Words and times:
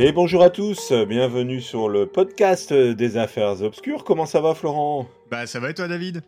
Et 0.00 0.12
bonjour 0.12 0.44
à 0.44 0.50
tous, 0.50 0.92
bienvenue 0.92 1.60
sur 1.60 1.88
le 1.88 2.06
podcast 2.06 2.72
des 2.72 3.16
affaires 3.16 3.62
obscures. 3.62 4.04
Comment 4.04 4.26
ça 4.26 4.40
va 4.40 4.54
Florent? 4.54 5.08
Bah 5.28 5.48
ça 5.48 5.58
va 5.58 5.70
et 5.70 5.74
toi 5.74 5.88
David? 5.88 6.22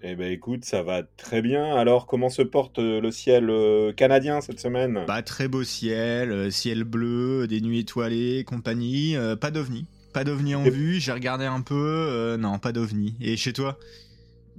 Eh 0.00 0.14
ben 0.14 0.30
écoute, 0.30 0.64
ça 0.64 0.84
va 0.84 1.02
très 1.16 1.42
bien. 1.42 1.74
Alors 1.74 2.06
comment 2.06 2.28
se 2.28 2.42
porte 2.42 2.78
le 2.78 3.10
ciel 3.10 3.50
euh, 3.50 3.92
canadien 3.92 4.40
cette 4.40 4.60
semaine? 4.60 5.00
Bah 5.08 5.22
très 5.22 5.48
beau 5.48 5.64
ciel, 5.64 6.30
euh, 6.30 6.50
ciel 6.50 6.84
bleu, 6.84 7.48
des 7.48 7.60
nuits 7.60 7.80
étoilées, 7.80 8.44
compagnie, 8.44 9.16
euh, 9.16 9.34
pas 9.34 9.50
d'ovni. 9.50 9.86
Pas 10.14 10.22
d'ovni 10.22 10.54
en 10.54 10.62
vue, 10.62 11.00
j'ai 11.00 11.10
regardé 11.10 11.46
un 11.46 11.62
peu, 11.62 12.36
non 12.38 12.60
pas 12.60 12.70
d'ovni. 12.70 13.16
Et 13.20 13.36
chez 13.36 13.52
toi? 13.52 13.76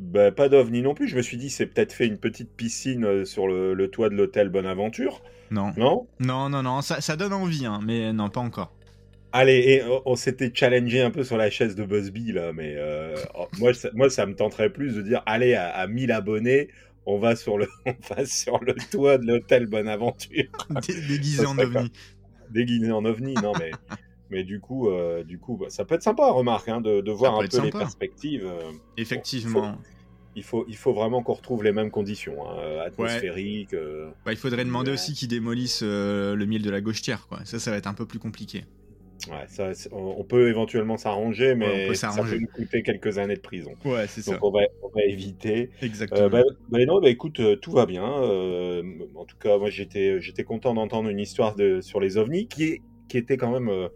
Bah, 0.02 0.32
pas 0.32 0.50
d'ovni 0.50 0.82
non 0.82 0.94
plus. 0.94 1.08
Je 1.08 1.16
me 1.16 1.22
suis 1.22 1.38
dit, 1.38 1.50
c'est 1.50 1.68
peut-être 1.68 1.94
fait 1.94 2.08
une 2.08 2.18
petite 2.18 2.52
piscine 2.52 3.24
sur 3.24 3.48
le, 3.48 3.88
toit 3.88 4.10
de 4.10 4.16
l'hôtel 4.16 4.50
Bonaventure. 4.50 5.22
Non. 5.52 5.72
Non? 5.78 6.08
Non, 6.20 6.50
non, 6.50 6.64
non. 6.64 6.82
Ça, 6.82 7.02
ça 7.02 7.16
donne 7.16 7.34
envie, 7.34 7.66
hein, 7.66 7.80
mais 7.86 8.12
non, 8.12 8.30
pas 8.30 8.42
encore. 8.42 8.74
Allez, 9.34 9.60
et 9.60 9.84
on, 10.06 10.16
s'était 10.16 10.52
challengé 10.54 11.02
un 11.02 11.12
peu 11.12 11.24
sur 11.24 11.38
la 11.38 11.50
chaise 11.50 11.76
de 11.76 11.86
Busby, 11.86 12.34
là, 12.34 12.52
mais 12.52 12.74
euh, 12.76 13.16
oh, 13.36 13.48
moi, 13.60 13.74
ça, 13.74 13.90
moi, 13.94 14.10
ça 14.10 14.26
me 14.26 14.36
tenterait 14.36 14.70
plus 14.70 14.96
de 14.96 15.02
dire, 15.02 15.24
allez, 15.26 15.54
à, 15.54 15.88
1000 15.88 16.12
abonnés, 16.12 16.68
on 17.06 17.18
va 17.18 17.38
sur 17.38 17.58
le, 17.58 17.68
on 17.86 17.96
va 18.14 18.26
sur 18.26 18.62
le 18.62 18.74
toit 18.92 19.18
de 19.18 19.28
l'hôtel 19.28 19.68
Bonaventure. 19.68 20.52
Déguisé 21.08 21.46
en 21.46 21.58
ovni. 21.58 21.92
Déguisé 22.50 22.92
en 22.92 23.06
ovni, 23.06 23.36
non, 23.36 23.54
mais, 23.58 23.72
mais 24.30 24.44
du 24.44 24.60
coup, 24.60 24.90
euh, 24.90 25.24
du 25.24 25.40
coup, 25.40 25.56
bah, 25.56 25.68
ça 25.70 25.86
peut 25.86 25.96
être 25.96 26.04
sympa, 26.04 26.30
remarque, 26.30 26.68
hein, 26.68 26.82
de, 26.82 27.00
de 27.00 27.12
voir 27.12 27.40
un 27.40 27.48
peu 27.48 27.62
les 27.62 27.72
perspectives. 27.72 28.46
Euh, 28.46 28.72
Effectivement 28.98 29.78
il 30.36 30.44
faut, 30.44 30.66
il 30.68 30.76
faut 30.76 30.94
vraiment 30.94 31.24
qu'on 31.24 31.34
retrouve 31.34 31.64
les 31.64 31.72
mêmes 31.72 31.92
conditions 31.92 32.48
hein, 32.48 32.56
euh, 32.60 32.86
atmosphériques. 32.86 33.74
Euh, 33.74 34.10
bah, 34.26 34.32
il 34.32 34.38
faudrait 34.38 34.64
demander 34.64 34.92
aussi 34.92 35.14
qu'ils 35.14 35.28
démolissent 35.28 35.84
euh, 35.84 36.36
le 36.36 36.46
mille 36.46 36.62
de 36.62 36.70
la 36.70 36.82
gauchetière. 36.82 37.28
Quoi. 37.28 37.40
Ça, 37.44 37.60
ça 37.60 37.72
va 37.72 37.78
être 37.78 37.88
un 37.88 37.94
peu 37.94 38.06
plus 38.06 38.20
compliqué. 38.20 38.64
Ouais, 39.30 39.46
ça, 39.48 39.72
on 39.92 40.24
peut 40.24 40.50
éventuellement 40.50 40.98
s'arranger, 40.98 41.54
mais 41.54 41.94
ça 41.94 42.10
peut 42.10 42.40
nous 42.40 42.48
coûter 42.48 42.82
quelques 42.82 43.20
années 43.20 43.36
de 43.36 43.42
prison. 43.42 43.74
Ouais, 43.86 44.08
c'est 44.08 44.22
ça. 44.22 44.32
Donc 44.32 44.44
on 44.44 44.52
va, 44.52 44.62
on 44.82 44.88
va 44.88 45.04
éviter. 45.04 45.70
Exactement. 45.84 46.28
bah, 46.28 46.42
bah 46.70 46.86
non, 46.86 47.00
bah, 47.00 47.10
écoute, 47.10 47.40
tout 47.62 47.72
va 47.72 47.86
bien. 47.86 48.04
en 48.04 49.26
tout 49.26 49.38
cas, 49.38 49.60
moi 49.60 49.70
j'étais, 49.70 50.20
j'étais 50.22 50.44
content 50.44 50.74
d'entendre 50.74 51.08
une 51.10 51.20
histoire 51.20 51.56
de, 51.56 51.82
sur 51.82 52.00
les 52.00 52.18
ovnis 52.18 52.48
qui, 52.48 52.82
qui 53.10 53.18
était 53.20 53.38
quand 53.38 53.52
même 53.52 53.90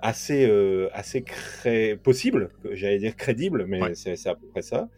assez, 0.00 0.50
assez 0.94 1.20
cré... 1.20 1.98
possible, 2.02 2.48
j'allais 2.72 2.98
dire 2.98 3.14
crédible, 3.14 3.66
mais 3.66 3.94
c'est 3.94 4.26
à 4.26 4.36
peu 4.36 4.46
près 4.46 4.62
ça. 4.62 4.88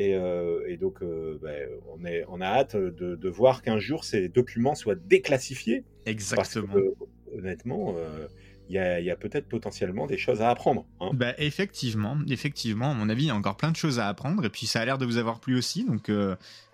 Euh, 0.00 0.64
et, 0.66 0.76
donc, 0.76 1.02
euh, 1.02 1.38
ben, 1.42 1.68
on, 1.88 2.04
est, 2.04 2.24
on 2.28 2.40
a 2.40 2.46
hâte 2.46 2.76
de, 2.76 3.28
voir 3.28 3.62
qu'un 3.62 3.78
jour 3.78 4.04
ces 4.04 4.28
documents 4.28 4.74
soient 4.74 4.94
déclassifiés. 4.94 5.84
Exactement. 6.06 6.66
Parce 6.66 6.82
que, 6.82 7.38
honnêtement, 7.38 7.94
euh, 7.96 8.26
il 8.68 8.74
y 8.74 9.10
a, 9.10 9.16
peut-être 9.16 9.48
potentiellement 9.48 10.06
des 10.06 10.18
choses 10.18 10.42
à 10.42 10.50
apprendre. 10.50 10.86
Hein. 11.00 11.10
Bah, 11.12 11.34
effectivement, 11.38 12.16
effectivement, 12.28 12.92
à 12.92 12.94
mon 12.94 13.08
avis, 13.08 13.24
il 13.24 13.28
y 13.28 13.30
a 13.30 13.34
encore 13.36 13.56
plein 13.56 13.70
de 13.70 13.76
choses 13.76 13.98
à 13.98 14.08
apprendre. 14.08 14.44
Et 14.44 14.50
puis, 14.50 14.66
ça 14.66 14.80
a 14.80 14.84
l'air 14.84 14.98
de 14.98 15.04
vous 15.04 15.16
avoir 15.16 15.40
plu 15.40 15.56
aussi. 15.56 15.84
Donc, 15.84 16.10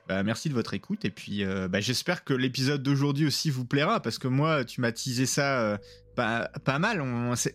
bah, 0.08 0.22
merci 0.22 0.48
de 0.48 0.54
votre 0.54 0.74
écoute. 0.74 1.04
Et 1.04 1.10
puis, 1.10 1.44
j'espère 1.80 2.24
que 2.24 2.34
l'épisode 2.34 2.82
d'aujourd'hui 2.82 3.27
aussi 3.27 3.50
vous 3.50 3.64
plaira. 3.64 4.00
Parce 4.00 4.19
que 4.19 4.28
moi, 4.28 4.64
tu 4.64 4.80
m'as 4.80 4.92
teasé 4.92 5.27
ça 5.27 5.80
pas, 6.17 6.50
pas 6.64 6.78
mal. 6.81 7.00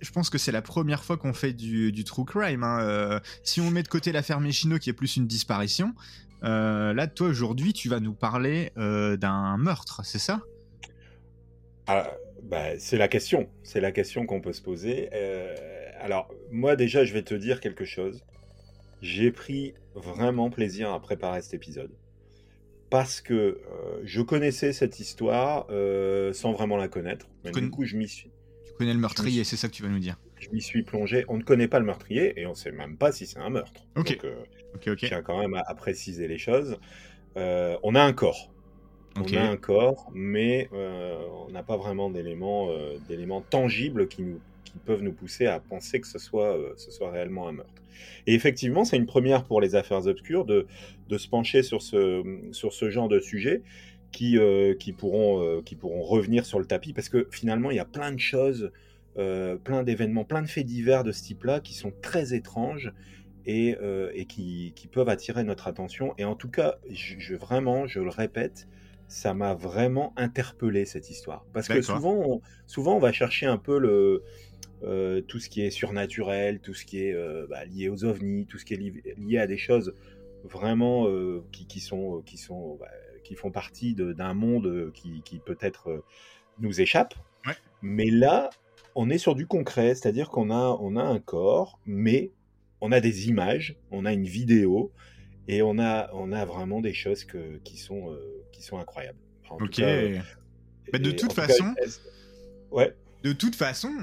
je 0.02 0.12
pense 0.12 0.30
que 0.30 0.38
c'est 0.38 0.52
la 0.52 0.62
première 0.62 1.04
fois 1.04 1.18
qu'on 1.18 1.34
fait 1.34 1.52
du, 1.52 2.04
true 2.06 2.24
crime. 2.24 2.64
Hein. 2.64 2.80
Euh, 2.82 3.20
si 3.44 3.60
on 3.60 3.70
met 3.70 3.84
de 3.84 3.88
côté 3.90 4.14
l'affaire 4.14 4.40
Méchino, 4.40 4.78
qui 4.78 4.90
est 4.90 4.94
plus 4.94 5.18
une 5.18 5.28
disparition, 5.28 5.94
euh, 6.44 6.94
là, 6.94 7.08
toi, 7.08 7.28
aujourd'hui, 7.28 7.74
tu 7.74 7.90
vas 7.90 8.00
nous 8.00 8.14
parler 8.14 8.72
euh, 8.78 9.18
d'un 9.18 9.58
meurtre, 9.58 10.02
c'est 10.06 10.20
ça? 10.20 10.42
Ah, 11.88 12.10
bah, 12.44 12.80
C'est 12.80 12.98
la 12.98 13.08
question. 13.08 13.50
C'est 13.64 13.82
la 13.82 13.92
question 13.92 14.26
qu'on 14.26 14.40
peut 14.40 14.54
se 14.54 14.62
poser. 14.62 15.10
alors, 16.00 16.34
moi, 16.52 16.76
déjà, 16.76 17.04
je 17.04 17.14
vais 17.14 17.24
te 17.24 17.34
dire 17.34 17.60
quelque 17.60 17.86
chose. 17.86 18.24
J'ai 19.02 19.32
pris 19.32 19.74
vraiment 19.96 20.50
plaisir 20.50 20.92
à 20.92 21.02
préparer 21.02 21.42
cet 21.42 21.56
épisode. 21.56 21.92
Parce 22.92 23.22
que 23.22 23.60
je 24.04 24.22
connaissais 24.22 24.74
cette 24.74 25.00
histoire 25.00 25.66
sans 26.34 26.52
vraiment 26.52 26.78
la 26.78 26.88
connaître. 26.88 27.28
Mais 27.44 27.52
du 27.52 27.70
coup, 27.70 27.86
je 27.86 27.98
m'y 27.98 28.08
suis 28.08 28.32
connais 28.82 28.94
le 28.94 29.00
meurtrier, 29.00 29.44
c'est 29.44 29.58
ça 29.58 29.68
que 29.68 29.74
tu 29.74 29.84
vas 29.84 29.90
nous 29.90 30.00
dire. 30.00 30.18
Je 30.40 30.50
m'y 30.50 30.62
suis 30.62 30.82
plongé. 30.82 31.24
On 31.28 31.38
ne 31.38 31.44
connaît 31.44 31.68
pas 31.68 31.78
le 31.78 31.86
meurtrier 31.86 32.40
et 32.40 32.48
on 32.48 32.52
ne 32.52 32.56
sait 32.56 32.72
même 32.72 32.98
pas 32.98 33.12
si 33.12 33.28
c'est 33.28 33.38
un 33.38 33.52
meurtre. 33.52 33.86
Ok. 33.96 34.14
Donc, 34.14 34.26
euh, 34.26 34.96
Je 34.98 35.06
tiens 35.06 35.22
quand 35.22 35.40
même 35.40 35.54
à, 35.54 35.76
préciser 35.76 36.28
les 36.28 36.40
choses. 36.40 36.80
Euh, 37.38 37.78
on 37.84 37.94
a 37.94 38.02
un 38.02 38.14
corps. 38.14 38.52
On 39.18 39.38
a 39.38 39.42
un 39.42 39.58
corps, 39.58 40.10
mais 40.16 40.70
euh, 40.74 41.22
on 41.48 41.52
n'a 41.52 41.64
pas 41.64 41.78
vraiment 41.78 42.10
d'éléments, 42.10 42.70
d'éléments 43.08 43.42
tangibles 43.42 44.08
qui, 44.08 44.24
nous, 44.24 44.40
qui 44.64 44.80
peuvent 44.80 45.04
nous 45.04 45.12
pousser 45.12 45.46
à 45.46 45.60
penser 45.60 46.00
que 46.00 46.08
ce 46.08 46.18
soit, 46.18 46.58
ce 46.78 46.92
soit 46.92 47.12
réellement 47.12 47.48
un 47.50 47.52
meurtre. 47.52 47.84
Et 48.26 48.34
effectivement, 48.34 48.86
c'est 48.86 48.98
une 48.98 49.06
première 49.06 49.44
pour 49.44 49.62
les 49.62 49.76
affaires 49.76 50.08
obscures 50.08 50.46
de, 50.46 50.66
de 51.10 51.18
se 51.18 51.28
pencher 51.28 51.62
sur 51.62 51.82
ce, 51.82 52.24
sur 52.52 52.74
ce 52.74 52.90
genre 52.90 53.10
de 53.10 53.20
sujet 53.20 53.62
qui, 54.12 54.38
euh, 54.38 54.76
qui, 54.76 54.94
pourront, 54.94 55.42
euh, 55.42 55.62
qui 55.62 55.76
pourront 55.76 56.04
revenir 56.04 56.46
sur 56.46 56.60
le 56.60 56.66
tapis 56.66 56.94
parce 56.94 57.10
que 57.10 57.28
finalement, 57.32 57.72
il 57.72 57.78
y 57.78 57.80
a 57.80 57.86
plein 57.86 58.12
de 58.12 58.20
choses, 58.20 58.72
euh, 59.18 59.56
plein 59.56 59.84
d'événements, 59.84 60.26
plein 60.26 60.42
de 60.42 60.48
faits 60.48 60.66
divers 60.66 61.04
de 61.04 61.12
ce 61.12 61.24
type-là 61.24 61.60
qui 61.60 61.74
sont 61.74 61.94
très 62.02 62.34
étranges 62.34 62.94
et, 63.48 63.76
et 64.14 64.26
qui, 64.26 64.72
qui, 64.76 64.88
peuvent 64.88 65.10
attirer 65.10 65.44
notre 65.44 65.68
attention. 65.68 66.14
Et 66.20 66.26
en 66.26 66.36
tout 66.36 66.50
cas, 66.50 66.76
je, 66.92 67.34
vraiment, 67.34 67.88
je 67.88 68.00
le 68.00 68.10
répète, 68.10 68.68
ça 69.08 69.34
m'a 69.34 69.56
vraiment 69.56 70.14
interpellé 70.16 70.86
cette 70.86 71.10
histoire. 71.10 71.44
Parce 71.52 71.68
que 71.68 71.82
souvent 71.82 72.14
on, 72.14 72.42
souvent, 72.68 72.98
on 72.98 73.00
va 73.00 73.12
chercher 73.12 73.48
un 73.48 73.58
peu 73.58 73.80
le, 73.80 74.24
tout 75.28 75.40
ce 75.40 75.50
qui 75.50 75.64
est 75.64 75.72
surnaturel, 75.72 76.60
tout 76.60 76.76
ce 76.76 76.86
qui 76.86 77.00
est 77.04 77.16
bah, 77.50 77.66
lié 77.66 77.90
aux 77.90 78.06
ovnis, 78.06 78.46
tout 78.46 78.60
ce 78.60 78.66
qui 78.66 78.76
est 78.76 79.18
lié 79.18 79.40
à 79.40 79.48
des 79.48 79.58
choses 79.58 79.96
vraiment 80.44 81.08
qui, 81.52 81.66
qui, 81.66 81.80
sont, 81.80 82.22
qui 82.24 82.38
sont 82.38 82.78
bah, 82.80 82.92
qui 83.32 83.38
font 83.38 83.50
partie 83.50 83.96
d'un 83.96 84.34
monde 84.34 84.68
euh, 84.68 84.92
qui, 84.94 85.40
peut-être 85.46 85.90
euh, 85.90 86.04
nous 86.60 86.82
échappe. 86.82 87.14
Mais 87.82 88.10
là, 88.10 88.50
on 88.94 89.10
est 89.10 89.18
sur 89.18 89.36
du 89.36 89.48
concret, 89.48 89.96
c'est-à-dire 89.96 90.30
qu'on 90.30 90.52
a, 90.52 90.78
on 90.82 90.98
a 90.98 91.02
un 91.02 91.20
corps, 91.20 91.80
mais 91.86 92.32
on 92.82 92.92
a 92.92 93.00
des 93.00 93.30
images, 93.30 93.78
on 93.90 94.06
a 94.06 94.12
une 94.12 94.26
vidéo, 94.26 94.92
et 95.48 95.62
on 95.62 95.80
a, 95.80 96.10
on 96.14 96.34
a 96.34 96.44
vraiment 96.44 96.82
des 96.82 96.94
choses 96.94 97.24
que, 97.24 97.58
qui, 97.64 97.78
sont, 97.78 98.12
euh, 98.12 98.44
qui 98.52 98.64
sont 98.64 98.80
incroyables. 98.80 99.18
ok. 99.50 99.80
de 99.80 101.12
toute 101.12 101.32
façon, 101.32 101.74
ouais. 102.72 102.94
De 103.24 103.32
toute 103.32 103.56
façon, 103.56 103.94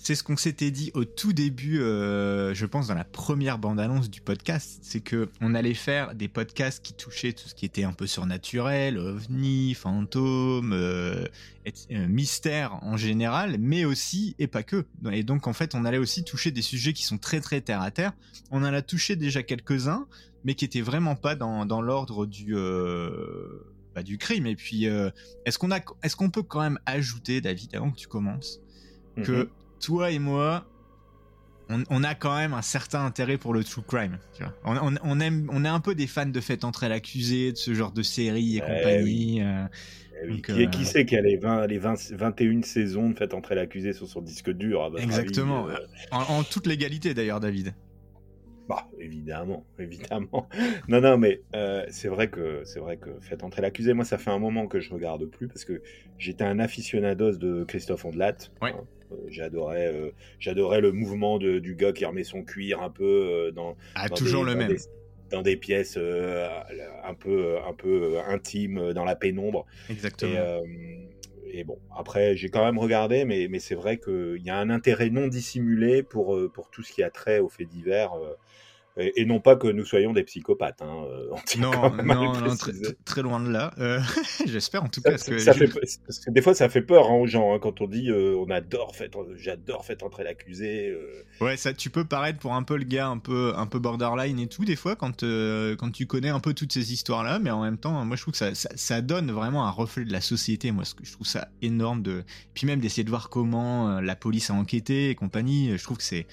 c'est 0.00 0.14
ce 0.14 0.22
qu'on 0.22 0.36
s'était 0.36 0.70
dit 0.70 0.92
au 0.94 1.04
tout 1.04 1.32
début, 1.32 1.80
euh, 1.80 2.54
je 2.54 2.66
pense 2.66 2.86
dans 2.86 2.94
la 2.94 3.04
première 3.04 3.58
bande-annonce 3.58 4.08
du 4.08 4.20
podcast, 4.20 4.78
c'est 4.82 5.00
que 5.00 5.28
on 5.40 5.56
allait 5.56 5.74
faire 5.74 6.14
des 6.14 6.28
podcasts 6.28 6.82
qui 6.82 6.94
touchaient 6.94 7.32
tout 7.32 7.48
ce 7.48 7.54
qui 7.54 7.66
était 7.66 7.82
un 7.82 7.92
peu 7.92 8.06
surnaturel, 8.06 8.96
ovni, 8.96 9.74
fantôme, 9.74 10.72
euh, 10.72 11.26
euh, 11.90 12.06
mystère 12.06 12.78
en 12.82 12.96
général, 12.96 13.56
mais 13.58 13.84
aussi 13.84 14.36
et 14.38 14.46
pas 14.46 14.62
que. 14.62 14.86
Et 15.10 15.24
donc 15.24 15.48
en 15.48 15.52
fait, 15.52 15.74
on 15.74 15.84
allait 15.84 15.98
aussi 15.98 16.22
toucher 16.22 16.52
des 16.52 16.62
sujets 16.62 16.92
qui 16.92 17.02
sont 17.02 17.18
très 17.18 17.40
très 17.40 17.60
terre 17.60 17.82
à 17.82 17.90
terre. 17.90 18.12
On 18.52 18.62
en 18.62 18.72
a 18.72 18.82
touché 18.82 19.16
déjà 19.16 19.42
quelques-uns, 19.42 20.06
mais 20.44 20.54
qui 20.54 20.64
étaient 20.64 20.80
vraiment 20.80 21.16
pas 21.16 21.34
dans, 21.34 21.66
dans 21.66 21.82
l'ordre 21.82 22.24
du 22.24 22.54
bah, 23.96 24.04
du 24.04 24.16
crime. 24.16 24.46
Et 24.46 24.54
puis, 24.54 24.84
est-ce 25.44 25.58
qu'on 25.58 25.72
a, 25.72 25.80
est-ce 26.04 26.14
qu'on 26.14 26.30
peut 26.30 26.44
quand 26.44 26.60
même 26.60 26.78
ajouter, 26.86 27.40
David, 27.40 27.74
avant 27.74 27.90
que 27.90 27.96
tu 27.96 28.06
commences, 28.06 28.60
que 29.24 29.32
mhm 29.32 29.48
toi 29.80 30.10
et 30.10 30.18
moi, 30.18 30.64
on, 31.68 32.02
a 32.02 32.14
quand 32.14 32.34
même 32.36 32.54
un 32.54 32.62
certain 32.62 33.04
intérêt 33.04 33.36
pour 33.36 33.52
le 33.52 33.62
true 33.62 33.82
crime. 33.82 34.18
On, 34.64 35.20
aime, 35.20 35.48
on 35.52 35.64
est 35.64 35.68
un 35.68 35.80
peu 35.80 35.94
des 35.94 36.06
fans 36.06 36.26
de 36.26 36.40
Faites 36.40 36.64
entrer 36.64 36.88
l'accusé, 36.88 37.52
de 37.52 37.56
ce 37.56 37.74
genre 37.74 37.92
de 37.92 38.02
série 38.02 38.56
et 38.56 38.62
eh 38.64 38.76
compagnie. 38.76 39.42
Euh, 39.42 39.66
eh 40.24 40.40
qui, 40.40 40.52
euh, 40.52 40.84
sait 40.84 41.04
qu'il 41.04 41.16
y 41.16 41.18
a 41.18 41.22
les, 41.22 41.36
20, 41.36 41.66
les 41.66 41.78
21 41.78 42.62
saisons 42.62 43.10
de 43.10 43.16
Faites 43.16 43.34
entrer 43.34 43.54
l'accusé 43.54 43.92
sur 43.92 44.08
son 44.08 44.22
disque 44.22 44.50
dur 44.50 44.90
Exactement. 44.98 45.68
Euh 45.68 45.74
en, 46.10 46.42
toute 46.42 46.66
légalité 46.66 47.14
d'ailleurs, 47.14 47.40
David. 47.40 47.74
Bah, 48.68 48.86
évidemment, 48.98 49.64
évidemment. 49.78 50.48
non, 50.88 51.00
non, 51.00 51.18
mais 51.18 51.40
c'est 51.88 52.08
vrai 52.08 52.28
que 52.28 52.62
c'est 52.64 52.80
vrai 52.80 52.96
que 52.96 53.10
Faites 53.20 53.42
entrer 53.42 53.62
l'accusé. 53.62 53.94
Moi, 53.94 54.04
ça 54.04 54.18
fait 54.18 54.30
un 54.30 54.38
moment 54.38 54.66
que 54.66 54.80
je 54.80 54.92
regarde 54.92 55.24
plus 55.26 55.48
parce 55.48 55.64
que 55.64 55.82
j'étais 56.18 56.44
un 56.44 56.58
aficionados 56.58 57.36
de 57.36 57.64
Christophe 57.64 58.04
Ondelat. 58.04 58.36
Ouais. 58.62 58.74
Euh, 59.12 59.16
j'adorais, 59.28 59.92
euh, 59.92 60.10
j'adorais 60.38 60.80
le 60.80 60.92
mouvement 60.92 61.38
du 61.38 61.74
gars 61.74 61.92
qui 61.92 62.04
remet 62.04 62.24
son 62.24 62.42
cuir 62.42 62.82
un 62.82 62.90
peu 62.90 63.04
euh, 63.04 63.50
dans. 63.50 63.76
Ah, 63.94 64.08
toujours 64.08 64.44
le 64.44 64.54
même. 64.54 64.76
dans 65.30 65.42
des 65.42 65.56
pièces 65.56 65.96
un 65.98 67.14
peu, 67.14 67.56
un 67.66 67.72
peu 67.72 68.18
intimes, 68.26 68.92
dans 68.92 69.04
la 69.04 69.16
pénombre. 69.16 69.66
Exactement. 69.90 70.32
Et, 70.32 71.08
bon, 71.64 71.78
après, 71.96 72.36
j'ai 72.36 72.48
quand 72.48 72.64
même 72.64 72.78
regardé, 72.78 73.24
mais, 73.24 73.58
c'est 73.58 73.74
vrai 73.74 73.98
qu'il 73.98 74.42
y 74.42 74.50
a 74.50 74.56
un 74.56 74.70
intérêt 74.70 75.10
non 75.10 75.28
dissimulé 75.28 76.02
pour, 76.02 76.38
pour 76.52 76.70
tout 76.70 76.82
ce 76.82 76.92
qui 76.92 77.02
a 77.02 77.10
trait 77.10 77.38
aux 77.40 77.48
faits 77.48 77.68
divers. 77.68 78.12
Et, 78.98 79.24
non 79.24 79.40
pas 79.40 79.56
que 79.56 79.68
nous 79.68 79.84
soyons 79.84 80.12
des 80.12 80.24
psychopathes. 80.24 80.82
Hein, 80.82 81.04
non, 81.58 81.70
non, 82.04 82.40
non 82.40 82.56
très, 83.04 83.22
loin 83.22 83.40
de 83.40 83.50
là. 83.50 83.72
J'espère 84.46 84.84
en 84.84 84.88
tout 84.88 85.00
cas. 85.00 85.12
que, 85.12 86.30
des 86.30 86.42
fois, 86.42 86.54
ça 86.54 86.68
fait 86.68 86.82
peur 86.82 87.10
hein, 87.10 87.14
aux 87.14 87.26
gens 87.26 87.54
hein, 87.54 87.58
quand 87.60 87.80
on 87.80 87.86
dit 87.86 88.10
on 88.12 88.50
adore, 88.50 88.92
j'adore, 89.36 89.84
faites 89.84 90.02
entrer 90.02 90.24
l'accusé. 90.24 90.96
Ouais, 91.40 91.56
ça, 91.56 91.72
tu 91.72 91.90
peux 91.90 92.04
paraître 92.04 92.38
pour 92.38 92.54
un 92.54 92.62
peu 92.62 92.76
le 92.76 92.84
gars 92.84 93.08
un 93.08 93.18
peu, 93.18 93.52
un 93.56 93.66
peu 93.66 93.78
borderline 93.78 94.38
et 94.38 94.46
tout, 94.48 94.64
des 94.64 94.76
fois, 94.76 94.96
quand, 94.96 95.22
quand 95.22 95.90
tu 95.92 96.06
connais 96.06 96.30
un 96.30 96.40
peu 96.40 96.54
toutes 96.54 96.72
ces 96.72 96.92
histoires-là, 96.92 97.38
mais 97.38 97.50
en 97.50 97.62
même 97.62 97.78
temps, 97.78 98.04
moi 98.04 98.16
je 98.16 98.22
trouve 98.22 98.32
que 98.32 98.38
ça, 98.38 98.54
ça, 98.54 99.00
donne 99.00 99.30
vraiment 99.30 99.66
un 99.66 99.70
reflet 99.70 100.04
de 100.04 100.12
la 100.12 100.20
société. 100.20 100.72
Moi, 100.72 100.84
je 101.02 101.12
trouve 101.12 101.26
ça 101.26 101.48
énorme 101.62 102.02
de. 102.02 102.24
Puis 102.54 102.66
même 102.66 102.80
d'essayer 102.80 103.04
de 103.04 103.10
voir 103.10 103.30
comment 103.30 104.00
la 104.00 104.16
police 104.16 104.50
a 104.50 104.54
enquêté 104.54 105.10
et 105.10 105.14
compagnie. 105.14 105.76
Je 105.76 105.82
trouve 105.82 105.98
que 105.98 106.02
c'est 106.02 106.26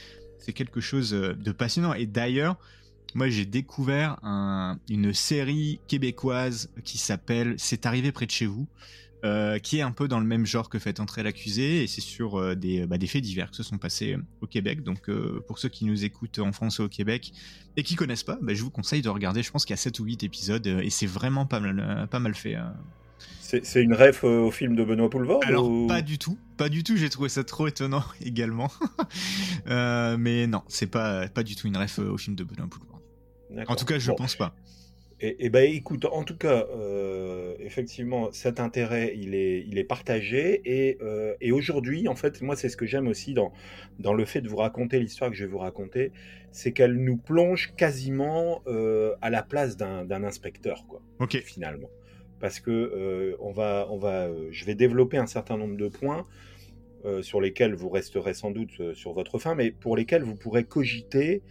c'est 0.46 0.54
quelque 0.54 0.80
chose 0.80 1.14
euh, 1.14 1.34
de 1.34 1.52
passionnant. 1.52 1.94
Et 1.94 2.06
d'ailleurs, 2.06 2.58
moi 3.16 3.30
j'ai 3.30 3.46
découvert 3.46 4.20
une 4.90 5.14
série 5.14 5.80
québécoise 5.88 6.70
qui 6.84 6.98
s'appelle 6.98 7.56
C'est 7.58 7.86
arrivé 7.86 8.12
près 8.12 8.26
de 8.26 8.32
chez 8.32 8.46
vous. 8.46 8.68
Euh, 9.24 9.58
qui 9.58 9.80
est 9.80 9.82
un 9.82 9.92
peu 9.92 10.08
dans 10.08 10.20
le 10.20 10.26
même 10.26 10.46
genre 10.46 10.70
que 10.70 10.78
Fait 10.78 11.00
entrer 11.00 11.24
l'accusé, 11.24 11.82
et 11.82 11.88
c'est 11.88 12.02
sur 12.02 12.36
euh, 12.40 12.54
des, 12.54 12.86
bah, 12.86 13.00
des, 13.00 13.08
faits 13.08 13.24
divers 13.24 13.50
qui 13.50 13.58
se 13.58 13.64
sont 13.64 13.80
passés 13.80 14.18
au 14.42 14.46
Québec. 14.46 14.84
Donc 14.84 15.10
pour 15.48 15.58
ceux 15.58 15.70
qui 15.70 15.86
nous 15.86 16.06
écoutent 16.06 16.38
en 16.38 16.52
France 16.52 16.78
ou 16.78 16.84
au 16.84 16.90
Québec 16.90 17.32
et 17.76 17.82
qui 17.82 17.96
connaissent 17.96 18.24
pas, 18.24 18.38
bah, 18.40 18.54
je 18.54 18.62
vous 18.62 18.70
conseille 18.70 19.02
de 19.02 19.10
regarder. 19.10 19.42
Je 19.42 19.50
pense 19.50 19.66
qu'il 19.66 19.74
y 19.74 19.80
a 19.80 19.82
7 19.82 20.00
ou 20.00 20.04
8 20.04 20.24
épisodes 20.24 20.68
et 20.68 20.92
c'est 20.92 21.08
vraiment 21.08 21.48
pas 21.48 21.60
mal, 21.60 22.08
pas 22.12 22.20
mal 22.20 22.36
fait. 22.36 22.56
C'est 23.64 23.82
une 23.82 23.94
ref 23.94 24.24
euh, 24.24 24.40
au 24.40 24.52
film 24.52 24.76
de 24.76 24.84
Benoît 24.84 25.10
Poulvord 25.10 25.42
Alors, 25.46 25.70
pas 25.88 26.02
du 26.02 26.18
tout. 26.18 26.38
Pas 26.58 26.70
du 26.70 26.84
tout, 26.84 26.96
j'ai 26.98 27.10
trouvé 27.10 27.30
ça 27.30 27.44
trop 27.44 27.68
étonnant 27.68 28.04
également. 28.26 28.72
Euh, 29.68 30.16
mais 30.20 30.46
non, 30.46 30.62
c'est 30.68 30.90
pas, 30.90 31.28
pas 31.28 31.42
du 31.42 31.56
tout 31.56 31.68
une 31.68 31.78
ref 31.78 31.98
euh, 31.98 32.12
au 32.12 32.18
film 32.18 32.36
de 32.36 32.44
Benoît 32.44 32.68
Poulvord. 32.70 33.02
En 33.68 33.76
tout 33.76 33.86
cas, 33.86 33.98
je 33.98 34.12
pense 34.12 34.36
pas. 34.36 34.54
Et, 35.20 35.50
bah 35.50 35.64
écoute, 35.64 36.06
en 36.06 36.24
tout 36.24 36.38
cas, 36.38 36.66
effectivement, 37.60 38.32
cet 38.32 38.60
intérêt, 38.60 39.16
il 39.18 39.34
est, 39.34 39.66
il 39.68 39.80
est 39.80 39.84
partagé. 39.84 40.62
Et, 40.66 41.00
et 41.42 41.52
aujourd'hui, 41.52 42.08
en 42.08 42.16
fait, 42.16 42.42
moi, 42.42 42.56
c'est 42.56 42.70
ce 42.70 42.78
que 42.78 42.86
j'aime 42.86 43.08
aussi 43.08 43.34
dans, 43.34 43.54
dans 43.98 44.14
le 44.14 44.26
fait 44.26 44.42
de 44.42 44.50
vous 44.50 44.58
raconter 44.58 45.00
l'histoire 45.00 45.32
que 45.32 45.36
je 45.36 45.46
vais 45.46 45.50
vous 45.50 45.58
raconter, 45.58 46.12
c'est 46.52 46.74
qu'elle 46.74 46.96
nous 46.96 47.18
plonge 47.18 47.74
quasiment 47.76 48.62
à 49.22 49.30
la 49.30 49.42
place 49.42 49.78
d'un 49.78 50.24
inspecteur, 50.24 50.86
quoi. 50.88 51.02
Ok. 51.20 51.38
Finalement 51.38 51.90
parce 52.40 52.60
que 52.60 52.72
euh, 52.72 53.36
on 53.40 53.52
va, 53.52 53.88
on 53.90 53.98
va, 53.98 54.28
euh, 54.28 54.48
je 54.52 54.66
vais 54.66 54.76
développer 54.76 55.18
un 55.18 55.28
certain 55.28 55.58
nombre 55.58 55.78
de 55.78 55.88
points 55.88 56.26
euh, 57.06 57.22
sur 57.22 57.40
lesquels 57.40 57.76
vous 57.76 57.90
resterez 57.90 58.34
sans 58.34 58.52
doute 58.52 58.94
sur 58.94 59.14
votre 59.14 59.40
fin, 59.40 59.56
mais 59.56 59.72
pour 59.72 59.96
lesquels 59.96 60.24
vous 60.24 60.36
pourrez 60.36 60.64
cogiter 60.64 61.44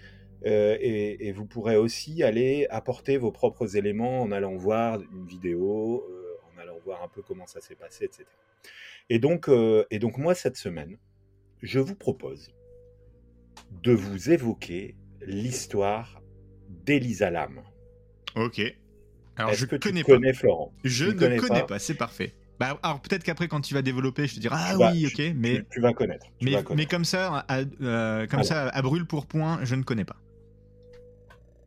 et, 0.46 1.32
vous 1.32 1.46
pourrez 1.46 1.76
aussi 1.76 2.22
aller 2.22 2.66
apporter 2.68 3.16
vos 3.16 3.32
propres 3.32 3.78
éléments 3.78 4.20
en 4.20 4.30
allant 4.30 4.56
voir 4.56 5.00
une 5.00 5.24
vidéo, 5.24 6.04
en 6.52 6.60
allant 6.60 6.78
voir 6.84 7.02
un 7.02 7.08
peu 7.08 7.22
comment 7.22 7.46
ça 7.46 7.62
s'est 7.62 7.76
passé, 7.76 8.04
etc. 8.04 8.24
Et 9.08 9.18
donc, 9.18 9.48
et 9.90 9.98
donc 9.98 10.18
moi 10.18 10.34
cette 10.34 10.58
semaine, 10.58 10.98
je 11.62 11.80
vous 11.80 11.94
propose 11.94 12.52
de 13.82 13.92
vous 13.92 14.32
évoquer 14.32 14.96
l'histoire 15.22 16.20
d'Elisa 16.68 17.30
Lam. 17.30 17.62
Ok. 18.36 18.60
Alors 19.36 19.52
je 19.54 19.66
que 19.66 19.76
connais 19.76 20.02
tu 20.02 20.12
connais 20.12 20.32
Florent? 20.32 20.72
Je 20.84 21.06
ne 21.06 21.12
connais, 21.12 21.36
connais 21.36 21.64
pas, 21.64 21.78
c'est 21.78 21.94
parfait. 21.94 22.34
Bah, 22.60 22.78
alors 22.82 23.00
peut-être 23.00 23.24
qu'après 23.24 23.48
quand 23.48 23.60
tu 23.60 23.74
vas 23.74 23.82
développer, 23.82 24.26
je 24.26 24.36
te 24.36 24.40
dirai 24.40 24.54
ah 24.56 24.76
oui, 24.78 25.06
ok, 25.06 25.34
mais 25.34 25.64
tu, 25.70 25.80
vas 25.80 25.92
connaître. 25.92 26.26
mais, 26.40 26.54
mais 26.76 26.86
comme 26.86 27.04
ça, 27.04 27.44
à, 27.48 27.62
euh, 27.80 28.26
comme 28.26 28.44
ça, 28.44 28.68
à 28.68 28.82
brûle 28.82 29.06
pour 29.06 29.26
point, 29.26 29.58
je 29.64 29.74
ne 29.74 29.82
connais 29.82 30.04
pas. 30.04 30.16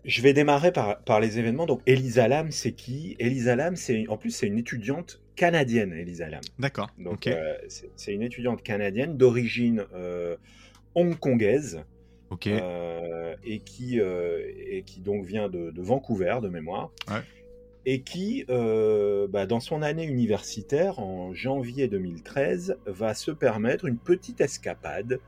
Je 0.05 0.21
vais 0.21 0.31
démarrer 0.31 0.71
par, 0.71 0.99
par 0.99 1.19
les 1.19 1.37
événements. 1.37 1.65
Donc 1.65 1.81
Elisa 1.85 2.29
Lam, 2.29 2.51
c'est 2.51 2.71
qui? 2.71 3.17
Elisa 3.19 3.57
Lam, 3.57 3.75
c'est 3.75 4.07
en 4.07 4.15
plus 4.15 4.31
c'est 4.31 4.47
une 4.47 4.57
étudiante 4.57 5.21
canadienne, 5.35 5.91
Elisa 5.91 6.29
Lam. 6.29 6.41
D'accord. 6.57 6.89
Donc 6.97 7.27
euh, 7.27 7.57
c'est 7.97 8.13
une 8.13 8.21
étudiante 8.21 8.63
canadienne 8.63 9.17
d'origine 9.17 9.83
euh, 9.93 10.37
hongkongaise. 10.95 11.83
Ok. 12.29 12.47
et 12.47 13.59
qui 13.59 13.99
et 13.99 14.83
qui 14.85 14.99
donc 14.99 15.25
vient 15.25 15.47
de, 15.47 15.71
de 15.71 15.81
Vancouver 15.81 16.39
de 16.41 16.49
mémoire. 16.49 16.91
Ouais 17.09 17.21
et 17.89 18.01
qui, 18.01 18.44
euh, 18.50 19.30
bah, 19.30 19.45
dans 19.45 19.62
son 19.62 19.81
année 19.81 20.04
universitaire, 20.04 21.00
en 21.00 21.34
janvier 21.34 21.88
2013, 21.88 22.78
va 22.86 23.13
se 23.13 23.31
permettre 23.31 23.86
une 23.86 23.98
petite 23.98 24.42
escapade 24.42 25.22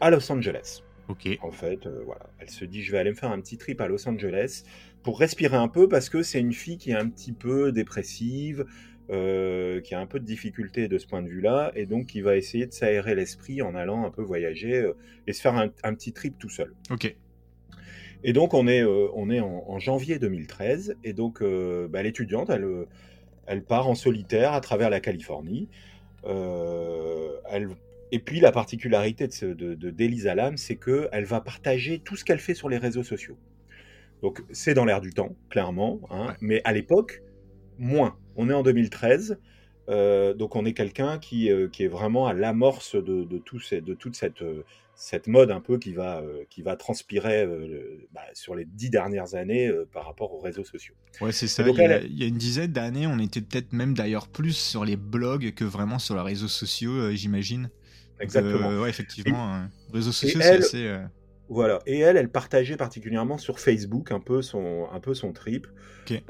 à 0.00 0.10
Los 0.10 0.30
Angeles. 0.30 0.82
Ok. 1.08 1.28
En 1.42 1.50
fait, 1.50 1.86
euh, 1.86 2.02
voilà, 2.06 2.30
elle 2.38 2.48
se 2.48 2.64
dit, 2.64 2.84
je 2.84 2.92
vais 2.92 2.98
aller 2.98 3.10
me 3.10 3.16
faire 3.16 3.32
un 3.32 3.40
petit 3.40 3.58
trip 3.58 3.80
à 3.80 3.88
Los 3.88 4.08
Angeles 4.08 4.62
pour 5.02 5.18
respirer 5.18 5.56
un 5.56 5.66
peu, 5.66 5.88
parce 5.88 6.08
que 6.08 6.22
c'est 6.22 6.38
une 6.38 6.52
fille 6.52 6.78
qui 6.78 6.92
est 6.92 6.96
un 6.96 7.08
petit 7.08 7.32
peu 7.32 7.72
dépressive, 7.72 8.66
euh, 9.10 9.80
qui 9.80 9.96
a 9.96 10.00
un 10.00 10.06
peu 10.06 10.20
de 10.20 10.24
difficulté 10.24 10.86
de 10.86 10.96
ce 10.96 11.08
point 11.08 11.22
de 11.22 11.28
vue-là, 11.28 11.72
et 11.74 11.86
donc 11.86 12.06
qui 12.06 12.20
va 12.20 12.36
essayer 12.36 12.66
de 12.66 12.72
s'aérer 12.72 13.16
l'esprit 13.16 13.62
en 13.62 13.74
allant 13.74 14.06
un 14.06 14.10
peu 14.10 14.22
voyager 14.22 14.92
et 15.26 15.32
se 15.32 15.40
faire 15.40 15.56
un, 15.56 15.70
un 15.82 15.94
petit 15.94 16.12
trip 16.12 16.38
tout 16.38 16.50
seul. 16.50 16.72
Ok. 16.88 17.16
Et 18.22 18.32
donc, 18.32 18.54
on 18.54 18.66
est, 18.66 18.82
euh, 18.82 19.08
on 19.14 19.30
est 19.30 19.40
en, 19.40 19.78
janvier 19.78 20.18
2013. 20.18 20.96
Et 21.04 21.12
donc, 21.12 21.42
euh, 21.42 21.88
bah, 21.88 22.02
l'étudiante, 22.02 22.50
elle, 22.50 22.64
euh, 22.64 22.86
elle 23.46 23.62
part 23.64 23.88
en 23.88 23.94
solitaire 23.94 24.52
à 24.52 24.60
travers 24.60 24.90
la 24.90 25.00
Californie. 25.00 25.68
elle, 26.24 27.68
et 28.12 28.18
puis, 28.18 28.40
la 28.40 28.52
particularité 28.52 29.28
de, 29.28 29.54
de, 29.54 29.74
de 29.74 29.90
d'Elisa 29.90 30.34
Lam, 30.34 30.56
c'est 30.56 30.76
qu'elle 30.76 31.24
va 31.24 31.40
partager 31.40 32.00
tout 32.00 32.16
ce 32.16 32.24
qu'elle 32.24 32.40
fait 32.40 32.54
sur 32.54 32.68
les 32.68 32.78
réseaux 32.78 33.04
sociaux. 33.04 33.38
Donc, 34.22 34.42
c'est 34.50 34.74
dans 34.74 34.84
l'air 34.84 35.00
du 35.00 35.10
temps, 35.10 35.34
clairement. 35.48 36.00
Hein, 36.10 36.34
Mais 36.40 36.60
à 36.64 36.72
l'époque, 36.72 37.22
moins. 37.78 38.16
On 38.36 38.50
est 38.50 38.52
en 38.52 38.62
2013. 38.62 39.38
Donc 39.90 40.56
on 40.56 40.64
est 40.64 40.72
quelqu'un 40.72 41.18
qui, 41.18 41.50
qui, 41.72 41.84
est 41.84 41.88
vraiment 41.88 42.26
à 42.26 42.32
l'amorce 42.32 42.94
de, 42.94 43.24
de, 43.24 43.38
tout 43.38 43.60
de 43.72 43.94
toute 43.94 44.14
cette, 44.14 44.42
cette 45.00 45.26
mode 45.28 45.50
un 45.50 45.60
peu 45.60 45.78
qui 45.78 45.94
va, 45.94 46.18
euh, 46.18 46.44
qui 46.50 46.60
va 46.60 46.76
transpirer 46.76 47.42
euh, 47.42 48.06
bah, 48.12 48.20
sur 48.34 48.54
les 48.54 48.66
dix 48.66 48.90
dernières 48.90 49.34
années 49.34 49.66
euh, 49.66 49.88
par 49.90 50.04
rapport 50.04 50.34
aux 50.34 50.40
réseaux 50.40 50.62
sociaux. 50.62 50.94
Ouais, 51.22 51.32
c'est 51.32 51.48
ça. 51.48 51.66
Il 51.66 51.74
y, 51.74 51.80
a, 51.80 52.02
il 52.02 52.18
y, 52.18 52.22
a, 52.22 52.26
une 52.26 52.36
dizaine 52.36 52.70
d'années, 52.70 53.06
on 53.06 53.18
était 53.18 53.40
peut-être 53.40 53.72
même 53.72 53.94
d'ailleurs 53.94 54.28
plus 54.28 54.52
sur 54.52 54.84
les 54.84 54.96
blogs 54.96 55.54
que 55.54 55.64
vraiment 55.64 55.98
sur 55.98 56.16
les 56.16 56.20
réseaux 56.20 56.48
sociaux, 56.48 57.10
j'imagine. 57.12 57.70
Exactement. 58.20 58.82
ouais, 58.82 58.90
effectivement, 58.90 59.64
réseaux 59.90 60.12
sociaux, 60.12 60.40
c'est 60.42 60.58
assez. 60.58 60.96
Voilà. 61.50 61.80
Et 61.84 61.98
elle, 61.98 62.16
elle 62.16 62.30
partageait 62.30 62.76
particulièrement 62.76 63.36
sur 63.36 63.58
Facebook 63.58 64.12
un 64.12 64.20
peu 64.20 64.40
son, 64.40 64.86
un 64.92 65.00
peu 65.00 65.14
son 65.14 65.32
trip. 65.32 65.66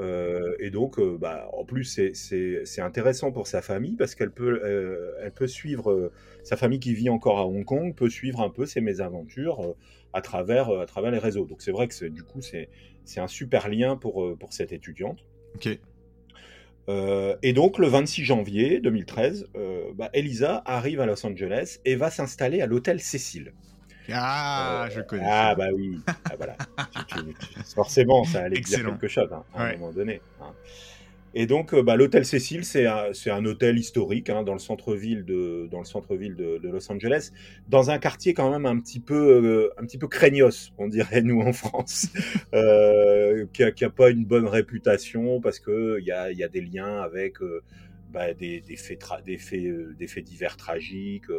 Euh, 0.01 0.57
et 0.59 0.71
donc, 0.71 0.99
euh, 0.99 1.19
bah, 1.19 1.51
en 1.53 1.67
plus, 1.67 1.85
c'est 2.15 2.81
intéressant 2.81 3.31
pour 3.31 3.47
sa 3.47 3.61
famille 3.61 3.97
parce 3.97 4.15
qu'elle 4.15 4.31
peut, 4.31 4.63
euh, 4.65 5.13
elle 5.23 5.33
peut 5.33 5.47
suivre, 5.47 6.11
sa 6.43 6.57
famille 6.57 6.81
qui 6.81 6.95
vit 6.95 7.11
encore 7.11 7.39
à 7.39 7.47
Hong 7.47 7.67
Kong 7.67 7.95
peut 7.95 8.09
suivre 8.09 8.41
un 8.41 8.49
peu 8.49 8.65
ses 8.65 8.81
mésaventures 8.81 9.75
à, 10.15 10.23
travers, 10.23 10.71
à 10.71 10.87
travers 10.87 11.11
les 11.11 11.19
réseaux. 11.19 11.45
Donc, 11.45 11.61
c'est 11.61 11.73
vrai 11.73 11.87
que 11.87 12.07
du 12.07 12.23
coup, 12.23 12.41
c'est 12.41 12.69
un 13.19 13.29
super 13.29 13.69
lien 13.69 13.97
pour, 13.97 14.39
pour 14.39 14.55
cette 14.55 14.73
étudiante. 14.73 15.19
Ok. 15.55 15.79
et 17.43 17.53
donc, 17.53 17.79
le 17.79 17.89
26 17.89 18.25
janvier 18.25 18.81
2013, 18.81 19.49
bah, 19.95 20.09
Elisa 20.15 20.63
arrive 20.65 21.01
à 21.01 21.05
Los 21.05 21.27
Angeles 21.27 21.79
et 21.85 21.95
va 21.95 22.11
s'installer 22.11 22.63
à 22.63 22.67
l'hôtel 22.67 23.01
Cécile. 23.01 23.53
Ah, 24.15 24.89
je 24.91 25.01
connais. 25.01 25.25
Ah, 25.27 25.55
bah 25.55 25.69
oui. 25.75 26.01
Ah, 26.07 26.35
voilà. 26.37 26.57
forcément, 27.75 28.25
ça 28.25 28.45
allait 28.45 28.61
dire 28.61 28.85
quelque 28.85 29.09
chose 29.09 29.29
hein, 29.33 29.45
à 29.55 29.65
un 29.65 29.73
moment 29.73 29.93
donné. 29.93 30.21
Hein. 30.41 30.53
Et 31.33 31.47
donc, 31.47 31.75
euh, 31.75 31.83
bah, 31.83 31.95
l'hôtel 31.95 32.25
Cécile, 32.25 32.65
c'est 32.65 32.87
un, 32.87 33.11
un, 33.27 33.45
hôtel 33.45 33.79
historique 33.79 34.31
hein, 34.31 34.43
dans 34.43 34.53
le 34.53 34.59
centre-ville 34.59 35.25
de, 35.25 35.69
dans 35.71 35.79
le 35.79 35.85
centre-ville 35.85 36.35
de, 36.35 36.69
Los 36.69 36.91
Angeles, 36.91 37.31
dans 37.69 37.91
un 37.91 37.99
quartier 37.99 38.35
quand 38.35 38.51
même 38.51 38.67
un 38.67 38.79
petit 38.81 38.99
peu, 38.99 39.15
euh, 39.15 39.71
un 39.81 39.87
petit 39.87 39.99
peu 39.99 40.09
craignos, 40.09 40.73
on 40.77 40.89
dirait 40.89 41.23
nous 41.23 41.41
en 41.41 41.53
France, 41.53 42.09
euh, 42.53 43.47
qui, 43.53 43.63
a, 43.63 43.91
pas 43.91 44.11
une 44.11 44.25
bonne 44.25 44.47
réputation 44.47 45.41
parce 45.41 45.61
que 45.61 45.99
il 46.01 46.07
y 46.07 46.13
a, 46.13 46.33
y 46.33 46.43
a, 46.43 46.49
des 46.49 46.61
liens 46.61 47.01
avec 47.01 47.37
bah, 48.13 48.35
des, 48.35 48.61
des, 48.61 48.77
faits 48.77 49.01
des, 49.25 49.39
faits, 49.39 49.97
des 49.97 50.07
faits 50.09 50.25
divers 50.25 50.57
tragiques, 50.57 51.31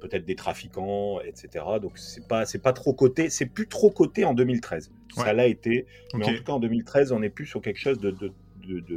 peut-être 0.00 0.24
des 0.24 0.36
trafiquants, 0.36 1.20
etc. 1.20 1.64
Donc 1.80 1.98
c'est 1.98 2.26
pas 2.26 2.46
c'est 2.46 2.62
pas 2.62 2.72
trop 2.72 2.92
coté, 2.92 3.30
c'est 3.30 3.46
plus 3.46 3.68
trop 3.68 3.90
coté 3.90 4.24
en 4.24 4.34
2013. 4.34 4.92
Ça 5.14 5.32
l'a 5.32 5.46
été, 5.46 5.86
mais 6.14 6.26
en 6.26 6.34
tout 6.34 6.44
cas 6.44 6.52
en 6.52 6.60
2013, 6.60 7.12
on 7.12 7.22
est 7.22 7.30
plus 7.30 7.46
sur 7.46 7.60
quelque 7.60 7.80
chose 7.80 7.98
de 7.98 8.32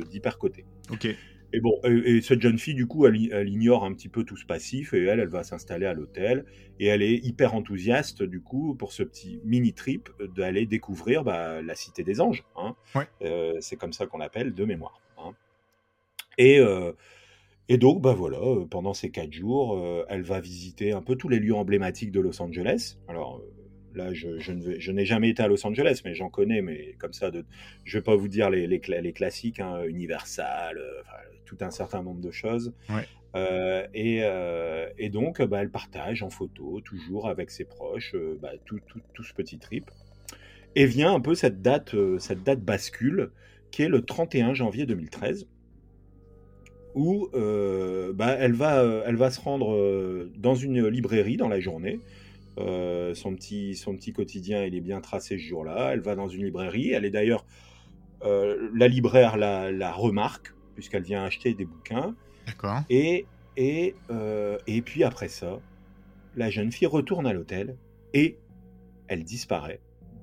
d'hyper 0.09 0.37
coté. 0.37 0.65
Ok. 0.91 1.07
Et 1.53 1.59
bon, 1.59 1.79
et, 1.83 2.21
cette 2.21 2.41
jeune 2.41 2.57
fille, 2.57 2.75
du 2.75 2.87
coup, 2.87 3.05
elle, 3.05 3.49
ignore 3.49 3.83
un 3.83 3.93
petit 3.93 4.07
peu 4.07 4.23
tout 4.23 4.37
ce 4.37 4.45
passif 4.45 4.93
et 4.93 5.03
elle, 5.03 5.19
elle 5.19 5.27
va 5.27 5.43
s'installer 5.43 5.85
à 5.85 5.93
l'hôtel 5.93 6.45
et 6.79 6.87
elle 6.87 7.01
est 7.01 7.15
hyper 7.15 7.53
enthousiaste, 7.53 8.23
du 8.23 8.41
coup, 8.41 8.75
pour 8.75 8.93
ce 8.93 9.03
petit 9.03 9.41
mini 9.43 9.73
trip 9.73 10.09
d'aller 10.35 10.65
découvrir 10.65 11.23
bah, 11.23 11.61
la 11.61 11.75
Cité 11.75 12.03
des 12.03 12.21
Anges. 12.21 12.43
Hein. 12.55 12.75
Euh, 13.21 13.57
c'est 13.59 13.75
comme 13.75 13.93
ça 13.93 14.05
qu'on 14.05 14.17
l'appelle 14.17 14.53
de 14.53 14.65
mémoire. 14.65 15.01
Hein. 15.17 15.33
Et 16.37 16.59
euh, 16.59 16.93
et 17.71 17.77
donc, 17.77 18.01
bah 18.01 18.13
voilà, 18.13 18.39
euh, 18.39 18.65
pendant 18.65 18.93
ces 18.93 19.11
quatre 19.11 19.31
jours, 19.31 19.77
euh, 19.77 20.03
elle 20.09 20.23
va 20.23 20.41
visiter 20.41 20.91
un 20.91 21.01
peu 21.01 21.15
tous 21.15 21.29
les 21.29 21.39
lieux 21.39 21.55
emblématiques 21.55 22.11
de 22.11 22.19
Los 22.19 22.41
Angeles. 22.41 22.97
Alors, 23.07 23.37
euh, 23.37 23.49
Là, 23.93 24.13
je, 24.13 24.39
je 24.39 24.91
n'ai 24.91 25.05
jamais 25.05 25.29
été 25.29 25.43
à 25.43 25.49
Los 25.49 25.65
Angeles, 25.67 26.01
mais 26.05 26.15
j'en 26.15 26.29
connais, 26.29 26.61
mais 26.61 26.95
comme 26.97 27.11
ça, 27.11 27.29
de, 27.29 27.43
je 27.83 27.97
vais 27.97 28.01
pas 28.01 28.15
vous 28.15 28.29
dire 28.29 28.49
les, 28.49 28.65
les, 28.65 28.79
les 28.79 29.13
classiques, 29.13 29.59
hein, 29.59 29.83
Universal, 29.85 30.79
tout 31.45 31.57
un 31.59 31.71
certain 31.71 32.01
nombre 32.01 32.21
de 32.21 32.31
choses. 32.31 32.73
Euh, 33.35 33.85
et, 33.93 34.21
euh, 34.23 34.87
et, 34.97 35.09
donc, 35.09 35.41
bah, 35.41 35.61
elle 35.61 35.71
partage 35.71 36.23
en 36.23 36.29
photo, 36.29 36.79
toujours 36.79 37.27
avec 37.27 37.51
ses 37.51 37.65
proches, 37.65 38.15
bah, 38.41 38.51
tout, 38.63 38.79
tout, 38.87 39.01
tout, 39.13 39.23
ce 39.23 39.33
petit 39.33 39.59
trip. 39.59 39.91
Et 40.75 40.85
vient 40.85 41.13
un 41.13 41.19
peu 41.19 41.35
cette 41.35 41.61
date, 41.61 41.93
cette 42.17 42.43
date 42.43 42.61
bascule, 42.61 43.31
qui 43.71 43.81
est 43.83 43.89
le 43.89 44.05
31 44.05 44.53
janvier 44.53 44.85
2013 44.85 45.47
où 46.95 47.29
bah, 47.33 48.35
elle, 48.39 48.53
va, 48.53 48.83
elle 49.05 49.15
va 49.15 49.31
se 49.31 49.39
rendre 49.39 50.27
dans 50.37 50.55
une 50.55 50.87
librairie 50.87 51.37
dans 51.37 51.47
la 51.47 51.59
journée 51.59 51.99
euh, 52.57 53.15
son, 53.15 53.35
petit, 53.35 53.75
son 53.75 53.95
petit 53.95 54.13
quotidien, 54.13 54.63
il 54.65 54.75
est 54.75 54.81
bien 54.81 55.01
tracé 55.01 55.37
ce 55.37 55.43
jour-là. 55.43 55.91
Elle 55.93 56.01
va 56.01 56.15
dans 56.15 56.27
une 56.27 56.43
librairie. 56.45 56.91
Elle 56.91 57.05
est 57.05 57.11
d'ailleurs. 57.11 57.45
Euh, 58.23 58.69
la 58.75 58.87
libraire 58.87 59.35
la, 59.35 59.71
la 59.71 59.91
remarque, 59.91 60.53
puisqu'elle 60.75 61.01
vient 61.01 61.23
acheter 61.23 61.55
des 61.55 61.65
bouquins. 61.65 62.15
D'accord. 62.45 62.81
Et, 62.89 63.25
et, 63.57 63.95
euh, 64.11 64.59
et 64.67 64.83
puis 64.83 65.03
après 65.03 65.27
ça, 65.27 65.59
la 66.35 66.51
jeune 66.51 66.71
fille 66.71 66.87
retourne 66.87 67.25
à 67.25 67.33
l'hôtel 67.33 67.77
et 68.13 68.37
elle 69.07 69.23
disparaît 69.23 69.79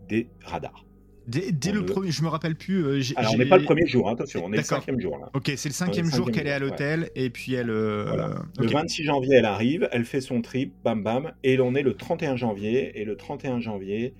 des 0.08 0.28
radars. 0.44 0.84
Dès, 1.28 1.73
le 1.73 1.85
premier, 1.85 2.11
je 2.11 2.23
me 2.23 2.28
rappelle 2.28 2.54
plus. 2.54 2.85
Euh, 2.85 3.02
Alors, 3.16 3.35
on 3.35 3.38
n'est 3.38 3.47
pas 3.47 3.58
le 3.58 3.64
premier 3.64 3.87
jour, 3.87 4.08
hein, 4.08 4.14
attention, 4.14 4.42
on 4.47 4.52
est 4.52 4.56
le 4.56 4.62
cinquième 4.62 4.99
jour. 4.99 5.18
Là. 5.18 5.28
Ok, 5.35 5.52
c'est 5.56 5.68
le 5.68 5.75
cinquième 5.75 6.11
jour 6.11 6.30
qu'elle 6.30 6.47
est 6.47 6.52
à 6.52 6.58
l'hôtel, 6.58 7.11
et 7.14 7.28
puis 7.28 7.52
elle. 7.52 7.70
Euh, 7.70 8.35
le 8.58 8.66
26 8.66 9.04
janvier, 9.04 9.37
elle 9.37 9.44
arrive, 9.44 9.88
elle 9.92 10.06
fait 10.06 10.23
son 10.23 10.40
trip, 10.40 10.73
bam 10.85 11.02
bam, 11.02 11.32
et 11.42 11.61
on 11.61 11.75
est 11.75 11.82
le 11.82 11.94
31 11.94 12.37
janvier, 12.37 12.99
et 12.99 13.04
le 13.04 13.16
31 13.16 13.61
janvier, 13.61 14.14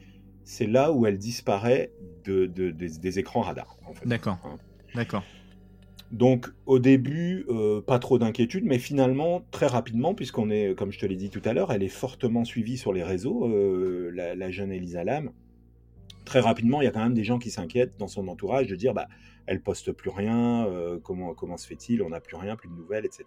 c'est 0.45 0.67
là 0.67 0.93
où 0.93 1.07
elle 1.07 1.17
disparaît 1.17 1.93
de, 2.27 2.45
des, 2.47 3.19
écrans 3.19 3.41
radars. 3.41 3.79
En 3.87 3.95
fait, 3.95 4.07
D'accord. 4.07 4.39
Hein. 4.45 4.59
D'accord. 4.95 5.25
Donc 6.13 6.49
au 6.67 6.79
début, 6.79 7.47
euh, 7.49 7.81
pas 7.81 7.99
trop 7.99 8.19
d'inquiétude, 8.19 8.65
mais 8.67 8.79
finalement, 8.79 9.47
très 9.51 9.67
rapidement, 9.67 10.15
puisqu'on 10.15 10.51
est, 10.51 10.75
comme 10.77 10.93
je 10.93 10.99
te 10.99 11.07
l'ai 11.07 11.17
dit 11.17 11.31
tout 11.31 11.43
à 11.47 11.55
l'heure, 11.55 11.73
elle 11.73 11.83
est 11.83 11.89
fortement 11.89 12.45
suivie 12.45 12.77
sur 12.77 12.93
les 12.93 13.03
réseaux, 13.03 13.49
la, 14.13 14.35
la, 14.35 14.51
jeune 14.51 14.73
Elisa 14.73 15.05
Lam 15.05 15.31
très 16.29 16.41
rapidement, 16.41 16.83
il 16.83 16.85
y 16.85 16.89
a 16.89 16.91
quand 16.91 17.03
même 17.03 17.15
des 17.15 17.25
gens 17.25 17.39
qui 17.39 17.51
s'inquiètent 17.51 17.97
dans 17.99 18.07
son 18.07 18.29
entourage 18.29 18.67
de 18.67 18.77
dire 18.77 18.93
bah, 18.93 19.09
elle 19.47 19.63
poste 19.63 19.93
plus 19.93 20.11
rien, 20.11 20.67
euh, 20.67 20.99
comment, 21.03 21.35
comment 21.35 21.57
se 21.57 21.67
fait-il, 21.67 22.03
on 22.03 22.11
n'a 22.11 22.21
plus 22.21 22.37
rien, 22.37 22.55
plus 22.55 22.69
de 22.69 22.75
nouvelles, 22.75 23.07
etc. 23.07 23.25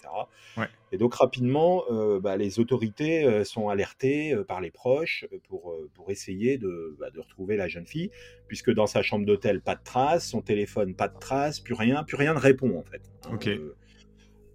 Et 0.91 0.98
donc 0.98 1.15
rapidement, 1.15 1.84
euh, 1.89 2.20
bah, 2.20 2.38
les 2.38 2.60
autorités 2.60 3.25
euh, 3.25 3.43
sont 3.43 3.70
alertées 3.70 4.36
par 4.48 4.62
les 4.62 4.70
proches 4.70 5.25
pour, 5.50 5.75
pour 5.96 6.12
essayer 6.12 6.60
de, 6.60 6.96
bah, 7.00 7.10
de, 7.10 7.20
retrouver 7.20 7.58
la 7.58 7.67
jeune 7.67 7.88
fille, 7.88 8.12
puisque 8.48 8.72
dans 8.72 8.88
sa 8.88 9.01
chambre 9.01 9.25
d'hôtel, 9.25 9.62
pas 9.62 9.75
de 9.75 9.84
traces, 9.84 10.27
son 10.27 10.41
téléphone, 10.41 10.93
pas 10.93 11.08
de 11.08 11.17
traces, 11.17 11.60
plus 11.60 11.74
rien, 11.74 12.03
plus 12.03 12.17
rien 12.17 12.36
ne 12.36 12.39
répond 12.39 12.77
en 12.77 12.84
fait. 12.84 13.01
Hein, 13.25 13.31
ok. 13.34 13.50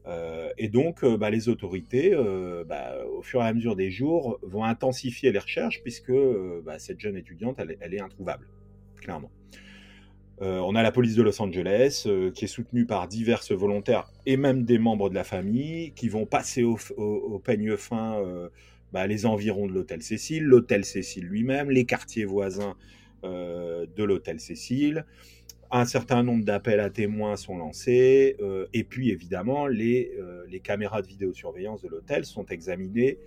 Euh, 0.06 0.50
et 0.56 0.68
donc, 0.68 1.02
euh, 1.02 1.16
bah, 1.16 1.30
les 1.30 1.48
autorités, 1.48 2.12
euh, 2.14 2.64
bah, 2.64 3.04
au 3.06 3.22
fur 3.22 3.42
et 3.42 3.46
à 3.46 3.52
mesure 3.52 3.74
des 3.74 3.90
jours, 3.90 4.38
vont 4.42 4.64
intensifier 4.64 5.32
les 5.32 5.38
recherches 5.38 5.82
puisque 5.82 6.12
bah, 6.64 6.78
cette 6.78 7.00
jeune 7.00 7.16
étudiante, 7.16 7.58
elle, 7.58 7.94
est 7.94 8.00
introuvable, 8.00 8.48
clairement. 9.00 9.30
on 10.40 10.74
a 10.74 10.82
la 10.82 10.92
police 10.92 11.16
de 11.16 11.22
Los 11.22 11.40
Angeles 11.40 12.06
qui 12.34 12.44
est 12.44 12.48
soutenue 12.48 12.86
par 12.86 13.08
diverses 13.08 13.52
volontaires 13.52 14.12
et 14.26 14.36
même 14.36 14.64
des 14.64 14.78
membres 14.78 15.08
de 15.08 15.14
la 15.14 15.24
famille 15.24 15.92
qui 15.92 16.08
vont 16.08 16.26
passer 16.26 16.62
au, 16.62 16.78
au 16.96 17.38
peigne 17.38 17.76
fin 17.76 18.22
les 18.92 19.26
environs 19.26 19.66
de 19.66 19.72
l'hôtel 19.72 20.02
Cécile, 20.02 20.44
l'hôtel 20.44 20.84
Cécile 20.84 21.24
lui-même, 21.24 21.70
les 21.70 21.84
quartiers 21.84 22.24
voisins 22.24 22.76
de 23.24 24.04
l'hôtel 24.04 24.38
Cécile 24.38 25.04
un 25.70 25.84
certain 25.84 26.22
nombre 26.22 26.44
d'appels 26.44 26.80
à 26.80 26.90
témoins 26.90 27.36
sont 27.36 27.56
lancés, 27.56 28.36
euh, 28.40 28.66
et 28.72 28.84
puis 28.84 29.10
évidemment, 29.10 29.66
les, 29.66 30.12
euh, 30.18 30.44
les, 30.48 30.60
caméras 30.60 31.02
de 31.02 31.06
vidéosurveillance 31.06 31.82
de 31.82 31.88
l'hôtel 31.88 32.24
sont 32.24 32.46
examinées 32.46 33.18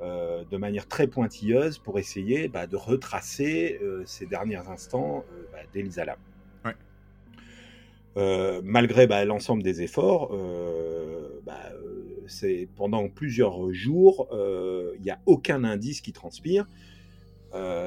euh, 0.00 0.44
de 0.50 0.56
manière 0.56 0.86
très 0.86 1.06
pointilleuse 1.06 1.78
pour 1.78 1.98
essayer 1.98 2.48
bah, 2.48 2.66
de 2.66 2.76
retracer 2.76 3.80
ces 4.06 4.26
derniers 4.26 4.68
instants 4.68 5.24
bah, 5.52 5.58
d'Elisa 5.72 6.04
Lam. 6.04 6.18
malgré 8.64 9.06
bah, 9.06 9.24
l'ensemble 9.24 9.62
des 9.62 9.82
efforts, 9.82 10.36
bah, 11.44 11.72
c'est 12.26 12.68
pendant 12.76 13.08
plusieurs 13.08 13.72
jours, 13.72 14.28
il 14.32 15.02
n'y 15.02 15.10
a 15.10 15.18
aucun 15.26 15.64
indice 15.64 16.00
qui 16.00 16.12
transpire, 16.12 16.66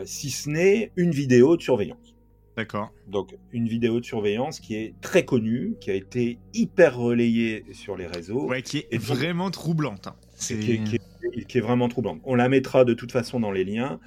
si 0.06 0.32
ce 0.32 0.50
n'est 0.50 0.92
une 0.96 1.12
vidéo 1.12 1.56
de 1.56 1.62
surveillance. 1.62 2.16
D'accord. 2.58 2.92
Donc 3.08 3.36
une 3.52 3.68
vidéo 3.68 4.00
de 4.00 4.06
surveillance 4.06 4.60
qui 4.60 4.76
est 4.76 4.94
très 5.02 5.24
connue, 5.24 5.76
qui 5.80 5.90
a 5.90 5.94
été 5.94 6.38
hyper 6.54 6.98
relayée 6.98 7.66
sur 7.72 7.96
les 7.96 8.08
réseaux. 8.08 8.48
Ouais, 8.48 8.62
qui 8.62 8.86
est 8.92 9.02
vraiment 9.02 9.52
troublante. 9.52 10.08
Hein. 10.08 10.16
C'est... 10.34 10.58
Qui, 10.60 11.58
est, 11.58 11.62
vraiment 11.62 11.88
troublante. 11.88 12.20
On 12.24 12.36
la 12.36 12.50
mettra 12.50 12.84
de 12.84 12.94
toute 12.94 13.12
façon 13.12 13.40
dans 13.40 13.52
les 13.52 13.64
liens. 13.64 14.00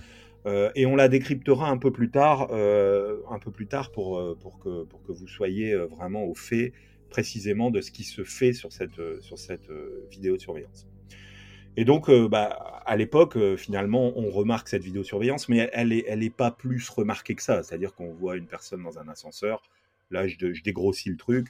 Euh, 0.47 0.71
et 0.75 0.85
on 0.85 0.95
la 0.95 1.09
décryptera 1.09 1.71
un 1.71 1.79
peu 1.79 1.91
plus 1.91 2.11
tard, 2.11 2.49
euh, 2.51 3.17
un 3.31 3.39
peu 3.39 3.51
plus 3.51 3.67
tard 3.67 3.91
pour, 3.93 4.19
euh, 4.19 4.37
pour, 4.39 4.59
que, 4.59 4.85
pour 4.85 5.03
que 5.03 5.13
vous 5.13 5.27
soyez 5.27 5.75
vraiment 5.75 6.25
au 6.25 6.35
fait 6.35 6.75
précisément 7.09 7.71
de 7.71 7.81
ce 7.81 7.91
qui 7.91 8.05
se 8.05 8.25
fait 8.25 8.53
sur 8.53 8.73
cette, 8.73 9.01
sur 9.21 9.39
cette 9.39 9.71
vidéo 10.11 10.37
de 10.37 10.41
surveillance. 10.43 10.87
Et 11.77 11.85
donc, 11.85 12.09
euh, 12.09 12.29
bah, 12.29 12.83
à 12.87 12.97
l'époque, 12.97 13.37
euh, 13.37 13.57
finalement, 13.57 14.13
on 14.17 14.31
remarque 14.31 14.69
cette 14.69 14.83
vidéosurveillance, 14.83 15.49
mais 15.49 15.69
elle 15.73 15.89
n'est 15.89 16.05
elle 16.07 16.23
est 16.23 16.31
pas 16.31 16.51
plus 16.51 16.89
remarquée 16.89 17.35
que 17.35 17.43
ça. 17.43 17.63
C'est-à-dire 17.63 17.95
qu'on 17.95 18.13
voit 18.13 18.37
une 18.37 18.47
personne 18.47 18.83
dans 18.83 18.99
un 18.99 19.09
ascenseur. 19.09 19.63
Là, 20.11 20.29
je, 20.29 20.53
je 20.53 20.63
dégrossis 20.63 21.11
le 21.11 21.17
truc. 21.17 21.49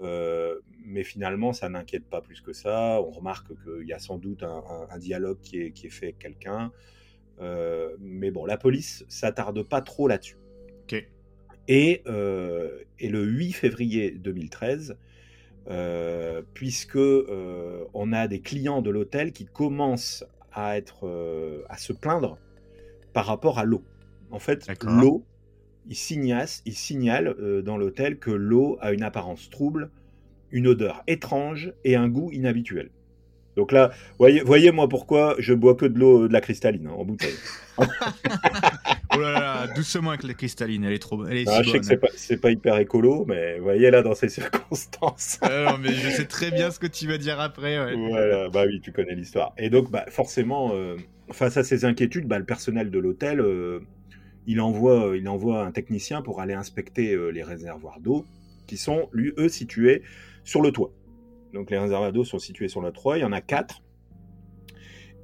Euh, 0.00 0.60
mais 0.84 1.04
finalement, 1.04 1.52
ça 1.52 1.68
n'inquiète 1.68 2.04
pas 2.04 2.20
plus 2.20 2.40
que 2.40 2.52
ça. 2.52 3.00
On 3.00 3.10
remarque 3.10 3.48
qu'il 3.64 3.86
y 3.86 3.92
a 3.92 3.98
sans 3.98 4.18
doute 4.18 4.42
un, 4.42 4.62
un, 4.90 4.98
dialogue 4.98 5.38
qui 5.40 5.60
est, 5.60 5.70
qui 5.70 5.86
est, 5.86 5.90
fait 5.90 6.06
avec 6.06 6.18
quelqu'un. 6.18 6.72
mais 8.00 8.30
bon, 8.30 8.44
la 8.44 8.56
police 8.56 9.04
s'attarde 9.08 9.62
pas 9.62 9.82
trop 9.82 10.08
là-dessus. 10.08 10.36
Ok. 10.84 11.06
Et, 11.66 12.02
et, 12.98 13.08
le 13.08 13.24
8 13.24 13.52
février 13.52 14.10
2013, 14.10 14.96
euh, 15.68 16.42
puisque 16.52 16.96
euh, 16.96 17.84
on 17.94 18.12
a 18.12 18.28
des 18.28 18.40
clients 18.40 18.82
de 18.82 18.90
l'hôtel 18.90 19.32
qui 19.32 19.46
commencent 19.46 20.24
à 20.52 20.76
être 20.76 21.06
euh, 21.06 21.62
à 21.70 21.78
se 21.78 21.92
plaindre 21.94 22.38
par 23.14 23.26
rapport 23.26 23.58
à 23.58 23.64
l'eau. 23.64 23.82
En 24.30 24.38
fait, 24.38 24.66
l'eau, 24.82 25.24
il 25.86 25.96
signale, 25.96 26.48
il 26.66 26.74
signale 26.74 27.62
dans 27.62 27.76
l'hôtel 27.76 28.18
que 28.18 28.30
l'eau 28.30 28.76
a 28.80 28.92
une 28.92 29.02
apparence 29.02 29.48
trouble, 29.48 29.90
une 30.50 30.66
odeur 30.66 31.02
étrange 31.06 31.72
et 31.84 31.96
un 31.96 32.08
goût 32.08 32.30
inhabituel. 32.32 32.90
Donc 33.56 33.70
là, 33.70 33.92
voyez, 34.18 34.40
voyez 34.40 34.72
moi 34.72 34.88
pourquoi 34.88 35.36
je 35.38 35.54
bois 35.54 35.76
que 35.76 35.86
de 35.86 35.98
l'eau 35.98 36.26
de 36.26 36.32
la 36.32 36.40
cristalline 36.40 36.88
hein, 36.88 36.94
en 36.96 37.04
bouteille. 37.04 37.36
oh 39.16 39.20
là 39.20 39.32
là, 39.32 39.66
doucement 39.74 40.10
avec 40.10 40.22
la 40.22 40.34
cristalline, 40.34 40.84
elle 40.84 40.92
est 40.92 40.98
trop 40.98 41.26
elle 41.26 41.38
est 41.38 41.48
ah, 41.48 41.62
Je 41.62 41.70
sais 41.70 41.78
que 41.78 41.86
c'est 41.86 41.96
pas, 41.96 42.08
pas, 42.42 42.50
hyper 42.50 42.78
écolo, 42.78 43.24
mais 43.26 43.58
voyez 43.58 43.90
là 43.90 44.02
dans 44.02 44.14
ces 44.14 44.28
circonstances. 44.28 45.38
ah 45.42 45.72
non, 45.72 45.78
mais 45.78 45.92
je 45.92 46.10
sais 46.10 46.26
très 46.26 46.50
bien 46.50 46.70
ce 46.70 46.78
que 46.78 46.86
tu 46.86 47.06
vas 47.06 47.18
dire 47.18 47.40
après. 47.40 47.78
Ouais. 47.78 48.08
Voilà, 48.08 48.48
bah 48.48 48.64
oui, 48.66 48.80
tu 48.80 48.92
connais 48.92 49.14
l'histoire. 49.14 49.52
Et 49.58 49.70
donc, 49.70 49.90
bah, 49.90 50.04
forcément, 50.08 50.70
euh, 50.74 50.96
face 51.32 51.56
à 51.56 51.64
ces 51.64 51.84
inquiétudes, 51.84 52.26
bah, 52.26 52.38
le 52.38 52.44
personnel 52.44 52.90
de 52.90 52.98
l'hôtel, 52.98 53.40
euh, 53.40 53.80
il, 54.46 54.60
envoie, 54.60 55.16
il 55.16 55.28
envoie 55.28 55.64
un 55.64 55.72
technicien 55.72 56.22
pour 56.22 56.40
aller 56.40 56.54
inspecter 56.54 57.12
euh, 57.12 57.28
les 57.28 57.42
réservoirs 57.42 58.00
d'eau 58.00 58.24
qui 58.66 58.76
sont, 58.76 59.08
lui, 59.12 59.32
eux, 59.38 59.48
situés 59.48 60.02
sur 60.44 60.62
le 60.62 60.70
toit. 60.70 60.92
Donc 61.52 61.70
les 61.70 61.78
réservoirs 61.78 62.12
d'eau 62.12 62.24
sont 62.24 62.38
situés 62.38 62.68
sur 62.68 62.80
le 62.80 62.90
toit, 62.90 63.18
il 63.18 63.20
y 63.20 63.24
en 63.24 63.32
a 63.32 63.40
quatre. 63.40 63.82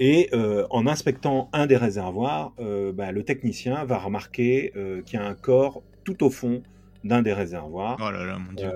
Et 0.02 0.30
euh, 0.32 0.66
en 0.70 0.86
inspectant 0.86 1.50
un 1.52 1.66
des 1.66 1.76
réservoirs, 1.76 2.54
euh, 2.58 2.90
bah, 2.90 3.12
le 3.12 3.22
technicien 3.22 3.84
va 3.84 3.98
remarquer 3.98 4.72
euh, 4.74 5.02
qu'il 5.02 5.20
y 5.20 5.22
a 5.22 5.26
un 5.26 5.34
corps 5.34 5.82
tout 6.04 6.24
au 6.24 6.30
fond 6.30 6.62
d'un 7.04 7.20
des 7.20 7.34
réservoirs. 7.34 7.98
Oh 8.00 8.10
là 8.10 8.24
là, 8.24 8.38
mon 8.38 8.52
Dieu. 8.54 8.70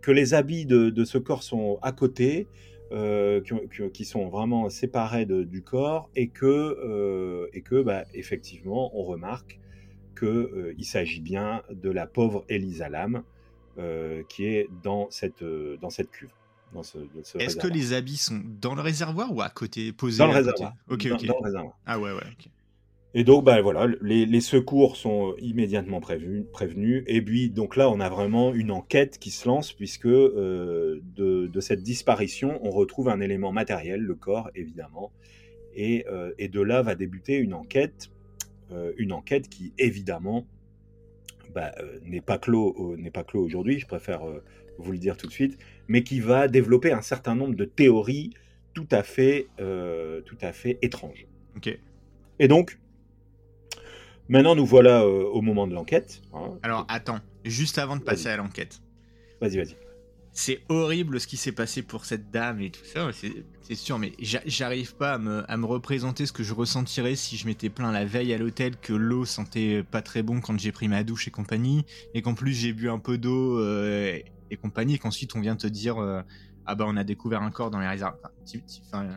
que 0.00 0.10
les 0.10 0.32
habits 0.32 0.64
de, 0.64 1.04
ce 1.04 1.18
corps 1.18 1.42
sont 1.42 1.78
à 1.82 1.92
côté, 1.92 2.48
qui, 2.90 4.04
sont 4.04 4.28
vraiment 4.28 4.68
séparés 4.70 5.26
du 5.26 5.62
corps, 5.62 6.10
et 6.16 6.28
que, 6.28 7.48
et 7.54 7.62
que 7.62 7.82
bah, 7.82 8.04
effectivement, 8.12 8.90
on 8.98 9.04
remarque 9.04 9.58
qu'il 10.18 10.84
s'agit 10.84 11.20
bien 11.20 11.62
de 11.70 11.90
la 11.90 12.06
pauvre 12.06 12.44
Elisa 12.50 12.90
Lam, 12.90 13.22
qui 14.28 14.46
est 14.46 14.68
dans 14.82 15.08
cette, 15.10 15.44
dans 15.80 15.90
cette 15.90 16.10
cuve. 16.10 16.32
Est-ce 17.38 17.56
que 17.56 17.66
les 17.66 17.92
habits 17.92 18.16
sont 18.16 18.40
dans 18.60 18.74
le 18.74 18.82
réservoir 18.82 19.34
ou 19.34 19.40
à 19.42 19.48
côté, 19.50 19.92
posés 19.92 20.18
Dans 20.18 20.26
le 20.26 20.34
réservoir. 20.34 20.74
Ok, 20.88 21.08
ok. 21.12 21.24
Dans 21.26 21.38
le 21.38 21.44
réservoir. 21.44 21.78
Ah 21.86 21.98
ouais, 21.98 22.12
ouais. 22.12 22.22
Et 23.14 23.24
donc, 23.24 23.44
bah, 23.44 23.62
voilà, 23.62 23.86
les, 24.02 24.40
secours 24.40 24.96
sont 24.96 25.34
immédiatement 25.38 26.00
prévenus, 26.00 26.44
prévenus. 26.52 27.02
Et 27.06 27.22
puis, 27.22 27.48
donc 27.48 27.76
là, 27.76 27.88
on 27.88 27.98
a 28.00 28.10
vraiment 28.10 28.52
une 28.52 28.70
enquête 28.70 29.18
qui 29.18 29.30
se 29.30 29.48
lance, 29.48 29.72
puisque 29.72 30.06
euh, 30.06 31.00
de, 31.14 31.60
cette 31.60 31.82
disparition, 31.82 32.58
on 32.62 32.70
retrouve 32.70 33.08
un 33.08 33.20
élément 33.20 33.52
matériel, 33.52 34.00
le 34.00 34.14
corps, 34.14 34.50
évidemment. 34.54 35.12
Et, 35.74 36.04
euh, 36.10 36.32
et 36.38 36.48
de 36.48 36.60
là 36.60 36.82
va 36.82 36.94
débuter 36.94 37.36
une 37.36 37.54
enquête 37.54 38.10
une 38.98 39.12
enquête 39.12 39.48
qui, 39.48 39.72
évidemment, 39.78 40.44
bah, 41.54 41.72
n'est 42.02 42.20
pas 42.20 42.36
clos, 42.36 42.96
n'est 42.98 43.12
pas 43.12 43.22
clos 43.22 43.40
aujourd'hui, 43.40 43.78
je 43.78 43.86
préfère 43.86 44.22
vous 44.78 44.92
le 44.92 44.98
dire 44.98 45.16
tout 45.16 45.26
de 45.26 45.32
suite, 45.32 45.56
mais 45.88 46.02
qui 46.02 46.20
va 46.20 46.48
développer 46.48 46.92
un 46.92 47.02
certain 47.02 47.34
nombre 47.34 47.54
de 47.54 47.64
théories 47.64 48.30
tout 48.74 48.88
à 48.90 49.02
fait, 49.02 49.48
tout 49.56 50.38
à 50.42 50.52
fait 50.52 50.78
étranges. 50.82 51.26
Ok. 51.56 51.78
Et 52.38 52.48
donc, 52.48 52.78
maintenant 54.28 54.54
nous 54.54 54.66
voilà 54.66 55.06
au 55.06 55.40
moment 55.40 55.66
de 55.66 55.74
l'enquête. 55.74 56.20
Hein. 56.34 56.58
Alors 56.62 56.84
attends, 56.88 57.20
juste 57.44 57.78
avant 57.78 57.96
de 57.96 58.02
passer 58.02 58.28
à 58.28 58.36
l'enquête. 58.36 58.82
Vas-y, 59.40 59.56
vas-y 59.56 59.76
c'est 60.36 60.60
horrible 60.68 61.18
ce 61.18 61.26
qui 61.26 61.38
s'est 61.38 61.52
passé 61.52 61.80
pour 61.80 62.04
cette 62.04 62.30
dame 62.30 62.60
et 62.60 62.70
tout 62.70 62.84
ça, 62.84 63.08
c'est 63.62 63.74
sûr, 63.74 63.98
mais 63.98 64.12
j'arrive 64.20 64.94
pas 64.94 65.14
à 65.14 65.18
me, 65.18 65.66
représenter 65.66 66.26
ce 66.26 66.32
que 66.32 66.42
je 66.42 66.52
ressentirais 66.52 67.16
si 67.16 67.38
je 67.38 67.46
m'étais 67.46 67.70
plaint 67.70 67.90
la 67.90 68.04
veille 68.04 68.34
à 68.34 68.38
l'hôtel 68.38 68.76
que 68.76 68.92
l'eau 68.92 69.24
sentait 69.24 69.82
pas 69.82 70.02
très 70.02 70.22
bon 70.22 70.42
quand 70.42 70.58
j'ai 70.60 70.72
pris 70.72 70.88
ma 70.88 71.04
douche 71.04 71.26
et 71.26 71.30
compagnie, 71.30 71.86
et 72.12 72.20
qu'en 72.20 72.34
plus 72.34 72.52
j'ai 72.52 72.74
bu 72.74 72.90
un 72.90 72.98
peu 72.98 73.16
d'eau 73.16 73.58
euh, 73.58 74.18
et 74.50 74.56
compagnie, 74.56 74.98
qu'ensuite 74.98 75.34
on 75.34 75.40
vient 75.40 75.56
te 75.56 75.66
dire 75.66 75.98
euh, 75.98 76.22
ah 76.66 76.74
bah 76.74 76.84
on 76.88 76.96
a 76.96 77.04
découvert 77.04 77.42
un 77.42 77.50
corps 77.50 77.70
dans 77.70 77.80
les 77.80 77.88
réserves. 77.88 78.16
Enfin, 78.86 79.08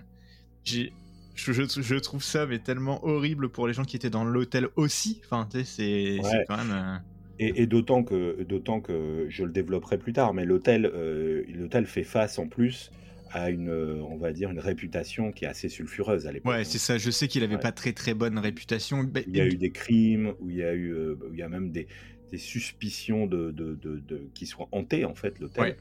je, 0.63 0.89
je, 1.35 1.95
trouve 1.95 2.23
ça 2.23 2.45
mais 2.45 2.59
tellement 2.59 3.03
horrible 3.05 3.49
pour 3.49 3.67
les 3.67 3.73
gens 3.73 3.83
qui 3.83 3.95
étaient 3.95 4.09
dans 4.09 4.23
l'hôtel 4.23 4.67
aussi. 4.75 5.21
Enfin, 5.25 5.47
c'est 5.63 6.19
quand 6.47 6.57
même. 6.57 6.71
Euh, 6.71 6.97
et, 7.39 7.67
d'autant 7.67 8.03
que, 8.03 8.43
d'autant 8.43 8.81
que 8.81 9.27
je 9.29 9.45
le 9.45 9.51
développerai 9.51 9.97
plus 9.97 10.11
tard, 10.11 10.33
mais 10.33 10.43
l'hôtel, 10.43 10.85
euh, 10.85 11.43
l'hôtel 11.47 11.85
fait 11.85 12.03
face 12.03 12.37
en 12.37 12.47
plus 12.47 12.91
à 13.31 13.49
une, 13.49 13.69
on 13.69 14.17
va 14.17 14.33
dire, 14.33 14.49
une 14.49 14.59
réputation 14.59 15.31
qui 15.31 15.45
est 15.45 15.47
assez 15.47 15.69
sulfureuse 15.69 16.27
à 16.27 16.31
l'époque. 16.31 16.51
Ouais, 16.51 16.63
c'est 16.63 16.79
ça. 16.79 16.97
Je 16.97 17.11
sais 17.11 17.27
qu'il 17.27 17.43
avait 17.43 17.59
pas 17.59 17.71
très 17.71 17.93
très 17.93 18.13
bonne 18.13 18.37
réputation. 18.39 19.09
Il 19.27 19.35
y 19.35 19.39
a 19.39 19.45
eu 19.45 19.55
des 19.55 19.71
crimes, 19.71 20.33
où 20.39 20.49
il 20.49 20.57
y 20.57 20.63
a 20.63 20.73
eu, 20.73 20.91
euh, 20.91 21.15
il 21.31 21.37
y 21.37 21.43
a 21.43 21.47
même 21.47 21.71
des, 21.71 21.87
des 22.31 22.37
suspicions 22.37 23.25
de, 23.25 23.51
de, 23.51 23.75
de, 23.75 24.21
qui 24.33 24.45
soient 24.45 24.67
hantés 24.71 25.05
en 25.05 25.15
fait 25.15 25.39
l'hôtel. 25.39 25.77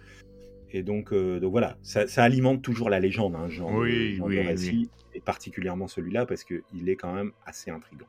Et 0.71 0.83
donc, 0.83 1.13
euh, 1.13 1.41
donc 1.41 1.51
voilà, 1.51 1.79
ça, 1.83 2.07
ça, 2.07 2.23
alimente 2.23 2.63
toujours 2.63 2.91
la 2.91 3.01
légende, 3.01 3.35
hein, 3.35 3.49
genre, 3.49 3.73
oui, 3.73 4.17
genre 4.17 4.27
oui, 4.27 4.41
récit, 4.41 4.91
et 5.15 5.21
particulièrement 5.21 5.89
celui-là 5.89 6.27
parce 6.27 6.45
qu'il 6.45 6.89
est 6.89 6.97
quand 6.97 7.15
même 7.15 7.33
assez 7.47 7.71
intrigant. 7.71 8.07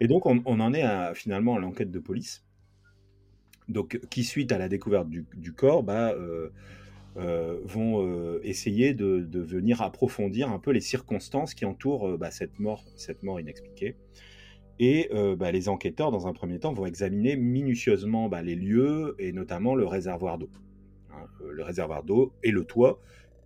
Et 0.00 0.06
donc 0.06 0.24
on, 0.24 0.40
on 0.46 0.60
en 0.60 0.72
est 0.72 0.82
à, 0.82 1.14
finalement 1.14 1.56
à 1.56 1.58
l'enquête 1.58 1.90
de 1.90 1.98
police 1.98 2.44
donc 3.70 4.00
qui 4.10 4.24
suite 4.24 4.52
à 4.52 4.58
la 4.58 4.68
découverte 4.68 5.08
du, 5.08 5.52
corps, 5.52 5.82
bah, 5.82 6.12
euh, 6.12 6.50
euh, 7.16 7.58
vont 7.64 8.04
euh, 8.04 8.40
essayer 8.42 8.94
de, 8.94 9.26
venir 9.40 9.80
approfondir 9.82 10.50
un 10.50 10.58
peu 10.58 10.72
les 10.72 10.80
circonstances 10.80 11.54
qui 11.54 11.64
entourent 11.64 12.18
bah, 12.18 12.30
cette 12.30 12.58
mort, 12.58 12.84
cette 12.96 13.22
mort 13.22 13.40
inexpliquée. 13.40 13.96
Et 14.82 15.10
bah, 15.36 15.52
les 15.52 15.68
enquêteurs, 15.68 16.10
dans 16.10 16.26
un 16.26 16.32
premier 16.32 16.58
temps, 16.58 16.72
vont 16.72 16.86
examiner 16.86 17.36
minutieusement 17.36 18.30
les 18.42 18.54
lieux 18.54 19.14
et 19.18 19.30
notamment 19.30 19.74
le 19.74 19.86
réservoir 19.86 20.38
d'eau, 20.38 20.48
hein, 21.12 21.26
le 21.50 21.62
réservoir 21.62 22.02
d'eau 22.02 22.32
et 22.42 22.50
le 22.50 22.64
toit 22.64 22.98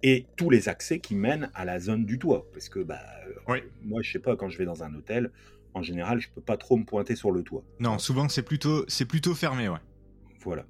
et 0.04 0.26
tous 0.36 0.50
les 0.50 0.68
accès 0.68 1.00
qui 1.00 1.14
mènent 1.14 1.50
à 1.54 1.64
la 1.64 1.80
zone 1.80 2.04
du 2.04 2.18
toit, 2.18 2.46
parce 2.52 2.68
que 2.68 2.78
bah, 2.78 3.00
moi 3.84 4.02
je 4.02 4.12
sais 4.12 4.18
pas 4.18 4.36
quand 4.36 4.50
je 4.50 4.58
vais 4.58 4.66
dans 4.66 4.84
un 4.84 4.94
hôtel, 4.94 5.32
en 5.72 5.82
général 5.82 6.20
je 6.20 6.28
peux 6.28 6.42
pas 6.42 6.58
trop 6.58 6.76
me 6.76 6.84
pointer 6.84 7.16
sur 7.16 7.32
le 7.32 7.42
toit. 7.42 7.64
Non, 7.80 7.98
souvent 7.98 8.28
c'est 8.28 8.42
plutôt 8.42 8.84
c'est 8.86 9.06
plutôt 9.06 9.34
fermé, 9.34 9.68
ouais. 9.68 9.78
Voilà. 10.40 10.66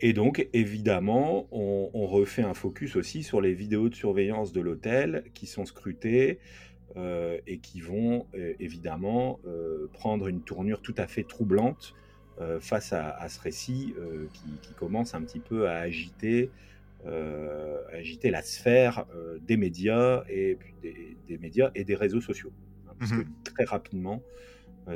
Et 0.00 0.12
donc, 0.12 0.46
évidemment, 0.52 1.48
on, 1.50 2.06
refait 2.06 2.42
un 2.42 2.54
focus 2.54 2.94
aussi 2.94 3.22
sur 3.22 3.40
les 3.40 3.52
vidéos 3.52 3.88
de 3.88 3.94
surveillance 3.94 4.52
de 4.52 4.60
l'hôtel 4.60 5.24
qui 5.34 5.46
sont 5.46 5.64
scrutées 5.64 6.38
euh, 6.96 7.38
et 7.46 7.58
qui 7.58 7.80
vont 7.80 8.26
euh, 8.34 8.54
évidemment 8.60 9.40
euh, 9.46 9.88
prendre 9.92 10.26
une 10.26 10.40
tournure 10.40 10.80
tout 10.80 10.94
à 10.96 11.06
fait 11.06 11.24
troublante 11.24 11.94
face 12.60 12.92
à, 12.92 13.28
ce 13.28 13.40
récit 13.40 13.96
qui, 14.62 14.72
commence 14.74 15.12
un 15.16 15.22
petit 15.22 15.40
peu 15.40 15.68
à 15.68 15.78
agiter, 15.78 16.52
agiter 17.92 18.30
la 18.30 18.42
sphère 18.42 19.06
des 19.44 19.56
médias 19.56 20.22
et 20.28 20.56
des, 20.80 21.36
médias 21.38 21.72
et 21.74 21.82
des 21.82 21.96
réseaux 21.96 22.20
sociaux. 22.20 22.52
Hein, 22.86 22.92
parce 22.96 23.10
que 23.10 23.16
mmh 23.16 23.32
très 23.42 23.64
rapidement, 23.64 24.22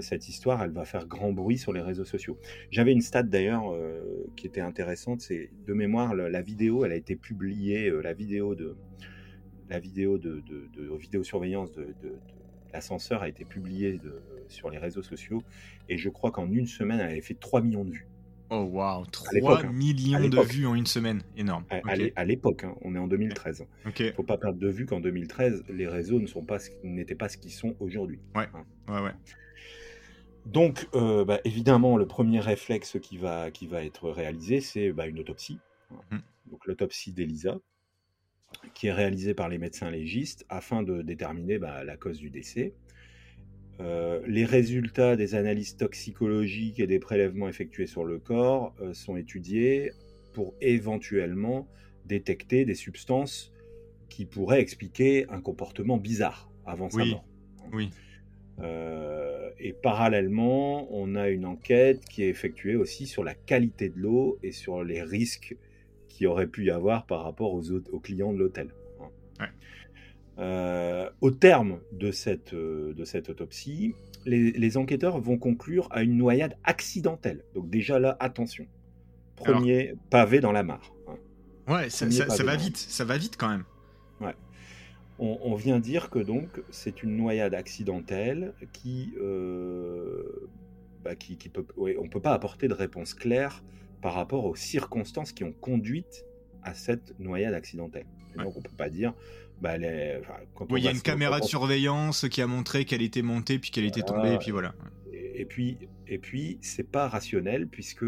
cette 0.01 0.29
histoire, 0.29 0.63
elle 0.63 0.71
va 0.71 0.85
faire 0.85 1.07
grand 1.07 1.33
bruit 1.33 1.59
sur 1.59 1.73
les 1.73 1.81
réseaux 1.81 2.05
sociaux. 2.05 2.39
J'avais 2.71 2.93
une 2.93 3.03
stat 3.03 3.25
d'ailleurs 3.25 3.73
euh, 3.73 4.27
qui 4.37 4.47
était 4.47 4.61
intéressante, 4.61 5.21
c'est 5.21 5.51
de 5.67 5.75
mémoire 5.75 6.15
la, 6.15 6.41
vidéo, 6.41 6.85
elle 6.85 6.93
a 6.93 6.97
été 6.97 7.17
publiée, 7.17 7.89
euh, 7.89 8.01
la 8.01 8.15
vidéo 8.15 8.55
de 8.55 8.77
la 9.73 9.79
vidéo 9.79 10.19
de, 10.19 10.43
vidéosurveillance 10.99 11.73
de, 11.73 11.95
l'ascenseur 12.73 13.23
a 13.23 13.29
été 13.29 13.45
publiée 13.45 14.01
sur 14.49 14.71
les 14.71 14.79
réseaux 14.79 15.03
sociaux 15.03 15.43
et 15.89 15.99
je 15.99 16.09
crois 16.09 16.31
qu'en 16.31 16.51
une 16.51 16.67
semaine, 16.67 17.01
elle 17.01 17.11
avait 17.11 17.21
fait 17.21 17.39
3 17.39 17.61
millions 17.63 17.85
de 17.85 17.91
vues. 17.91 18.07
Oh 18.51 18.69
waouh, 18.71 19.07
3 19.07 19.65
hein. 19.65 19.73
millions 19.73 20.29
de 20.29 20.41
vues 20.41 20.67
en 20.67 20.75
une 20.75 20.87
semaine, 20.87 21.23
énorme. 21.39 21.65
À, 22.17 22.25
l'époque, 22.25 22.65
hein, 22.65 22.75
on 22.83 22.95
est 22.95 22.99
en 22.99 23.09
2013. 23.09 23.67
Il 23.99 24.07
ne 24.07 24.13
faut 24.13 24.23
pas 24.23 24.37
perdre 24.37 24.59
de 24.59 24.69
vue 24.69 24.85
qu'en 24.85 25.01
2013, 25.01 25.65
les 25.71 25.89
réseaux 25.89 26.21
ne 26.21 26.27
sont 26.27 26.45
pas, 26.45 26.59
n'étaient 26.85 27.15
pas 27.15 27.31
ce 27.31 27.39
qu'ils 27.39 27.53
sont 27.53 27.75
aujourd'hui. 27.81 28.21
Ouais, 28.35 28.49
hein. 28.53 28.65
ouais, 28.89 29.01
ouais. 29.01 29.15
Donc, 30.45 30.87
euh, 30.95 31.25
bah, 31.25 31.41
évidemment, 31.45 31.97
le 31.97 32.07
premier 32.07 32.41
réflexe 32.41 32.99
qui 33.01 33.17
va, 33.17 33.51
qui 33.51 33.67
va 33.67 33.85
être 33.85 34.11
réalisé, 34.11 34.61
c'est 34.61 34.93
bah, 34.93 35.07
une 35.07 35.19
autopsie. 35.19 35.59
Mmh. 36.11 36.19
Donc, 36.51 36.67
l'autopsie 36.67 37.13
d'Elisa, 37.13 37.59
qui 38.75 38.89
est 38.89 38.93
réalisée 38.93 39.35
par 39.35 39.49
les 39.49 39.59
médecins 39.59 39.91
légistes 39.91 40.45
afin 40.49 40.83
de 40.83 41.03
déterminer 41.03 41.59
bah, 41.59 41.85
la 41.85 41.97
cause 41.97 42.19
du 42.19 42.31
décès. 42.31 42.75
Euh, 43.81 44.21
les 44.27 44.45
résultats 44.45 45.17
des 45.17 45.35
analyses 45.35 45.77
toxicologiques 45.77 46.79
et 46.79 46.87
des 46.87 46.99
prélèvements 46.99 47.49
effectués 47.49 47.87
sur 47.87 48.05
le 48.05 48.19
corps 48.19 48.75
euh, 48.81 48.93
sont 48.93 49.17
étudiés 49.17 49.93
pour 50.35 50.55
éventuellement 50.61 51.67
détecter 52.05 52.65
des 52.65 52.75
substances 52.75 53.53
qui 54.09 54.27
pourraient 54.27 54.61
expliquer 54.61 55.27
un 55.31 55.41
comportement 55.41 55.97
bizarre 55.97 56.51
avant 56.67 56.91
sa 56.91 57.05
mort. 57.05 57.25
Oui. 57.73 57.91
Euh, 58.61 59.51
et 59.59 59.73
parallèlement, 59.73 60.87
on 60.95 61.15
a 61.15 61.29
une 61.31 61.47
enquête 61.47 62.05
qui 62.05 62.23
est 62.23 62.29
effectuée 62.29 62.77
aussi 62.77 63.07
sur 63.07 63.25
la 63.25 63.35
qualité 63.35 63.89
de 63.89 63.99
l'eau 63.99 64.39
et 64.43 64.53
sur 64.53 64.85
les 64.85 65.03
risques 65.03 65.57
qu'il 66.13 66.27
aurait 66.27 66.47
pu 66.47 66.67
y 66.67 66.71
avoir 66.71 67.07
par 67.07 67.25
rapport 67.25 67.53
aux, 67.53 67.73
aux 67.73 68.01
clients 68.01 68.33
de 68.33 68.39
l'hôtel. 68.39 68.69
Euh, 70.39 71.11
au 71.21 71.31
terme 71.31 71.81
de 71.93 72.11
cette, 72.11 72.55
euh, 72.55 72.95
de 72.95 73.05
cette 73.05 73.29
autopsie, 73.29 73.95
les, 74.25 74.77
enquêteurs 74.79 75.21
vont 75.21 75.37
conclure 75.37 75.89
à 75.91 76.03
une 76.03 76.17
noyade 76.17 76.57
accidentelle. 76.65 77.45
Donc 77.55 77.69
déjà 77.69 77.99
là, 77.99 78.17
attention. 78.19 78.67
Premier 79.37 79.95
pavé 80.09 80.41
dans 80.41 80.53
la 80.53 80.63
mare. 80.63 80.95
Hein. 81.07 81.17
Ouais, 81.69 81.91
ça, 81.91 82.11
ça 82.11 82.45
va 82.45 82.57
vite, 82.57 82.79
ça 82.79 83.05
va 83.05 83.19
vite 83.19 83.37
quand 83.37 83.51
même. 83.51 83.65
Ouais 84.21 84.35
on, 85.19 85.55
vient 85.55 85.79
dire 85.79 86.11
que 86.11 86.19
donc 86.19 86.63
c'est 86.71 87.03
une 87.03 87.17
noyade 87.17 87.55
accidentelle 87.55 88.55
qui, 88.73 89.15
euh, 89.21 90.51
bah, 91.05 91.15
qui, 91.15 91.37
peut, 91.37 91.65
on 91.77 92.09
peut 92.09 92.21
pas 92.21 92.33
apporter 92.33 92.69
de 92.69 92.75
réponse 92.75 93.15
claire 93.15 93.63
par 94.03 94.15
rapport 94.15 94.45
aux 94.45 94.57
circonstances 94.57 95.33
qui 95.33 95.45
ont 95.45 95.53
conduit 95.53 96.05
à 96.63 96.75
cette 96.75 97.19
noyade 97.19 97.55
accidentelle. 97.55 98.07
Donc 98.37 98.57
on 98.57 98.61
peut 98.61 98.77
pas 98.77 98.91
dire. 98.91 99.15
Bah, 99.61 99.77
il 99.77 100.83
y 100.83 100.89
a 100.89 100.91
une 100.91 101.01
caméra 101.01 101.39
de 101.39 101.45
surveillance 101.45 102.29
qui 102.29 102.43
a 102.43 102.49
montré 102.49 102.85
qu'elle 102.85 103.03
était 103.03 103.23
montée 103.23 103.61
puis 103.61 103.71
qu'elle 103.71 103.85
était 103.85 104.03
tombée 104.03 104.35
et 104.35 104.39
puis 104.39 104.51
voilà. 104.51 104.75
Et, 105.13 105.45
puis 105.45 105.79
et 106.09 106.19
puis 106.19 106.59
c'est 106.61 106.89
pas 106.89 107.09
rationnel 107.09 107.69
puisque 107.69 108.05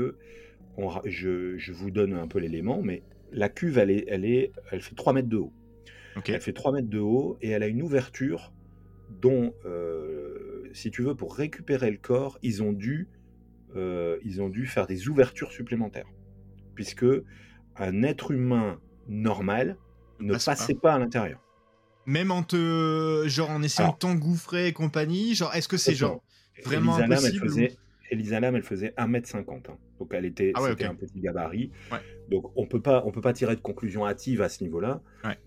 je, 1.05 1.57
je, 1.57 1.73
vous 1.73 1.91
donne 1.93 2.15
un 2.15 2.27
peu 2.27 2.41
l'élément, 2.41 2.83
mais 2.83 3.03
la 3.31 3.49
cuve 3.49 3.79
elle 3.79 3.91
est, 3.91 4.05
elle 4.09 4.25
est 4.25 4.51
elle 4.73 4.81
fait 4.81 4.97
3 4.97 5.13
mètres 5.13 5.29
de 5.29 5.37
haut. 5.37 5.53
Elle 6.27 6.41
fait 6.41 6.53
3 6.53 6.73
mètres 6.73 6.89
de 6.89 6.99
haut 6.99 7.39
et 7.41 7.51
elle 7.51 7.63
a 7.63 7.69
une 7.69 7.83
ouverture 7.83 8.53
dont, 9.21 9.55
euh, 9.65 10.69
si 10.73 10.91
tu 10.91 11.03
veux, 11.03 11.15
pour 11.15 11.37
récupérer 11.37 11.91
le 11.91 11.99
corps, 11.99 12.39
ils 12.43 12.63
ont 12.63 12.73
dû, 12.73 13.09
euh, 13.75 14.19
ils 14.25 14.41
ont 14.43 14.49
dû 14.49 14.67
faire 14.67 14.87
des 14.87 15.09
ouvertures 15.09 15.53
supplémentaires. 15.53 16.07
Puisque 16.75 17.07
un 17.77 18.03
être 18.03 18.31
humain 18.31 18.81
normal 19.09 19.77
ne 20.21 20.35
passait 20.35 20.75
pas. 20.75 20.95
à 20.95 20.99
l'intérieur. 20.99 21.41
Même 22.07 22.31
en 22.31 22.43
te, 22.43 23.25
genre 23.27 23.51
en 23.51 23.63
essayant 23.63 23.93
de 23.93 23.99
t'engouffrer 23.99 24.69
et 24.69 24.73
compagnie, 24.73 25.35
genre 25.35 25.55
est-ce 25.55 25.69
que 25.69 25.77
c'est 25.77 25.95
genre 25.95 26.23
vraiment 26.65 26.99
Elisa 26.99 27.15
impossible 27.15 27.45
elle 27.45 27.49
faisait, 27.49 27.77
Elisa 28.11 28.41
Lam, 28.41 28.57
elle 28.57 28.63
faisait 28.63 28.95
1m50. 28.99 29.71
Hein. 29.71 29.79
Donc 29.99 30.13
elle 30.13 30.27
était, 30.27 30.53
ah 30.55 30.61
c'était 30.69 30.85
un 30.85 30.95
petit 30.95 31.21
gabarit. 31.21 31.71
Donc 32.31 32.53
on 32.57 32.67
peut 32.67 32.83
pas, 32.83 33.03
on 33.07 33.11
peut 33.11 33.23
pas 33.23 33.33
tirer 33.33 33.57
de 33.57 33.61
conclusion 33.61 34.07
hâtive 34.07 34.43
à 34.43 34.49
ce 34.49 34.63
niveau-là. 34.63 35.03
Ouais. 35.25 35.39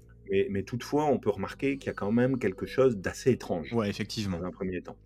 Mais, 0.50 0.63
toutefois, 0.63 1.06
on 1.06 1.20
peut 1.20 1.30
remarquer 1.30 1.78
qu'il 1.78 1.88
y 1.88 1.90
a 1.90 1.94
quand 1.94 2.12
même 2.12 2.38
quelque 2.38 2.66
chose 2.66 2.98
d'assez 2.98 3.32
étrange. 3.32 3.72
Ouais, 3.74 3.90
effectivement. 3.90 4.40
Dans 4.40 4.46
un 4.46 4.52
premier 4.52 4.82
temps. 4.82 4.98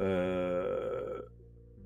Euh, 0.00 1.20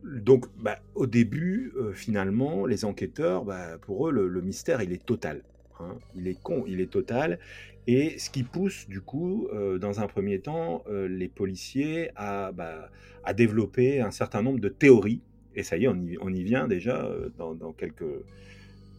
donc, 0.05 0.47
bah, 0.59 0.79
au 0.95 1.07
début, 1.07 1.73
euh, 1.77 1.93
finalement, 1.93 2.67
les 2.67 2.85
enquêteurs, 2.85 3.45
bah, 3.45 3.79
pour 3.79 4.09
eux, 4.09 4.13
le, 4.13 4.41
mystère, 4.41 4.83
il 4.83 4.93
est 4.93 5.05
total. 5.05 5.43
Hein. 5.81 5.97
Il 6.15 6.27
est 6.29 6.41
con, 6.41 6.65
il 6.67 6.81
est 6.81 6.91
total. 6.91 7.39
Et 7.87 8.19
ce 8.19 8.31
qui 8.31 8.43
pousse, 8.43 8.89
du 8.89 9.01
coup, 9.01 9.49
euh, 9.53 9.79
dans 9.79 10.01
un 10.01 10.07
premier 10.07 10.41
temps, 10.41 10.85
euh, 10.89 11.09
les 11.09 11.29
policiers 11.29 12.11
à, 12.17 12.53
bah, 12.53 12.91
à, 13.25 13.35
développer 13.35 14.01
un 14.01 14.11
certain 14.11 14.43
nombre 14.43 14.61
de 14.61 14.69
théories. 14.69 15.21
Et 15.55 15.63
ça 15.63 15.77
y 15.77 15.85
est, 15.85 15.89
on 15.89 16.33
y, 16.33 16.43
vient 16.43 16.67
déjà 16.67 17.11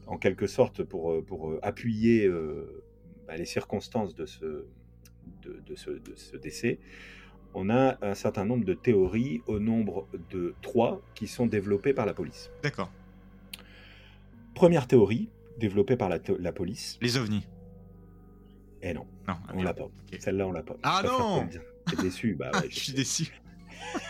en 0.05 0.17
quelque 0.17 0.47
sorte 0.47 0.83
pour, 0.83 1.59
appuyer 1.63 2.31
les 3.35 3.45
circonstances 3.45 4.13
de 4.13 4.27
ce, 4.27 4.65
de, 5.41 5.59
de, 5.65 5.75
ce, 5.75 5.89
de 5.89 6.13
ce 6.15 6.37
décès. 6.37 6.77
On 7.53 7.69
a 7.69 7.97
un 8.01 8.15
certain 8.15 8.45
nombre 8.45 8.65
de 8.65 8.73
théories 8.73 9.41
au 9.47 9.59
nombre 9.59 10.07
de 10.31 10.55
trois 10.61 11.01
qui 11.13 11.27
sont 11.27 11.45
développées 11.45 11.93
par 11.93 12.05
la 12.05 12.13
police. 12.13 12.49
D'accord. 12.63 12.91
Première 14.55 14.87
théorie 14.87 15.29
développée 15.59 15.95
par 15.95 16.09
la, 16.09 16.17
la 16.39 16.51
police. 16.51 16.97
Les 17.01 17.17
ovnis. 17.17 17.47
Eh 18.81 18.93
non, 18.93 19.05
non 19.27 19.35
ah, 19.47 19.53
on 19.53 19.63
l'a 19.63 19.73
pas. 19.73 19.87
Celle-là, 20.19 20.47
on 20.47 20.51
l'a 20.51 20.63
pas. 20.63 20.75
Ah 20.83 21.01
non 21.05 21.47
T'es 21.89 22.01
déçu 22.01 22.35
bah 22.35 22.51
ouais, 22.55 22.69
Je 22.69 22.79
suis 22.79 22.93
déçu. 22.93 23.31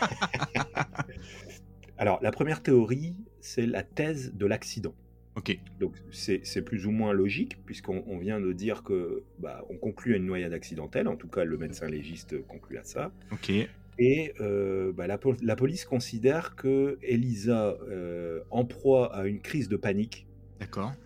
Alors, 1.98 2.18
la 2.22 2.30
première 2.30 2.62
théorie, 2.62 3.14
c'est 3.40 3.66
la 3.66 3.82
thèse 3.82 4.32
de 4.34 4.46
l'accident. 4.46 4.94
Ok. 5.36 5.58
Donc, 5.80 5.94
c'est 6.12 6.62
plus 6.64 6.86
ou 6.86 6.90
moins 6.90 7.12
logique, 7.12 7.58
puisqu'on 7.64 8.18
vient 8.18 8.40
de 8.40 8.52
dire 8.52 8.82
que 8.82 9.24
bah, 9.38 9.64
on 9.68 9.76
conclut 9.76 10.14
à 10.14 10.16
une 10.16 10.26
noyade 10.26 10.52
accidentelle. 10.52 11.08
En 11.08 11.16
tout 11.16 11.28
cas, 11.28 11.44
le 11.44 11.58
médecin 11.58 11.86
légiste 11.86 12.40
conclut 12.46 12.78
à 12.78 12.84
ça. 12.84 13.12
Ok. 13.32 13.50
Et 13.98 14.34
euh, 14.40 14.92
bah, 14.92 15.06
la, 15.06 15.18
la, 15.42 15.56
police 15.56 15.84
considère 15.84 16.56
que 16.56 16.98
Elisa, 17.02 17.76
euh, 17.88 18.40
en 18.50 18.64
proie 18.64 19.14
à 19.14 19.26
une 19.26 19.40
crise 19.40 19.68
de 19.68 19.76
panique, 19.76 20.26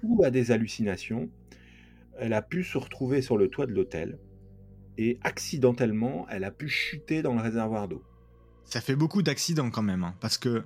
ou 0.03 0.25
à 0.25 0.31
des 0.31 0.51
hallucinations, 0.51 1.29
elle 2.19 2.33
a 2.33 2.43
pu 2.43 2.65
se 2.65 2.79
retrouver 2.79 3.23
sur 3.23 3.37
le 3.37 3.49
toit 3.49 3.67
de 3.67 3.73
l'hôtel 3.73 4.19
et 4.97 5.19
accidentellement, 5.23 6.27
elle 6.29 6.45
a 6.45 6.51
pu 6.51 6.69
chuter 6.69 7.23
dans 7.23 7.35
le 7.35 7.41
réservoir 7.41 7.89
d'eau. 7.89 8.03
Ça 8.65 8.81
fait 8.81 8.97
beaucoup 8.97 9.23
d'accidents 9.23 9.71
quand 9.71 9.83
même, 9.83 10.05
hein, 10.05 10.15
parce 10.21 10.37
que 10.37 10.63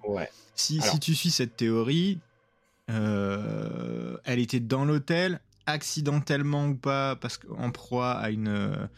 si, 0.54 0.80
si, 0.80 0.98
tu 0.98 1.14
suis 1.14 1.30
cette 1.30 1.56
théorie, 1.56 2.18
euh, 2.90 4.16
elle 4.24 4.38
était 4.38 4.60
dans 4.60 4.84
l'hôtel, 4.84 5.40
accidentellement 5.66 6.68
ou 6.68 6.74
pas, 6.76 7.16
parce 7.16 7.38
qu'en 7.38 7.70
proie 7.70 8.12
à, 8.12 8.30
une, 8.30 8.88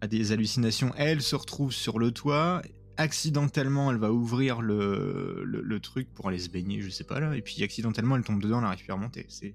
à 0.00 0.06
des 0.06 0.32
hallucinations, 0.32 0.92
elle 0.96 1.22
se 1.22 1.36
retrouve 1.36 1.72
sur 1.72 1.98
le 1.98 2.10
toit. 2.10 2.62
Accidentellement, 2.98 3.90
elle 3.90 3.98
va 3.98 4.12
ouvrir 4.12 4.60
le, 4.60 5.42
le, 5.44 5.62
le 5.62 5.80
truc 5.80 6.12
pour 6.12 6.28
aller 6.28 6.38
se 6.38 6.50
baigner, 6.50 6.82
je 6.82 6.90
sais 6.90 7.04
pas 7.04 7.20
là, 7.20 7.34
et 7.34 7.40
puis 7.40 7.62
accidentellement, 7.62 8.16
elle 8.16 8.24
tombe 8.24 8.42
dedans, 8.42 8.58
elle 8.58 8.64
n'arrive 8.64 8.84
plus 8.84 8.92
à 8.92 8.96
remonter. 8.96 9.24
C'est 9.28 9.54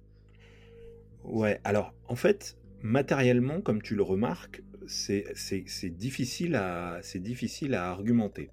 Ouais, 1.24 1.60
alors 1.63 1.94
en 2.08 2.16
fait, 2.16 2.58
matériellement, 2.82 3.62
comme 3.62 3.82
tu 3.82 3.96
le 3.96 4.04
remarques, 4.04 4.63
c'est 4.88 5.26
difficile, 5.98 6.56
à, 6.56 7.02
difficile 7.16 7.74
à 7.74 7.92
argumenter. 7.92 8.50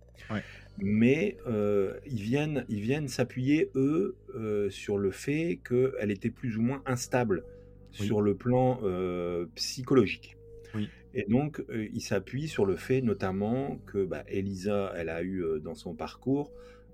Mais 0.79 1.37
euh, 1.47 1.95
ils 2.07 2.21
viennent 2.21 2.65
ils 2.69 2.81
viennent 2.81 3.09
s'appuyer, 3.09 3.71
eux, 3.75 4.17
euh, 4.35 4.71
sur 4.71 4.99
le 4.99 5.11
fait 5.11 5.61
qu'elle 5.67 6.11
était 6.11 6.31
plus 6.31 6.57
ou 6.57 6.63
moins 6.63 6.83
instable 6.87 7.45
sur 7.93 8.21
le 8.21 8.35
plan 8.35 8.81
euh, 8.83 9.47
psychologique. 9.55 10.37
Oui. 10.75 10.89
Et 11.15 11.25
donc, 11.29 11.63
ils 11.93 12.01
s'appuient 12.01 12.49
sur 12.49 12.67
le 12.67 12.75
fait 12.75 13.01
notamment 13.01 13.79
que 13.87 14.05
bah, 14.05 14.25
Elisa, 14.27 14.93
elle 14.97 15.09
a 15.09 15.23
eu 15.23 15.45
dans 15.63 15.77
son 15.77 15.95
parcours 15.95 16.51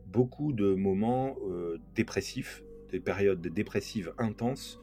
beaucoup 0.08 0.52
de 0.52 0.74
moments 0.74 1.38
dépressifs, 1.94 2.62
des 2.90 3.00
périodes 3.00 3.40
dépressives 3.40 4.12
intenses, 4.18 4.78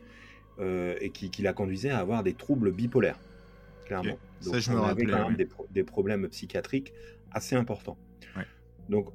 et 0.59 1.11
qui, 1.11 1.43
la 1.43 1.53
conduisait 1.53 1.91
à 1.91 1.99
avoir 1.99 2.23
des 2.23 2.33
troubles 2.33 2.71
bipolaires, 2.71 3.19
clairement. 3.85 4.17
Donc, 4.43 4.55
Ça, 4.55 4.59
je 4.59 4.71
on 4.71 4.83
avait 4.83 5.05
quand 5.05 5.29
même 5.29 5.37
des, 5.69 5.83
problèmes 5.83 6.27
psychiatriques 6.29 6.93
assez 7.31 7.55
importants. 7.55 7.97
Donc, 8.89 9.09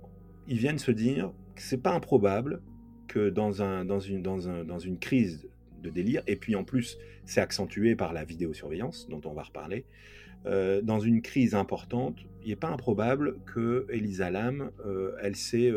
ils 0.48 0.58
viennent 0.58 0.78
se 0.78 0.90
dire 0.90 1.32
que 1.54 1.62
c'est 1.62 1.82
pas 1.82 1.92
improbable 1.92 2.62
que 3.08 3.30
dans, 3.30 3.62
un, 3.62 3.84
dans, 3.84 4.00
une, 4.00 4.22
dans, 4.22 4.48
un, 4.48 4.64
dans 4.64 4.78
une 4.78 4.98
crise 4.98 5.48
de 5.82 5.90
délire, 5.90 6.22
et 6.26 6.36
puis 6.36 6.54
en 6.54 6.64
plus, 6.64 6.98
c'est 7.24 7.40
accentué 7.40 7.96
par 7.96 8.12
la 8.12 8.24
vidéosurveillance, 8.24 9.08
dont 9.08 9.20
on 9.24 9.32
va 9.32 9.42
reparler, 9.42 9.84
euh, 10.46 10.80
dans 10.82 10.98
une 11.00 11.22
crise 11.22 11.54
importante, 11.54 12.18
il 12.42 12.48
n'est 12.48 12.56
pas 12.56 12.68
improbable 12.68 13.36
que 13.46 13.86
Elisa 13.90 14.30
Lam, 14.30 14.70
euh, 14.84 15.12
elle 15.20 15.36
s'est 15.36 15.70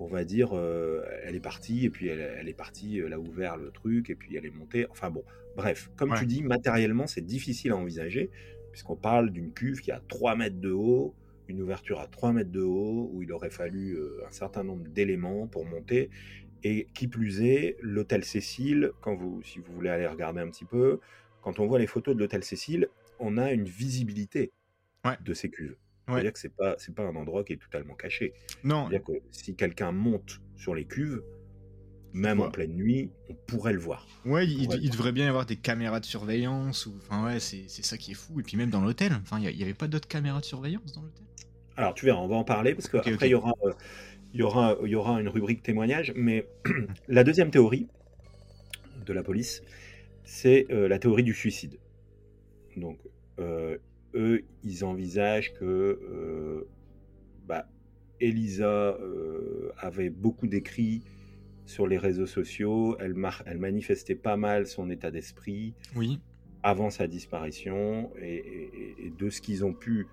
on 0.00 0.06
va 0.06 0.24
dire, 0.24 0.50
euh, 0.54 1.02
elle 1.24 1.36
est 1.36 1.40
partie, 1.40 1.84
et 1.84 1.90
puis 1.90 2.08
elle, 2.08 2.48
est 2.48 2.54
partie, 2.54 2.98
elle 2.98 3.12
a 3.12 3.20
ouvert 3.20 3.56
le 3.56 3.70
truc, 3.70 4.08
et 4.08 4.14
puis 4.14 4.34
elle 4.34 4.46
est 4.46 4.50
montée. 4.50 4.86
Enfin 4.90 5.10
bon, 5.10 5.22
bref, 5.56 5.90
comme 5.96 6.14
tu 6.14 6.26
dis, 6.26 6.42
matériellement, 6.42 7.06
c'est 7.06 7.24
difficile 7.24 7.72
à 7.72 7.76
envisager, 7.76 8.30
puisqu'on 8.72 8.96
parle 8.96 9.30
d'une 9.30 9.52
cuve 9.52 9.80
qui 9.80 9.92
a 9.92 10.00
3 10.08 10.36
mètres 10.36 10.58
de 10.58 10.70
haut, 10.70 11.14
une 11.50 11.60
ouverture 11.62 12.00
à 12.00 12.06
3 12.06 12.32
mètres 12.32 12.50
de 12.50 12.62
haut, 12.62 13.10
où 13.12 13.22
il 13.22 13.32
aurait 13.32 13.50
fallu 13.50 13.94
euh, 13.94 14.22
un 14.26 14.32
certain 14.32 14.64
nombre 14.64 14.88
d'éléments 14.88 15.46
pour 15.46 15.66
monter. 15.66 16.10
Et 16.62 16.88
qui 16.94 17.08
plus 17.08 17.42
est, 17.42 17.76
l'hôtel 17.80 18.24
Cécile, 18.24 18.92
quand 19.00 19.14
vous, 19.14 19.42
si 19.42 19.58
vous 19.58 19.72
voulez 19.72 19.88
aller 19.88 20.06
regarder 20.06 20.40
un 20.40 20.48
petit 20.48 20.66
peu, 20.66 21.00
quand 21.42 21.58
on 21.58 21.66
voit 21.66 21.78
les 21.78 21.86
photos 21.86 22.14
de 22.14 22.20
l'hôtel 22.20 22.44
Cécile, 22.44 22.88
on 23.18 23.38
a 23.38 23.52
une 23.52 23.64
visibilité 23.64 24.52
de 25.24 25.34
ces 25.34 25.50
cuves. 25.50 25.76
C'est-à-dire 26.08 26.32
que 26.32 26.38
c'est 26.38 26.54
pas 26.54 26.74
c'est 26.78 26.94
pas 26.94 27.04
un 27.04 27.14
endroit 27.14 27.44
qui 27.44 27.52
est 27.52 27.62
totalement 27.62 27.94
caché. 27.94 28.32
Non. 28.64 28.88
C'est-à-dire 28.88 29.04
que 29.04 29.12
si 29.30 29.54
quelqu'un 29.54 29.92
monte 29.92 30.40
sur 30.56 30.74
les 30.74 30.84
cuves, 30.84 31.22
même 32.12 32.40
en 32.40 32.50
pleine 32.50 32.72
nuit, 32.72 33.10
on 33.28 33.34
pourrait 33.34 33.72
le 33.72 33.78
voir. 33.78 34.06
Ouais, 34.24 34.46
il, 34.46 34.90
devrait 34.90 35.12
bien 35.12 35.26
y 35.26 35.28
avoir 35.28 35.46
des 35.46 35.56
caméras 35.56 36.00
de 36.00 36.04
surveillance. 36.04 36.86
Ou... 36.86 36.94
Enfin 36.98 37.24
ouais, 37.24 37.40
c'est 37.40 37.68
ça 37.68 37.96
qui 37.96 38.12
est 38.12 38.14
fou. 38.14 38.40
Et 38.40 38.42
puis 38.42 38.56
même 38.56 38.70
dans 38.70 38.80
l'hôtel, 38.80 39.12
enfin 39.22 39.38
il 39.38 39.56
y, 39.56 39.62
avait 39.62 39.74
pas 39.74 39.88
d'autres 39.88 40.08
caméras 40.08 40.40
de 40.40 40.44
surveillance 40.44 40.92
dans 40.92 41.02
l'hôtel? 41.02 41.24
Alors 41.80 41.94
tu 41.94 42.04
verras, 42.04 42.20
on 42.20 42.28
va 42.28 42.36
en 42.36 42.44
parler 42.44 42.74
parce 42.74 42.88
qu'après 42.88 43.28
il 43.28 43.30
y 43.30 43.34
aura 43.34 43.54
euh, 43.64 43.72
il 44.34 44.40
y 44.40 44.42
aura 44.42 44.76
il 44.84 44.90
y 44.90 44.94
aura 44.94 45.18
une 45.18 45.28
rubrique 45.28 45.62
témoignage. 45.62 46.12
Mais 46.14 46.46
la 47.08 47.24
deuxième 47.24 47.50
théorie 47.50 47.88
de 49.06 49.12
la 49.14 49.22
police, 49.22 49.62
c'est 50.22 50.66
euh, 50.70 50.88
la 50.88 50.98
théorie 50.98 51.22
du 51.22 51.32
suicide. 51.32 51.78
Donc 52.76 52.98
euh, 53.38 53.78
eux, 54.12 54.44
ils 54.62 54.84
envisagent 54.84 55.54
que 55.54 56.66
bah, 57.46 57.66
Elisa 58.20 58.98
avait 59.78 60.10
beaucoup 60.10 60.48
d'écrits 60.48 61.02
sur 61.64 61.86
les 61.86 61.96
réseaux 61.96 62.26
sociaux, 62.26 62.98
elle, 63.00 63.14
elle, 63.46 63.58
manifestait 63.58 64.16
pas 64.16 64.36
mal 64.36 64.66
son 64.66 64.90
état 64.90 65.10
d'esprit 65.10 65.72
oui. 65.96 66.20
avant 66.62 66.90
sa 66.90 67.06
disparition, 67.06 68.10
et, 68.20 69.12
de 69.16 69.30
ce 69.30 69.40
qu'ils 69.40 69.64
ont 69.64 69.72
pu 69.72 70.08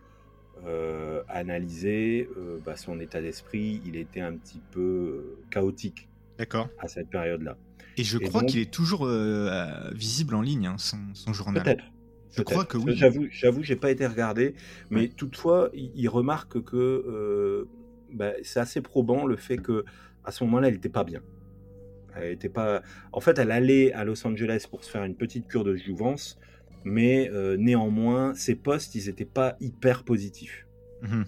euh, 0.66 1.22
analyser, 1.30 2.30
bah, 2.66 2.76
son 2.76 3.00
état 3.00 3.22
d'esprit, 3.22 3.82
il 3.86 3.96
était 3.96 4.22
un 4.22 4.34
petit 4.34 4.62
peu 4.72 5.38
chaotique 5.52 6.10
D'accord. 6.38 6.70
à 6.80 6.88
cette 6.88 7.10
période-là. 7.10 7.58
Et 7.98 8.04
je 8.04 8.18
crois 8.18 8.44
qu'il 8.44 8.60
est 8.60 8.72
toujours 8.72 9.08
visible 9.94 10.36
en 10.36 10.42
ligne, 10.42 10.68
hein, 10.68 10.78
son, 10.78 10.98
son, 11.14 11.34
journal. 11.34 11.64
Peut-être, 11.64 11.84
je 12.38 12.44
crois 12.44 12.66
que 12.66 12.78
oui. 12.78 12.96
J'avoue, 12.96 13.64
j'ai 13.64 13.76
pas 13.76 13.92
été 13.92 14.06
regardé, 14.06 14.56
mais 14.90 15.08
toutefois, 15.08 15.70
il, 15.74 16.08
remarque 16.08 16.62
que 16.64 16.76
euh, 16.76 17.66
bah, 18.14 18.34
c'est 18.44 18.60
assez 18.60 18.82
probant 18.82 19.26
le 19.26 19.38
fait 19.38 19.58
que 19.58 19.86
à 20.24 20.32
ce 20.32 20.44
moment-là, 20.44 20.68
elle 20.68 20.76
n'était 20.76 20.90
pas 20.90 21.04
bien. 21.04 21.22
Elle 22.16 22.32
était 22.32 22.50
pas. 22.50 22.82
En 23.12 23.22
fait, 23.22 23.40
elle 23.40 23.52
allait 23.52 23.94
à 23.94 24.04
Los 24.04 24.26
Angeles 24.26 24.66
pour 24.70 24.84
se 24.84 24.90
faire 24.92 25.04
une 25.04 25.16
petite 25.16 25.48
cure 25.48 25.64
de 25.64 25.76
jouvence, 25.76 26.38
mais 26.88 27.30
euh, 27.30 27.58
néanmoins, 27.58 28.34
ses 28.34 28.56
postes, 28.56 28.96
ils 28.96 29.08
n'étaient 29.08 29.26
pas 29.26 29.58
hyper 29.60 30.04
positifs. 30.04 30.66
Mmh 31.02 31.24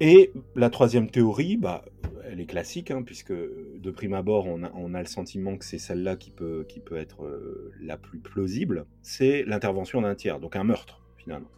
Et 0.00 0.32
la 0.56 0.70
troisième 0.70 1.10
théorie, 1.10 1.56
bah, 1.56 1.84
elle 2.24 2.40
est 2.40 2.46
classique, 2.46 2.90
hein, 2.90 3.02
puisque 3.02 3.32
de 3.32 3.90
prime 3.90 4.14
abord, 4.14 4.46
on 4.46 4.94
a, 4.94 5.00
le 5.00 5.06
sentiment 5.06 5.56
que 5.56 5.64
c'est 5.64 5.78
celle-là 5.78 6.16
qui 6.16 6.30
peut, 6.30 6.64
qui 6.68 6.80
peut 6.80 6.96
être 6.96 7.24
euh, 7.24 7.72
la 7.80 7.98
plus 7.98 8.20
plausible, 8.20 8.86
c'est 9.02 9.44
l'intervention 9.44 10.00
d'un 10.00 10.14
tiers, 10.14 10.40
donc 10.40 10.56
un 10.56 10.64
meurtre, 10.64 11.02
finalement. 11.16 11.50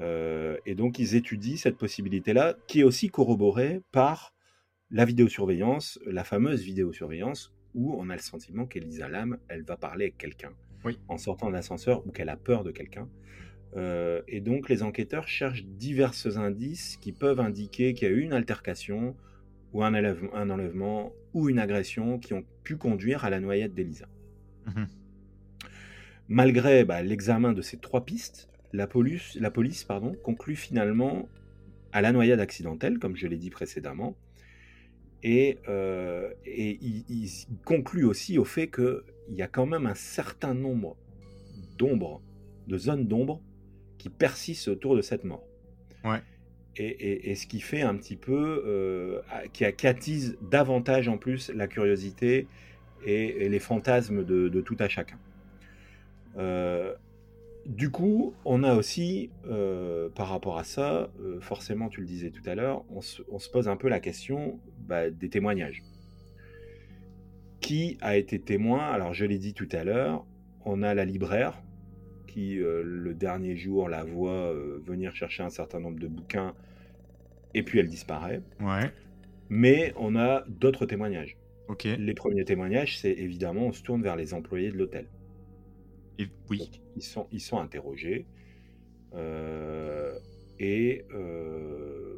Euh, 0.00 0.56
et 0.64 0.76
donc, 0.76 0.98
ils 1.00 1.16
étudient 1.16 1.56
cette 1.56 1.76
possibilité-là, 1.76 2.54
qui 2.68 2.80
est 2.80 2.84
aussi 2.84 3.08
corroborée 3.08 3.82
par 3.90 4.32
la 4.90 5.04
vidéosurveillance, 5.04 5.98
la 6.06 6.22
fameuse 6.22 6.62
vidéosurveillance, 6.62 7.52
où 7.74 7.94
on 7.98 8.08
a 8.08 8.14
le 8.14 8.22
sentiment 8.22 8.64
qu'Elisa 8.66 9.08
Lam, 9.08 9.38
elle 9.48 9.64
va 9.64 9.76
parler 9.76 10.06
avec 10.06 10.18
quelqu'un 10.18 10.52
en 11.08 11.18
sortant 11.18 11.50
d'ascenseur 11.50 12.06
ou 12.06 12.10
qu'elle 12.10 12.28
a 12.28 12.36
peur 12.36 12.64
de 12.64 12.70
quelqu'un. 12.70 13.08
Euh, 13.76 14.22
et 14.28 14.40
donc 14.40 14.68
les 14.68 14.82
enquêteurs 14.82 15.28
cherchent 15.28 15.64
divers 15.64 16.14
indices 16.38 16.96
qui 16.96 17.12
peuvent 17.12 17.40
indiquer 17.40 17.92
qu'il 17.92 18.08
y 18.08 18.10
a 18.10 18.14
eu 18.14 18.20
une 18.20 18.32
altercation 18.32 19.14
ou 19.72 19.82
un, 19.82 19.92
un, 19.92 20.50
enlèvement 20.50 21.12
ou 21.34 21.50
une 21.50 21.58
agression 21.58 22.18
qui 22.18 22.32
ont 22.32 22.44
pu 22.64 22.76
conduire 22.76 23.24
à 23.24 23.30
la 23.30 23.40
noyade 23.40 23.74
d'Elisa. 23.74 24.08
Mhm. 24.66 24.86
Malgré 26.28 26.84
bah, 26.84 27.02
l'examen 27.02 27.52
de 27.52 27.62
ces 27.62 27.78
trois 27.78 28.04
pistes, 28.04 28.48
la 28.72 28.86
police, 28.86 29.36
la 29.40 29.50
police 29.50 29.84
pardon, 29.84 30.14
conclut 30.22 30.56
finalement 30.56 31.28
à 31.92 32.02
la 32.02 32.12
noyade 32.12 32.40
accidentelle, 32.40 32.98
comme 32.98 33.16
je 33.16 33.26
l'ai 33.26 33.38
dit 33.38 33.50
précédemment, 33.50 34.16
et, 35.22 35.58
euh, 35.68 36.30
et 36.44 36.78
il, 36.82 37.28
conclut 37.64 38.04
aussi 38.04 38.38
au 38.38 38.44
fait 38.44 38.68
qu'il 38.68 39.02
il 39.28 39.36
y 39.36 39.42
a 39.42 39.48
quand 39.48 39.66
même 39.66 39.86
un 39.86 39.94
certain 39.94 40.54
nombre 40.54 40.96
d'ombres, 41.76 42.22
de 42.66 42.78
zones 42.78 43.06
d'ombre 43.06 43.40
qui 43.98 44.08
persistent 44.08 44.68
autour 44.68 44.96
de 44.96 45.02
cette 45.02 45.24
mort. 45.24 45.44
Ouais. 46.04 46.20
Et, 46.80 47.34
ce 47.34 47.48
qui 47.48 47.60
fait 47.60 47.82
un 47.82 47.96
petit 47.96 48.14
peu, 48.14 48.62
euh, 48.64 49.20
qui, 49.52 49.64
attise 49.64 50.38
davantage 50.48 51.08
en 51.08 51.18
plus 51.18 51.50
la 51.50 51.66
curiosité 51.66 52.46
et, 53.04 53.48
les 53.48 53.58
fantasmes 53.58 54.24
de, 54.24 54.60
tout 54.60 54.76
à 54.78 54.88
chacun. 54.88 55.18
Euh, 56.36 56.94
du 57.66 57.90
coup, 57.90 58.32
on 58.44 58.62
a 58.62 58.76
aussi, 58.76 59.30
euh, 59.48 60.08
par 60.10 60.28
rapport 60.28 60.56
à 60.56 60.62
ça, 60.62 61.10
forcément, 61.40 61.88
tu 61.88 62.00
le 62.00 62.06
disais 62.06 62.30
tout 62.30 62.48
à 62.48 62.54
l'heure, 62.54 62.84
on, 62.90 63.00
se 63.00 63.50
pose 63.50 63.68
un 63.68 63.76
peu 63.76 63.88
la 63.88 63.98
question 63.98 64.60
bah, 64.86 65.10
des 65.10 65.28
témoignages. 65.28 65.82
Qui 67.68 67.98
a 68.00 68.16
été 68.16 68.38
témoin 68.38 68.88
Alors, 68.88 69.12
je 69.12 69.26
l'ai 69.26 69.36
dit 69.36 69.52
tout 69.52 69.68
à 69.72 69.84
l'heure, 69.84 70.24
on 70.64 70.82
a 70.82 70.94
la 70.94 71.04
libraire 71.04 71.62
qui, 72.26 72.54
le 72.56 73.12
dernier 73.12 73.58
jour, 73.58 73.90
la 73.90 74.04
voit 74.04 74.54
venir 74.86 75.14
chercher 75.14 75.42
un 75.42 75.50
certain 75.50 75.78
nombre 75.78 75.98
de 75.98 76.06
bouquins 76.06 76.54
et 77.52 77.62
puis 77.62 77.78
elle 77.78 77.88
disparaît. 77.88 78.40
Ouais. 78.60 78.90
Mais 79.50 79.92
on 79.96 80.16
a 80.16 80.44
d'autres 80.48 80.86
témoignages. 80.86 81.36
Ok. 81.68 81.84
Les 81.84 82.14
premiers 82.14 82.46
témoignages, 82.46 82.98
c'est 83.00 83.12
évidemment, 83.12 83.66
on 83.66 83.72
se 83.72 83.82
tourne 83.82 84.02
vers 84.02 84.16
les 84.16 84.32
employés 84.32 84.70
de 84.70 84.78
l'hôtel. 84.78 85.06
Et, 86.18 86.26
oui. 86.48 86.70
ils, 86.96 87.02
sont, 87.02 87.26
ils 87.32 87.40
sont 87.40 87.58
interrogés. 87.58 88.24
Euh, 89.12 90.18
et 90.58 91.04
euh, 91.12 92.16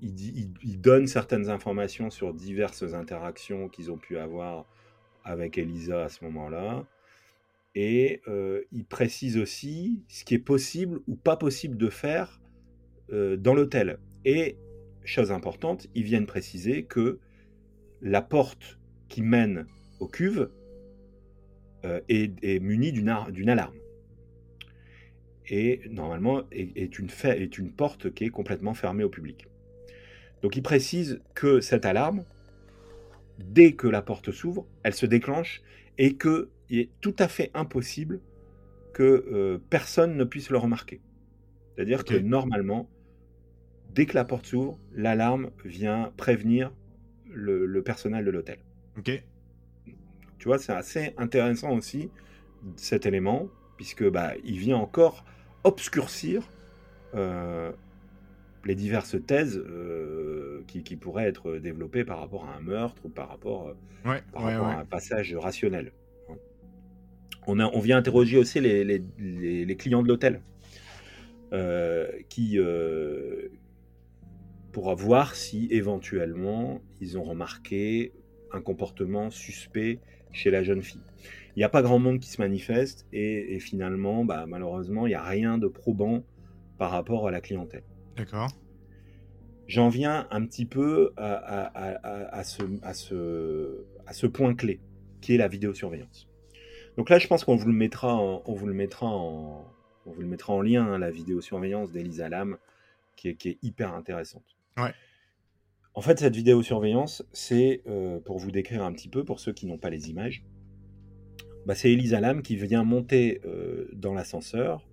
ils, 0.00 0.52
ils, 0.62 0.80
donnent 0.80 1.08
certaines 1.08 1.50
informations 1.50 2.08
sur 2.08 2.32
diverses 2.32 2.94
interactions 2.94 3.68
qu'ils 3.68 3.90
ont 3.90 3.98
pu 3.98 4.16
avoir 4.16 4.66
avec 5.26 5.58
Elisa 5.58 6.04
à 6.04 6.08
ce 6.08 6.24
moment-là. 6.24 6.86
Et 7.74 8.22
euh, 8.26 8.62
ils 8.72 8.86
précisent 8.86 9.36
aussi 9.36 10.02
ce 10.08 10.24
qui 10.24 10.34
est 10.34 10.38
possible 10.38 11.00
ou 11.06 11.14
pas 11.14 11.36
possible 11.36 11.76
de 11.76 11.90
faire 11.90 12.40
dans 13.08 13.54
l'hôtel. 13.54 13.98
Et, 14.24 14.56
chose 15.04 15.30
importante, 15.30 15.86
ils 15.94 16.02
viennent 16.02 16.26
préciser 16.26 16.82
que 16.82 17.20
la 18.02 18.22
porte 18.22 18.78
qui 19.08 19.22
mène 19.22 19.66
aux 20.00 20.08
cuves 20.08 20.50
euh, 21.84 22.00
est, 22.08 22.60
munie 22.60 22.92
d'une 22.92 23.08
alarme. 23.48 23.76
Et 25.48 25.82
normalement 25.88 26.42
est, 26.50 26.98
une, 26.98 27.08
est 27.24 27.58
une 27.58 27.70
porte 27.70 28.12
qui 28.12 28.24
est 28.24 28.30
complètement 28.30 28.74
fermée 28.74 29.04
au 29.04 29.08
public. 29.08 29.46
Donc 30.42 30.56
ils 30.56 30.62
précisent 30.62 31.20
que 31.34 31.60
cette 31.60 31.86
alarme, 31.86 32.24
dès 33.38 33.72
que 33.72 33.86
la 33.86 34.02
porte 34.02 34.30
s'ouvre, 34.32 34.66
elle 34.82 34.94
se 34.94 35.06
déclenche 35.06 35.62
et 35.98 36.16
qu'il 36.16 36.48
est 36.70 36.90
tout 37.00 37.14
à 37.18 37.28
fait 37.28 37.50
impossible 37.54 38.20
que 38.92 39.26
euh, 39.30 39.58
personne 39.70 40.16
ne 40.16 40.24
puisse 40.24 40.50
le 40.50 40.58
remarquer. 40.58 41.00
C'est-à-dire 41.74 42.04
que 42.04 42.14
normalement, 42.16 42.88
dès 43.94 44.06
que 44.06 44.14
la 44.14 44.24
porte 44.24 44.46
s'ouvre, 44.46 44.78
l'alarme 44.94 45.50
vient 45.64 46.12
prévenir 46.16 46.72
le, 47.30 47.82
personnel 47.82 48.24
de 48.24 48.30
l'hôtel. 48.30 48.58
Ok. 48.96 49.22
Tu 50.38 50.48
vois, 50.48 50.58
c'est 50.58 50.72
assez 50.72 51.14
intéressant 51.18 51.72
aussi 51.72 52.10
cet 52.76 53.04
élément, 53.04 53.48
puisque 53.76 54.08
bah, 54.08 54.32
il 54.44 54.58
vient 54.58 54.78
encore 54.78 55.24
obscurcir 55.64 56.48
euh, 57.14 57.72
les 58.66 58.74
diverses 58.74 59.16
thèses 59.26 59.56
euh, 59.58 60.62
qui, 60.66 60.96
pourraient 60.96 61.26
être 61.26 61.56
développées 61.58 62.04
par 62.04 62.20
rapport 62.20 62.44
à 62.44 62.56
un 62.56 62.60
meurtre 62.60 63.00
ou 63.04 63.08
par 63.08 63.28
rapport, 63.28 63.68
euh, 64.04 64.18
à 64.34 64.80
un 64.80 64.84
passage 64.84 65.34
rationnel. 65.34 65.92
On, 67.46 67.60
a, 67.60 67.66
on 67.66 67.80
vient 67.80 67.96
interroger 67.96 68.38
aussi 68.38 68.60
les, 68.60 69.76
clients 69.78 70.02
de 70.02 70.08
l'hôtel. 70.08 70.40
qui, 72.28 72.58
pour 74.72 74.94
voir 74.94 75.34
si 75.34 75.68
éventuellement 75.70 76.82
ils 77.00 77.16
ont 77.16 77.22
remarqué 77.22 78.12
un 78.52 78.60
comportement 78.60 79.30
suspect 79.30 80.00
chez 80.32 80.50
la 80.50 80.62
jeune 80.62 80.82
fille. 80.82 81.00
Il 81.56 81.60
n'y 81.60 81.64
a 81.64 81.70
pas 81.70 81.80
grand 81.80 81.98
monde 81.98 82.20
qui 82.20 82.28
se 82.28 82.40
manifeste 82.42 83.06
et, 83.12 83.58
finalement, 83.58 84.24
bah, 84.24 84.44
malheureusement, 84.46 85.06
il 85.06 85.10
n'y 85.10 85.14
a 85.14 85.22
rien 85.22 85.56
de 85.56 85.68
probant 85.68 86.22
par 86.76 86.90
rapport 86.90 87.26
à 87.26 87.30
la 87.30 87.40
clientèle. 87.40 87.84
D'accord. 88.16 88.48
J'en 89.66 89.88
viens 89.88 90.28
un 90.30 90.46
petit 90.46 90.64
peu 90.64 91.12
à, 91.16 92.42
ce, 92.44 92.62
à, 92.82 92.94
ce, 92.94 93.84
à 94.06 94.12
ce 94.12 94.26
point 94.26 94.54
clé, 94.54 94.80
qui 95.20 95.34
est 95.34 95.38
la 95.38 95.48
vidéosurveillance. 95.48 96.28
Donc 96.96 97.10
là, 97.10 97.18
je 97.18 97.26
pense 97.26 97.44
qu'on 97.44 97.56
vous 97.56 97.66
le 97.66 97.74
mettra 97.74 98.14
en, 98.14 98.42
on 98.46 98.54
vous 98.54 98.66
le 98.66 98.74
mettra 98.74 99.06
en, 99.06 99.66
on 100.06 100.12
vous 100.12 100.20
le 100.20 100.28
mettra 100.28 100.52
en 100.52 100.62
lien, 100.62 100.86
hein, 100.86 100.98
la 100.98 101.10
vidéosurveillance 101.10 101.90
d'Elisa 101.90 102.28
Lam, 102.28 102.56
qui 103.16 103.28
est, 103.28 103.34
qui 103.34 103.48
est 103.50 103.58
hyper 103.62 103.92
intéressante. 103.92 104.56
En 105.94 106.00
fait, 106.00 106.18
cette 106.18 106.36
vidéosurveillance, 106.36 107.24
c'est, 107.32 107.82
euh, 107.86 108.20
pour 108.20 108.38
vous 108.38 108.50
décrire 108.50 108.84
un 108.84 108.92
petit 108.92 109.08
peu, 109.08 109.24
pour 109.24 109.40
ceux 109.40 109.52
qui 109.52 109.66
n'ont 109.66 109.78
pas 109.78 109.90
les 109.90 110.10
images, 110.10 110.44
bah, 111.64 111.74
c'est 111.74 111.90
Elisa 111.90 112.20
Lam 112.20 112.42
qui 112.42 112.56
vient 112.56 112.84
monter 112.84 113.40
euh, 113.46 113.88
dans 113.94 114.14
l'ascenseur, 114.14 114.86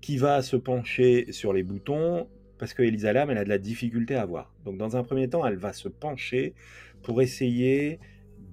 qui 0.00 0.16
va 0.16 0.40
se 0.42 0.56
pencher 0.56 1.32
sur 1.32 1.52
les 1.52 1.62
boutons, 1.62 2.28
parce 2.58 2.74
que 2.74 2.82
Elisa 2.82 3.12
Lam, 3.12 3.30
elle 3.30 3.38
a 3.38 3.44
de 3.44 3.48
la 3.48 3.58
difficulté 3.58 4.14
à 4.14 4.24
voir. 4.24 4.52
Donc, 4.64 4.78
dans 4.78 4.96
un 4.96 5.02
premier 5.02 5.28
temps, 5.28 5.46
elle 5.46 5.56
va 5.56 5.72
se 5.72 5.88
pencher 5.88 6.54
pour 7.02 7.22
essayer 7.22 7.98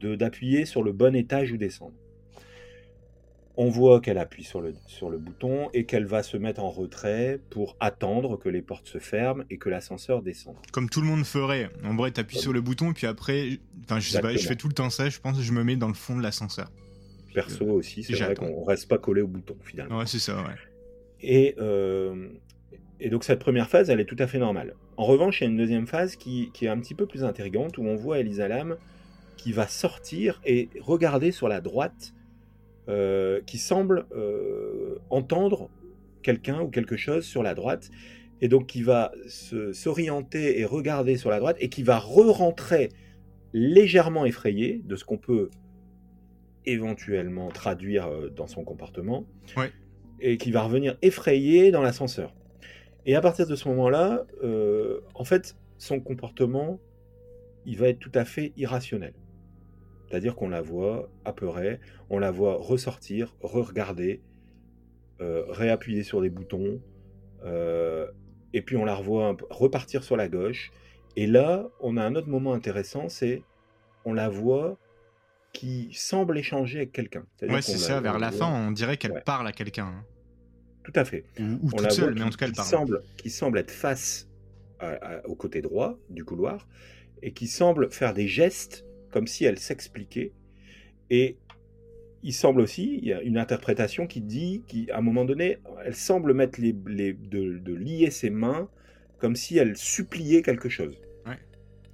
d'appuyer 0.01 0.65
sur 0.65 0.83
le 0.83 0.91
bon 0.91 1.15
étage 1.15 1.51
ou 1.53 1.57
descendre 1.57 1.93
on 3.55 3.69
voit 3.69 4.01
qu'elle 4.01 4.17
appuie 4.17 4.43
sur 4.43 4.61
le, 4.61 4.73
sur 4.87 5.09
le 5.09 5.17
bouton 5.17 5.69
et 5.73 5.85
qu'elle 5.85 6.05
va 6.05 6.23
se 6.23 6.37
mettre 6.37 6.63
en 6.63 6.71
retrait 6.71 7.39
pour 7.49 7.77
attendre 7.79 8.37
que 8.37 8.49
les 8.49 8.61
portes 8.61 8.87
se 8.87 8.97
ferment 8.97 9.43
et 9.49 9.57
que 9.57 9.69
l'ascenseur 9.69 10.23
descende. 10.23 10.55
Comme 10.71 10.89
tout 10.89 11.01
le 11.01 11.07
monde 11.07 11.23
ferait. 11.23 11.69
En 11.83 11.95
vrai, 11.95 12.11
tu 12.11 12.19
appuies 12.19 12.39
sur 12.39 12.53
le 12.53 12.61
bouton 12.61 12.91
et 12.91 12.93
puis 12.93 13.07
après, 13.07 13.59
enfin, 13.83 13.99
je 13.99 14.09
sais 14.09 14.21
pas, 14.21 14.35
je 14.35 14.47
fais 14.47 14.55
tout 14.55 14.67
le 14.67 14.73
temps 14.73 14.89
ça, 14.89 15.09
je 15.09 15.19
pense 15.19 15.37
que 15.37 15.43
je 15.43 15.51
me 15.51 15.63
mets 15.63 15.75
dans 15.75 15.87
le 15.87 15.93
fond 15.93 16.17
de 16.17 16.23
l'ascenseur. 16.23 16.71
Perso 17.33 17.65
aussi, 17.65 18.03
c'est 18.03 18.13
vrai 18.13 18.35
qu'on 18.35 18.63
reste 18.63 18.87
pas 18.87 18.97
collé 18.97 19.21
au 19.21 19.27
bouton 19.27 19.55
finalement. 19.63 19.99
Ouais, 19.99 20.07
c'est 20.07 20.19
ça, 20.19 20.35
ouais. 20.37 20.55
Et, 21.21 21.55
euh, 21.59 22.29
et 23.03 23.09
donc 23.09 23.25
cette 23.25 23.39
première 23.39 23.69
phase, 23.69 23.89
elle 23.89 23.99
est 23.99 24.05
tout 24.05 24.15
à 24.17 24.27
fait 24.27 24.39
normale. 24.39 24.75
En 24.95 25.03
revanche, 25.03 25.41
il 25.41 25.43
y 25.43 25.47
a 25.47 25.49
une 25.49 25.57
deuxième 25.57 25.87
phase 25.87 26.15
qui, 26.15 26.51
qui 26.53 26.65
est 26.65 26.69
un 26.69 26.79
petit 26.79 26.95
peu 26.95 27.05
plus 27.05 27.25
intrigante 27.25 27.77
où 27.77 27.83
on 27.83 27.95
voit 27.95 28.19
Elisa 28.19 28.47
Lam 28.47 28.77
qui 29.35 29.51
va 29.51 29.67
sortir 29.67 30.41
et 30.45 30.69
regarder 30.79 31.31
sur 31.31 31.49
la 31.49 31.59
droite 31.59 32.13
euh, 32.87 33.41
qui 33.45 33.57
semble 33.57 34.05
euh, 34.13 34.99
entendre 35.09 35.69
quelqu'un 36.21 36.61
ou 36.61 36.69
quelque 36.69 36.95
chose 36.95 37.25
sur 37.25 37.43
la 37.43 37.55
droite, 37.55 37.91
et 38.41 38.47
donc 38.47 38.67
qui 38.67 38.83
va 38.83 39.11
s'orienter 39.27 40.59
et 40.59 40.65
regarder 40.65 41.17
sur 41.17 41.29
la 41.29 41.39
droite, 41.39 41.57
et 41.59 41.69
qui 41.69 41.83
va 41.83 41.99
re-rentrer 41.99 42.89
légèrement 43.53 44.25
effrayé 44.25 44.81
de 44.83 44.95
ce 44.95 45.03
qu'on 45.05 45.17
peut 45.17 45.49
éventuellement 46.65 47.49
traduire 47.51 48.07
euh, 48.07 48.29
dans 48.29 48.47
son 48.47 48.63
comportement, 48.63 49.25
et 50.19 50.37
qui 50.37 50.51
va 50.51 50.63
revenir 50.63 50.97
effrayé 51.01 51.71
dans 51.71 51.81
l'ascenseur. 51.81 52.33
Et 53.05 53.15
à 53.15 53.21
partir 53.21 53.47
de 53.47 53.55
ce 53.55 53.67
moment-là, 53.69 54.25
en 55.13 55.23
fait, 55.23 55.55
son 55.77 55.99
comportement, 55.99 56.79
il 57.65 57.77
va 57.77 57.89
être 57.89 57.99
tout 57.99 58.11
à 58.13 58.25
fait 58.25 58.53
irrationnel. 58.57 59.13
C'est-à-dire 60.07 60.35
qu'on 60.35 60.49
la 60.49 60.61
voit 60.61 61.09
apeurée, 61.25 61.79
on 62.09 62.19
la 62.19 62.31
voit 62.31 62.55
ressortir, 62.55 63.35
re-regarder, 63.41 64.21
euh, 65.21 65.43
réappuyer 65.49 66.03
sur 66.03 66.21
des 66.21 66.29
boutons, 66.29 66.79
euh, 67.45 68.07
et 68.53 68.61
puis 68.61 68.77
on 68.77 68.85
la 68.85 68.95
revoit 68.95 69.35
repartir 69.49 70.03
sur 70.03 70.15
la 70.15 70.27
gauche. 70.27 70.71
Et 71.15 71.27
là, 71.27 71.67
on 71.79 71.97
a 71.97 72.03
un 72.03 72.15
autre 72.15 72.27
moment 72.27 72.53
intéressant, 72.53 73.09
c'est 73.09 73.41
on 74.05 74.13
la 74.13 74.29
voit 74.29 74.77
qui 75.51 75.89
semble 75.93 76.37
échanger 76.37 76.77
avec 76.77 76.91
quelqu'un. 76.91 77.25
Ouais, 77.41 77.61
c'est 77.61 77.77
ça, 77.77 78.01
vers 78.01 78.19
la 78.19 78.31
fin, 78.31 78.47
on 78.47 78.71
dirait 78.71 78.97
qu'elle 78.97 79.23
parle 79.23 79.47
à 79.47 79.51
quelqu'un. 79.51 80.03
Tout 80.83 80.93
à 80.95 81.05
fait. 81.05 81.23
Ou, 81.39 81.69
on 81.73 81.81
la 81.81 81.89
seule, 81.89 82.13
mais 82.15 82.23
en 82.23 82.29
tout 82.29 82.37
cas, 82.37 82.47
elle 82.47 82.53
parle. 82.53 82.67
Semble, 82.67 83.03
qui 83.17 83.29
semble 83.29 83.57
être 83.57 83.71
face 83.71 84.27
au 85.25 85.35
côté 85.35 85.61
droit 85.61 85.97
du 86.09 86.25
couloir, 86.25 86.67
et 87.21 87.31
qui 87.31 87.47
semble 87.47 87.89
faire 87.91 88.13
des 88.13 88.27
gestes 88.27 88.85
comme 89.11 89.27
si 89.27 89.45
elle 89.45 89.59
s'expliquait. 89.59 90.33
Et 91.09 91.37
il 92.23 92.33
semble 92.33 92.61
aussi, 92.61 92.99
il 93.01 93.07
y 93.07 93.13
a 93.13 93.21
une 93.21 93.37
interprétation 93.37 94.07
qui 94.07 94.21
dit 94.21 94.63
qu'à 94.67 94.97
un 94.97 95.01
moment 95.01 95.25
donné, 95.25 95.59
elle 95.85 95.95
semble 95.95 96.33
mettre 96.33 96.59
les, 96.59 96.73
de, 96.73 97.73
lier 97.73 98.09
ses 98.11 98.29
mains 98.29 98.69
comme 99.19 99.35
si 99.35 99.57
elle 99.57 99.77
suppliait 99.77 100.41
quelque 100.41 100.69
chose. 100.69 100.99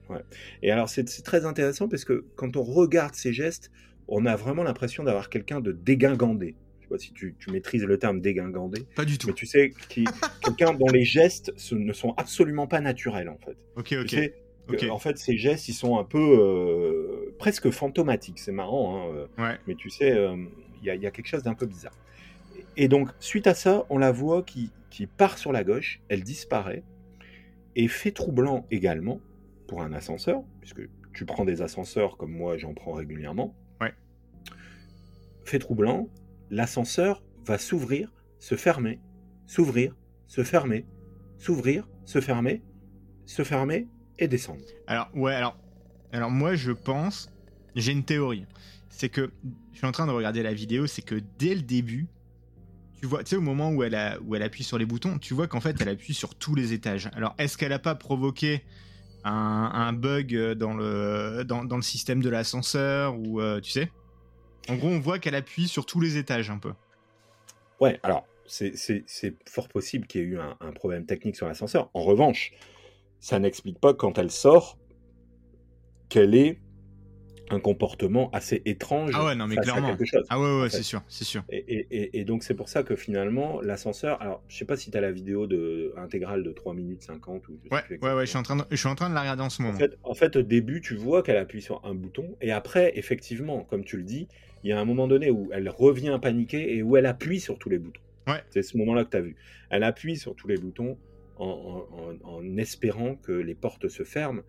Ouais. 0.10 0.22
Et 0.64 0.72
alors 0.72 0.90
c'est 0.90 1.04
très 1.22 1.46
intéressant 1.46 1.88
parce 1.88 2.04
que 2.04 2.26
quand 2.36 2.58
on 2.58 2.64
regarde 2.64 3.14
ces 3.14 3.32
gestes, 3.32 3.70
on 4.08 4.26
a 4.26 4.36
vraiment 4.36 4.64
l'impression 4.64 5.04
d'avoir 5.04 5.30
quelqu'un 5.30 5.62
de 5.62 5.72
dégingandé. 5.72 6.56
Je 6.98 6.98
sais 6.98 7.12
pas 7.14 7.20
si 7.20 7.36
tu, 7.38 7.52
maîtrises 7.52 7.84
le 7.84 7.98
terme 7.98 8.22
dégingandé. 8.22 8.86
Pas 8.96 9.06
du 9.06 9.18
tout. 9.18 9.28
Mais 9.28 9.34
tu 9.34 9.46
sais, 9.46 9.74
quelqu'un 10.42 10.74
dont 10.74 10.90
les 10.92 11.04
gestes 11.04 11.54
ne 11.72 11.94
sont 11.94 12.14
absolument 12.18 12.68
pas 12.68 12.82
naturels 12.82 13.30
en 13.30 13.38
fait. 13.38 13.58
Ok, 13.76 13.96
ok. 14.02 14.90
En 14.92 15.00
fait, 15.00 15.18
ces 15.18 15.36
gestes, 15.36 15.68
ils 15.68 15.74
sont 15.74 15.98
un 15.98 16.04
peu, 16.04 16.38
euh, 16.40 17.36
presque 17.40 17.72
fantomatique. 17.72 18.38
C'est 18.38 18.52
marrant, 18.52 19.12
hein, 19.38 19.58
mais 19.68 19.76
tu 19.76 19.90
sais, 19.90 20.16
il 20.82 20.86
y, 20.86 21.08
a 21.08 21.12
quelque 21.12 21.28
chose 21.28 21.44
d'un 21.44 21.56
peu 21.56 21.66
bizarre. 21.66 21.98
Et 22.78 22.88
donc, 22.88 23.10
suite 23.20 23.48
à 23.48 23.56
ça, 23.56 23.86
on 23.90 23.98
la 23.98 24.12
voit 24.12 24.44
qui, 24.44 24.72
qui 24.90 25.08
part 25.08 25.38
sur 25.38 25.52
la 25.52 25.64
gauche, 25.64 26.02
elle 26.08 26.24
disparaît, 26.24 26.84
et 27.76 27.88
fait 27.88 28.12
troublant 28.12 28.66
également 28.72 29.22
pour 29.68 29.82
un 29.82 29.94
ascenseur, 29.94 30.44
puisque 30.60 30.82
tu 31.14 31.26
prends 31.26 31.46
des 31.46 31.62
ascenseurs 31.62 32.18
comme 32.18 32.32
moi 32.32 32.58
j'en 32.58 32.74
prends 32.74 32.94
régulièrement. 32.94 33.56
Ouais. 33.82 33.94
Fait 35.46 35.60
troublant, 35.60 36.10
l'ascenseur 36.50 37.24
va 37.46 37.58
s'ouvrir, 37.58 38.12
se 38.40 38.56
fermer, 38.56 39.00
s'ouvrir, 39.46 39.96
se 40.28 40.44
fermer, 40.44 40.86
s'ouvrir, 41.38 41.88
se 42.06 42.22
fermer, 42.22 42.62
se 43.26 43.44
fermer 43.44 43.88
et 44.18 44.28
descendre. 44.28 44.64
Alors, 44.88 45.10
ouais, 45.14 45.34
alors, 45.34 45.58
alors 46.12 46.32
moi 46.32 46.56
je 46.56 46.72
pense, 46.72 47.32
j'ai 47.76 47.92
une 47.92 48.04
théorie. 48.04 48.46
C'est 48.90 49.10
que, 49.10 49.32
je 49.72 49.78
suis 49.78 49.88
en 49.88 49.92
train 49.92 50.08
de 50.08 50.12
regarder 50.12 50.44
la 50.44 50.54
vidéo, 50.54 50.88
c'est 50.88 51.02
que 51.02 51.22
dès 51.38 51.56
le 51.56 51.62
début, 51.62 52.08
tu 53.00 53.06
vois, 53.06 53.24
tu 53.24 53.30
sais, 53.30 53.36
au 53.38 53.42
moment 53.42 53.72
où 53.72 53.84
elle, 53.84 53.96
appuie 53.96 54.64
sur 54.64 54.78
les 54.78 54.86
boutons, 54.86 55.20
tu 55.20 55.34
vois 55.34 55.48
qu'en 55.48 55.62
fait, 55.62 55.76
elle 55.80 55.88
appuie 55.88 56.14
sur 56.14 56.36
tous 56.36 56.54
les 56.54 56.74
étages. 56.74 57.10
Alors, 57.14 57.34
est-ce 57.38 57.58
qu'elle 57.58 57.70
n'a 57.70 57.80
pas 57.80 57.96
provoqué 57.96 58.66
un, 59.24 59.94
bug 59.94 60.54
dans 60.54 60.74
le, 60.74 61.44
dans, 61.46 61.82
système 61.82 62.22
de 62.22 62.30
l'ascenseur 62.30 63.18
ou, 63.18 63.40
euh, 63.40 63.62
tu 63.62 63.72
sais? 63.72 63.92
En 64.68 64.76
gros, 64.76 64.90
on 64.90 65.00
voit 65.00 65.20
qu'elle 65.20 65.36
appuie 65.36 65.68
sur 65.68 65.86
tous 65.86 66.00
les 66.00 66.18
étages 66.18 66.50
un 66.50 66.58
peu. 66.58 66.74
Ouais, 67.80 68.00
alors, 68.04 68.28
c'est 68.46 68.74
fort 69.48 69.68
possible 69.70 70.08
qu'il 70.08 70.22
y 70.22 70.24
ait 70.24 70.28
eu 70.28 70.40
un, 70.40 70.72
problème 70.74 71.06
technique 71.06 71.36
sur 71.36 71.48
l'ascenseur. 71.48 71.90
En 71.94 72.02
revanche, 72.02 72.52
ça 73.20 73.40
n'explique 73.40 73.80
pas 73.80 73.94
quand 73.94 74.18
elle 74.18 74.32
sort 74.32 74.78
qu'elle 76.10 76.36
est 76.36 76.60
un 77.50 77.60
comportement 77.60 78.30
assez 78.32 78.62
étrange 78.66 79.12
ah 79.14 79.26
ouais, 79.26 79.36
non, 79.36 79.48
mais 79.48 79.56
clairement. 79.56 79.90
quelque 79.96 80.06
chose. 80.06 80.26
Ah 80.30 80.40
ouais, 80.40 80.62
ouais, 80.62 80.70
c'est 80.70 80.84
sûr, 80.84 81.02
c'est 81.08 81.24
sûr. 81.24 81.44
Et, 81.50 82.24
donc 82.24 82.44
c'est 82.44 82.54
pour 82.54 82.70
ça 82.70 82.84
que 82.84 82.96
finalement 82.96 83.62
l'ascenseur, 83.62 84.22
alors 84.22 84.44
je 84.48 84.58
sais 84.58 84.66
pas 84.66 84.78
si 84.78 84.92
tu 84.92 84.98
as 84.98 85.02
la 85.02 85.12
vidéo 85.12 85.48
de, 85.48 85.94
intégrale 85.98 86.44
de 86.44 86.52
3 86.52 86.74
minutes 86.74 87.02
50 87.04 87.48
ou 87.48 87.60
ouais, 87.72 87.82
ouais, 88.02 88.14
ouais, 88.14 88.26
je 88.26 88.30
suis, 88.30 88.38
en 88.38 88.44
train 88.44 88.56
de, 88.56 88.64
je 88.70 88.76
suis 88.76 88.88
en 88.88 88.96
train 88.96 89.10
de 89.10 89.16
la 89.16 89.22
regarder 89.22 89.44
en 89.44 89.50
ce 89.50 89.62
moment. 89.62 89.76
En 89.76 89.80
fait, 89.80 89.98
en 90.04 90.14
fait 90.14 90.36
au 90.36 90.42
début 90.42 90.82
tu 90.82 90.96
vois 90.96 91.24
qu'elle 91.24 91.38
appuie 91.38 91.62
sur 91.62 91.84
un 91.86 91.94
bouton 91.94 92.36
et 92.42 92.52
après 92.52 92.98
effectivement, 92.98 93.64
comme 93.64 93.84
tu 93.84 93.98
le 93.98 94.04
dis, 94.04 94.28
il 94.64 94.70
y 94.70 94.74
a 94.74 94.80
un 94.80 94.86
moment 94.86 95.08
donné 95.08 95.32
où 95.32 95.50
elle 95.52 95.70
revient 95.70 96.18
paniquer 96.22 96.76
et 96.76 96.84
où 96.84 96.98
elle 96.98 97.06
appuie 97.06 97.40
sur 97.40 97.58
tous 97.58 97.70
les 97.70 97.80
boutons. 97.80 98.02
Ouais. 98.28 98.44
C'est 98.50 98.62
ce 98.62 98.78
moment-là 98.78 99.06
que 99.06 99.10
tu 99.10 99.18
as 99.18 99.22
vu. 99.22 99.36
Elle 99.70 99.84
appuie 99.84 100.18
sur 100.18 100.36
tous 100.36 100.48
les 100.48 100.58
boutons 100.58 100.98
en, 101.38 101.86
en 102.24 102.58
espérant 102.58 103.16
que 103.16 103.32
les 103.32 103.56
portes 103.56 103.88
se 103.88 104.04
ferment 104.04 104.42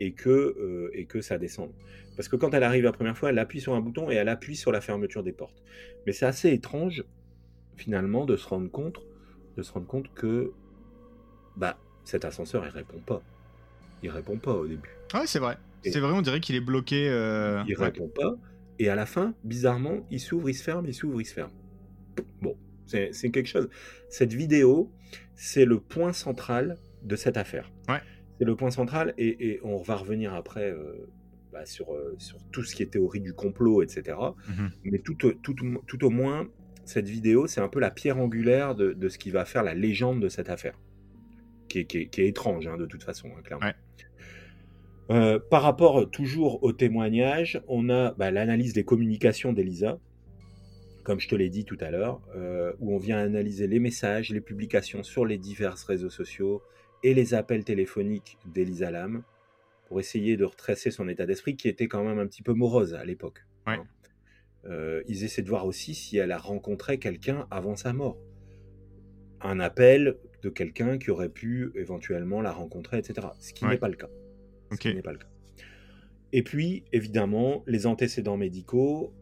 et 0.00 0.12
que, 0.12 0.28
euh, 0.30 0.90
et 0.92 1.04
que 1.06 1.20
ça 1.20 1.38
descende. 1.38 1.72
Parce 2.16 2.28
que 2.28 2.36
quand 2.36 2.54
elle 2.54 2.62
arrive 2.62 2.84
la 2.84 2.92
première 2.92 3.16
fois, 3.16 3.30
elle 3.30 3.38
appuie 3.38 3.60
sur 3.60 3.74
un 3.74 3.80
bouton 3.80 4.10
et 4.10 4.14
elle 4.14 4.28
appuie 4.28 4.56
sur 4.56 4.72
la 4.72 4.80
fermeture 4.80 5.22
des 5.22 5.32
portes. 5.32 5.62
Mais 6.06 6.12
c'est 6.12 6.26
assez 6.26 6.52
étrange, 6.52 7.04
finalement, 7.76 8.24
de 8.24 8.36
se 8.36 8.46
rendre 8.46 8.70
compte, 8.70 9.00
de 9.56 9.62
se 9.62 9.72
rendre 9.72 9.86
compte 9.86 10.12
que 10.14 10.52
bah, 11.56 11.78
cet 12.04 12.24
ascenseur, 12.24 12.64
il 12.64 12.70
répond 12.70 13.00
pas. 13.00 13.22
Il 14.02 14.10
répond 14.10 14.38
pas 14.38 14.52
au 14.52 14.66
début. 14.66 14.96
Ouais, 15.12 15.26
c'est 15.26 15.38
vrai. 15.38 15.56
C'est 15.82 16.00
vrai, 16.00 16.12
on 16.12 16.22
dirait 16.22 16.40
qu'il 16.40 16.56
est 16.56 16.60
bloqué. 16.60 17.08
Euh... 17.08 17.62
Il 17.66 17.76
répond 17.76 18.08
pas. 18.08 18.36
Et 18.78 18.88
à 18.88 18.94
la 18.94 19.06
fin, 19.06 19.34
bizarrement, 19.44 20.06
il 20.10 20.20
s'ouvre, 20.20 20.48
il 20.48 20.54
se 20.54 20.62
ferme, 20.62 20.86
il 20.86 20.94
s'ouvre, 20.94 21.20
il 21.20 21.24
se 21.24 21.34
ferme. 21.34 21.50
Bon, 22.40 22.56
c'est 22.86 23.10
quelque 23.30 23.46
chose. 23.46 23.68
Cette 24.08 24.32
vidéo, 24.32 24.90
c'est 25.34 25.64
le 25.64 25.78
point 25.78 26.12
central 26.12 26.76
de 27.02 27.16
cette 27.16 27.36
affaire. 27.36 27.70
Ouais. 27.88 28.00
C'est 28.38 28.44
le 28.44 28.56
point 28.56 28.70
central 28.70 29.14
et, 29.16 29.60
on 29.62 29.78
va 29.78 29.96
revenir 29.96 30.34
après 30.34 30.70
euh, 30.70 31.06
bah, 31.52 31.66
sur, 31.66 31.92
euh, 31.94 32.14
sur 32.18 32.38
tout 32.50 32.64
ce 32.64 32.74
qui 32.74 32.82
est 32.82 32.86
théorie 32.86 33.20
du 33.20 33.32
complot, 33.32 33.82
etc. 33.82 34.16
Mhm. 34.48 34.70
Mais 34.84 34.98
tout, 34.98 35.14
tout, 35.14 35.34
tout, 35.86 36.04
au 36.04 36.10
moins, 36.10 36.48
cette 36.84 37.08
vidéo, 37.08 37.46
c'est 37.46 37.60
un 37.60 37.68
peu 37.68 37.80
la 37.80 37.90
pierre 37.90 38.18
angulaire 38.18 38.74
de, 38.74 38.92
de, 38.92 39.08
ce 39.08 39.18
qui 39.18 39.30
va 39.30 39.44
faire 39.44 39.62
la 39.62 39.74
légende 39.74 40.20
de 40.20 40.28
cette 40.28 40.50
affaire, 40.50 40.78
qui 41.68 41.80
est, 41.80 41.84
qui 41.84 41.98
est, 41.98 42.26
étrange 42.26 42.66
hein, 42.66 42.76
de 42.76 42.86
toute 42.86 43.04
façon, 43.04 43.28
hein, 43.28 43.42
clairement. 43.42 43.70
Euh, 45.10 45.38
par 45.38 45.62
rapport 45.62 46.10
toujours 46.10 46.64
au 46.64 46.72
témoignage, 46.72 47.62
on 47.68 47.90
a 47.90 48.12
bah, 48.14 48.30
l'analyse 48.30 48.72
des 48.72 48.84
communications 48.84 49.52
d'Elisa, 49.52 49.98
comme 51.04 51.20
je 51.20 51.28
te 51.28 51.34
l'ai 51.34 51.50
dit 51.50 51.66
tout 51.66 51.76
à 51.80 51.90
l'heure, 51.90 52.22
où 52.80 52.94
on 52.94 52.98
vient 52.98 53.18
analyser 53.18 53.66
les 53.66 53.78
messages, 53.78 54.30
les 54.30 54.40
publications 54.40 55.02
sur 55.02 55.26
les 55.26 55.36
divers 55.36 55.76
réseaux 55.86 56.08
sociaux, 56.08 56.62
et 57.04 57.14
les 57.14 57.34
appels 57.34 57.64
téléphoniques 57.64 58.38
d'Elisa 58.46 58.90
Lam 58.90 59.22
pour 59.86 60.00
essayer 60.00 60.36
de 60.36 60.44
retracer 60.44 60.90
son 60.90 61.06
état 61.06 61.26
d'esprit 61.26 61.54
qui 61.54 61.68
était 61.68 61.86
quand 61.86 62.02
même 62.02 62.18
un 62.18 62.26
petit 62.26 62.42
peu 62.42 62.54
morose 62.54 62.94
à 62.94 63.04
l'époque. 63.04 63.44
Hein. 63.66 63.84
Euh, 64.64 65.02
ils 65.06 65.22
essaient 65.22 65.42
de 65.42 65.48
voir 65.48 65.66
aussi 65.66 65.94
si 65.94 66.16
elle 66.16 66.32
a 66.32 66.38
rencontré 66.38 66.98
quelqu'un 66.98 67.46
avant 67.50 67.76
sa 67.76 67.92
mort. 67.92 68.16
Un 69.42 69.60
appel 69.60 70.16
de 70.42 70.48
quelqu'un 70.48 70.96
qui 70.96 71.10
aurait 71.10 71.28
pu 71.28 71.70
éventuellement 71.74 72.40
la 72.40 72.52
rencontrer, 72.52 72.98
etc. 72.98 73.28
Ce 73.38 73.52
qui 73.52 73.66
n'est 73.66 73.76
pas 73.76 73.88
le 73.88 73.96
cas. 73.96 74.08
Ce 74.72 74.78
qui 74.78 74.94
n'est 74.94 75.02
pas 75.02 75.12
le 75.12 75.18
cas. 75.18 75.28
Et 76.32 76.42
puis, 76.42 76.84
évidemment, 76.92 77.62
les 77.66 77.86
antécédents 77.86 78.38
médicaux. 78.38 79.12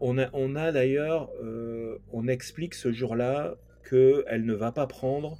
On 0.00 0.18
a, 0.18 0.28
on 0.32 0.56
a 0.56 0.72
d'ailleurs, 0.72 1.30
euh, 1.42 1.98
on 2.12 2.26
explique 2.26 2.74
ce 2.74 2.92
jour-là 2.92 3.56
qu'elle 3.88 4.44
ne 4.44 4.54
va 4.54 4.72
pas 4.72 4.86
prendre 4.86 5.38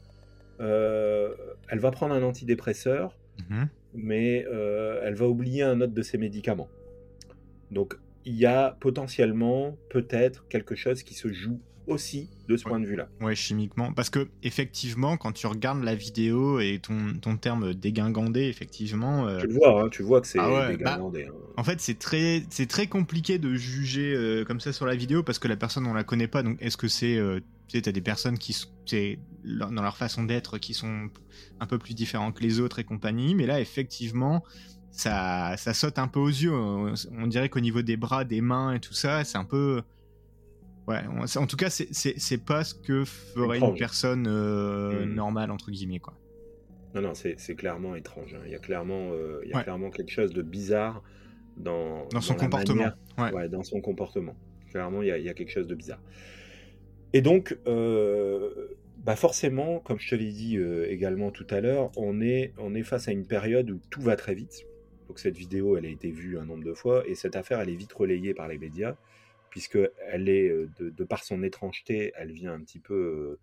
elle 0.58 1.78
va 1.78 1.90
prendre 1.90 2.14
un 2.14 2.22
antidépresseur, 2.22 3.16
mhm. 3.50 3.68
mais 3.94 4.44
euh, 4.48 5.00
elle 5.04 5.14
va 5.14 5.26
oublier 5.28 5.62
un 5.62 5.80
autre 5.80 5.92
de 5.92 6.02
ses 6.02 6.18
médicaments. 6.18 6.68
Donc 7.70 7.96
il 8.24 8.34
y 8.34 8.46
a 8.46 8.76
potentiellement 8.80 9.76
peut-être 9.88 10.46
quelque 10.48 10.74
chose 10.74 11.02
qui 11.02 11.14
se 11.14 11.32
joue 11.32 11.60
aussi 11.86 12.28
de 12.48 12.56
ce 12.56 12.64
point 12.64 12.80
de 12.80 12.86
vue-là. 12.86 13.08
Ouais, 13.20 13.34
chimiquement. 13.34 13.92
Parce 13.92 14.10
que, 14.10 14.28
effectivement, 14.42 15.16
quand 15.16 15.32
tu 15.32 15.46
regardes 15.46 15.82
la 15.82 15.94
vidéo 15.94 16.60
et 16.60 16.80
ton, 16.82 17.14
ton 17.20 17.36
terme 17.36 17.74
dégingandé, 17.74 18.42
effectivement. 18.42 19.28
Euh, 19.28 19.38
tu 19.38 19.46
le 19.46 19.54
vois, 19.54 19.82
hein, 19.82 19.88
tu 19.88 20.02
vois 20.02 20.20
que 20.20 20.26
c'est 20.26 20.38
ah 20.40 20.68
dégingandé. 20.68 21.24
Bah, 21.24 21.32
hein. 21.32 21.52
En 21.56 21.64
fait, 21.64 21.80
c'est 21.80 21.98
très, 21.98 22.42
c'est 22.50 22.66
très 22.66 22.86
compliqué 22.86 23.38
de 23.38 23.54
juger 23.54 24.14
euh, 24.14 24.44
comme 24.44 24.60
ça 24.60 24.72
sur 24.72 24.86
la 24.86 24.94
vidéo 24.94 25.22
parce 25.22 25.38
que 25.38 25.48
la 25.48 25.56
personne, 25.56 25.86
on 25.86 25.94
la 25.94 26.04
connaît 26.04 26.28
pas. 26.28 26.42
Donc, 26.42 26.58
est-ce 26.60 26.76
que 26.76 26.88
c'est. 26.88 27.16
Euh, 27.16 27.40
tu 27.68 27.76
sais, 27.76 27.82
t'as 27.82 27.92
des 27.92 28.00
personnes 28.00 28.38
qui. 28.38 28.56
C'est 28.86 29.18
dans 29.44 29.82
leur 29.82 29.96
façon 29.96 30.24
d'être 30.24 30.58
qui 30.58 30.74
sont 30.74 31.08
un 31.60 31.66
peu 31.66 31.78
plus 31.78 31.94
différents 31.94 32.32
que 32.32 32.42
les 32.42 32.60
autres 32.60 32.78
et 32.78 32.84
compagnie. 32.84 33.34
Mais 33.34 33.46
là, 33.46 33.60
effectivement. 33.60 34.44
Ça, 34.92 35.58
ça 35.58 35.74
saute 35.74 35.98
un 35.98 36.08
peu 36.08 36.20
aux 36.20 36.28
yeux. 36.28 36.54
On 36.54 37.26
dirait 37.26 37.50
qu'au 37.50 37.60
niveau 37.60 37.82
des 37.82 37.98
bras, 37.98 38.24
des 38.24 38.40
mains 38.40 38.72
et 38.72 38.80
tout 38.80 38.94
ça, 38.94 39.24
c'est 39.24 39.36
un 39.36 39.44
peu 39.44 39.82
Ouais, 40.86 41.00
en 41.36 41.46
tout 41.46 41.56
cas, 41.56 41.68
c'est 41.68 42.44
pas 42.44 42.62
ce 42.62 42.74
que 42.74 43.04
ferait 43.04 43.58
une 43.58 43.74
personne 43.74 44.26
euh, 44.28 45.04
hmm. 45.04 45.14
normale, 45.14 45.50
entre 45.50 45.70
guillemets, 45.70 45.98
quoi. 45.98 46.14
Non, 46.94 47.02
non, 47.02 47.12
c'est 47.14 47.56
clairement 47.56 47.96
étrange. 47.96 48.34
Hein. 48.34 48.42
Il 48.46 48.52
y 48.52 48.54
a, 48.54 48.58
clairement, 48.58 49.10
euh, 49.12 49.40
il 49.44 49.50
y 49.50 49.54
a 49.54 49.62
clairement 49.62 49.90
quelque 49.90 50.12
chose 50.12 50.32
de 50.32 50.42
bizarre 50.42 51.02
dans, 51.56 52.06
dans 52.08 52.20
son 52.20 52.34
comportement. 52.34 52.92
ouais. 53.18 53.48
dans 53.48 53.64
son 53.64 53.80
comportement. 53.80 54.36
Clairement, 54.70 55.02
il 55.02 55.08
y, 55.08 55.10
a, 55.10 55.18
il 55.18 55.24
y, 55.24 55.28
a, 55.28 55.34
quelque 55.34 55.52
chose 55.52 55.66
de 55.66 55.74
bizarre. 55.74 56.00
Et 57.16 57.22
donc, 57.22 57.56
euh, 57.66 58.76
bah 58.98 59.16
forcément, 59.16 59.78
comme 59.78 59.98
je 59.98 60.10
te 60.10 60.14
l'ai 60.14 60.32
dit 60.32 60.58
également 60.86 61.30
tout 61.30 61.46
à 61.48 61.62
l'heure, 61.62 61.90
on 61.96 62.20
est, 62.20 62.52
on 62.58 62.74
est 62.74 62.82
face 62.82 63.08
à 63.08 63.12
une 63.12 63.26
période 63.26 63.70
où 63.70 63.80
tout 63.88 64.02
va 64.02 64.16
très 64.16 64.34
vite. 64.34 64.66
Donc 65.08 65.18
cette 65.18 65.38
vidéo, 65.38 65.78
elle 65.78 65.86
a 65.86 65.88
été 65.88 66.10
vue 66.10 66.38
un 66.38 66.44
nombre 66.44 66.62
de 66.62 66.74
fois, 66.74 67.08
et 67.08 67.14
cette 67.14 67.34
affaire, 67.34 67.58
elle 67.60 67.70
est 67.70 67.74
vite 67.74 67.94
relayée 67.94 68.34
par 68.34 68.48
les 68.48 68.58
médias 68.58 68.96
puisque 69.48 69.78
elle 70.10 70.28
est, 70.28 70.54
de, 70.78 71.04
par 71.04 71.24
son 71.24 71.42
étrangeté, 71.42 72.12
elle 72.16 72.32
vient 72.32 72.52
un 72.52 72.60
petit 72.60 72.80
peu 72.80 73.38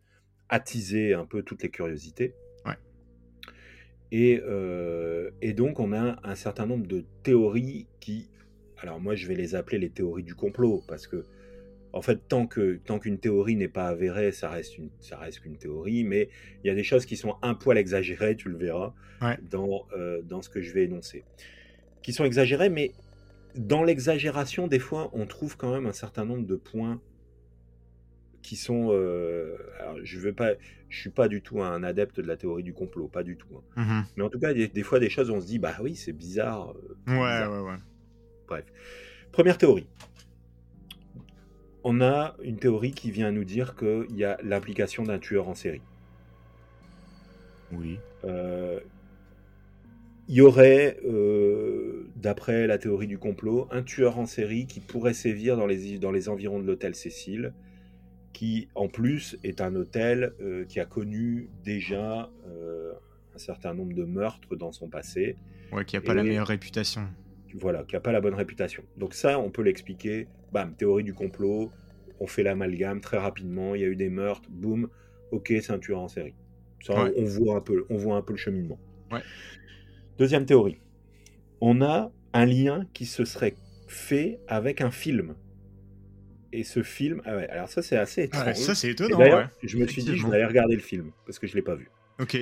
attiser 0.50 1.16
un 1.16 1.26
peu 1.26 1.42
toutes 1.42 1.64
les 1.64 1.72
curiosités. 1.72 2.36
Et, 4.12 4.40
et, 5.42 5.54
donc, 5.54 5.80
on 5.80 5.94
a 5.94 6.20
un 6.24 6.36
certain 6.36 6.68
nombre 6.68 6.86
de 6.86 7.04
théories 7.24 7.88
qui, 8.00 8.30
alors 8.78 9.00
moi, 9.00 9.16
je 9.16 9.28
vais 9.28 9.34
les 9.34 9.56
appeler 9.56 9.80
les 9.80 9.90
théories 9.90 10.22
du 10.22 10.36
complot, 10.36 10.84
parce 10.88 11.08
que, 11.08 11.26
en 11.94 12.02
fait, 12.02 12.28
tant 12.28 12.48
que 12.48 12.80
tant 12.84 13.00
qu'une 13.00 13.20
théorie 13.20 13.56
n'est 13.56 13.68
pas 13.68 13.88
avérée, 13.88 14.32
ça 14.32 14.50
reste 14.50 14.78
une, 14.78 14.90
ça 15.00 15.18
reste 15.18 15.42
qu'une 15.42 15.58
théorie. 15.58 16.04
Mais 16.04 16.30
il 16.64 16.68
y 16.68 16.70
a 16.72 16.76
des 16.76 16.84
choses 16.84 17.06
qui 17.06 17.16
sont 17.16 17.36
un 17.42 17.54
poil 17.54 17.78
exagérées, 17.78 18.36
tu 18.36 18.50
le 18.50 18.58
verras, 18.58 18.94
dans 19.50 19.88
dans 20.24 20.41
ce 20.41 20.50
que 20.50 20.62
je 20.62 20.74
vais 20.74 20.84
énoncer, 20.84 21.24
qui 22.02 22.14
sont 22.14 22.26
exagérées, 22.26 22.70
mais 22.70 22.91
dans 23.56 23.84
l'exagération, 23.84 24.68
des 24.68 24.80
fois, 24.80 25.10
on 25.14 25.26
trouve 25.26 25.58
quand 25.58 25.72
même 25.72 25.86
un 25.86 25.94
certain 25.94 26.26
nombre 26.26 26.46
de 26.46 26.56
points 26.56 27.00
qui 28.41 28.56
sont. 28.56 28.89
Euh, 28.91 29.56
alors, 29.80 29.98
je 30.04 30.20
veux 30.20 30.34
pas, 30.34 30.54
je 30.89 31.00
suis 31.00 31.10
pas 31.10 31.28
du 31.28 31.41
tout 31.41 31.62
un 31.62 31.84
adepte 31.84 32.20
de 32.20 32.28
la 32.28 32.38
théorie 32.38 32.64
du 32.64 32.74
complot, 32.74 33.08
pas 33.08 33.24
du 33.24 33.38
tout. 33.38 33.48
Hein. 33.56 33.84
Mmh 33.84 34.02
Mais 34.18 34.24
en 34.24 34.30
tout 34.30 34.39
cas, 34.39 34.54
des 34.54 34.84
fois 34.84 35.00
des 35.00 35.10
choses 35.10 35.30
on 35.30 35.39
se 35.39 35.46
dit, 35.46 35.60
bah 35.60 35.76
oui, 35.82 35.96
c'est 35.96 36.14
bizarre. 36.14 36.74
Euh, 37.08 37.12
ouais, 37.12 37.48
ouais, 37.48 37.72
ouais. 37.72 37.78
Bref. 38.48 38.66
Première 39.32 39.58
théorie. 39.58 39.88
On 41.84 42.02
a 42.02 42.36
une 42.44 42.58
théorie 42.58 42.92
qui 42.92 43.12
vient 43.12 43.32
nous 43.32 43.44
dire 43.44 43.76
qu'il 43.76 44.16
y 44.16 44.24
a 44.24 44.38
l'implication 44.44 45.04
d'un 45.04 45.20
tueur 45.20 45.50
en 45.50 45.56
série. 45.56 45.82
Oui. 47.72 48.00
Euh, 48.24 48.80
il 50.30 50.36
y 50.36 50.42
aurait, 50.42 50.98
euh, 51.06 52.08
d'après 52.16 52.68
la 52.68 52.78
théorie 52.78 53.08
du 53.08 53.18
complot, 53.18 53.68
un 53.72 53.84
tueur 53.84 54.18
en 54.18 54.26
série 54.26 54.66
qui 54.66 54.80
pourrait 54.80 55.14
sévir 55.14 55.58
dans 55.58 55.68
les, 55.68 56.00
dans 56.00 56.12
les 56.12 56.30
environs 56.30 56.60
de 56.60 56.66
l'hôtel 56.66 56.96
Cécile, 56.96 57.54
qui 58.32 58.70
en 58.76 58.88
plus 58.88 59.38
est 59.44 59.60
un 59.60 59.76
hôtel 59.76 60.34
euh, 60.40 60.64
qui 60.66 60.80
a 60.80 60.86
connu 60.86 61.50
déjà 61.64 62.32
un 63.36 63.40
certain 63.40 63.74
nombre 63.74 63.94
de 63.94 64.06
meurtres 64.06 64.56
dans 64.56 64.72
son 64.72 64.88
passé. 64.88 65.36
Ouais, 65.72 65.84
qui 65.86 65.96
n'a 65.96 66.02
pas 66.02 66.14
la 66.14 66.24
meilleure 66.24 66.48
réputation. 66.48 67.10
Voilà, 67.56 67.84
qui 67.84 67.95
n'a 67.95 68.01
pas 68.01 68.12
la 68.12 68.22
bonne 68.22 68.34
réputation. 68.34 68.84
Donc 68.97 69.14
ça, 69.14 69.39
on 69.39 69.51
peut 69.51 69.62
l'expliquer. 69.62 70.28
Bam, 70.51 70.76
théorie 70.76 71.04
du 71.04 71.14
complot, 71.14 71.72
on 72.20 72.28
fait 72.28 72.43
l'amalgame 72.43 73.01
très 73.01 73.18
rapidement, 73.18 73.76
il 73.76 73.82
y 73.82 73.84
a 73.84 73.88
eu 73.88 73.95
des 73.95 74.10
meurtres, 74.10 74.49
boum, 74.49 74.89
ok, 75.32 75.54
c'est 75.62 75.72
un 75.72 75.80
tueur 75.80 75.99
en 75.99 76.08
série. 76.08 76.36
Ça, 76.82 76.93
on, 77.16 77.24
voit 77.24 77.56
un 77.56 77.62
peu, 77.62 77.86
on 77.89 77.97
voit 77.97 78.18
un 78.18 78.22
peu 78.22 78.34
le 78.34 78.38
cheminement. 78.38 78.78
Ouais. 79.12 79.22
Deuxième 80.18 80.45
théorie. 80.45 80.80
On 81.62 81.82
a 81.82 82.12
un 82.34 82.45
lien 82.45 82.86
qui 82.93 83.06
se 83.06 83.26
serait 83.26 83.56
fait 83.88 84.39
avec 84.47 84.82
un 84.82 84.91
film. 84.91 85.36
Et 86.51 86.64
ce 86.64 86.84
film, 86.84 87.22
ah 87.26 87.36
ouais, 87.36 87.49
alors 87.49 87.68
ça 87.68 87.82
c'est 87.82 87.97
assez 87.97 88.24
étrange. 88.24 88.54
ça 88.56 88.76
c'est 88.76 88.91
étonnant. 88.91 89.47
Je 89.64 89.78
me 89.78 89.88
suis 89.88 90.04
dit, 90.04 90.16
je 90.16 90.28
vais 90.28 90.36
aller 90.36 90.45
regarder 90.45 90.76
le 90.76 90.82
film 90.82 91.12
parce 91.26 91.39
que 91.39 91.47
je 91.47 91.56
l'ai 91.56 91.62
pas 91.62 91.76
vu. 91.76 91.89
Ok. 92.20 92.36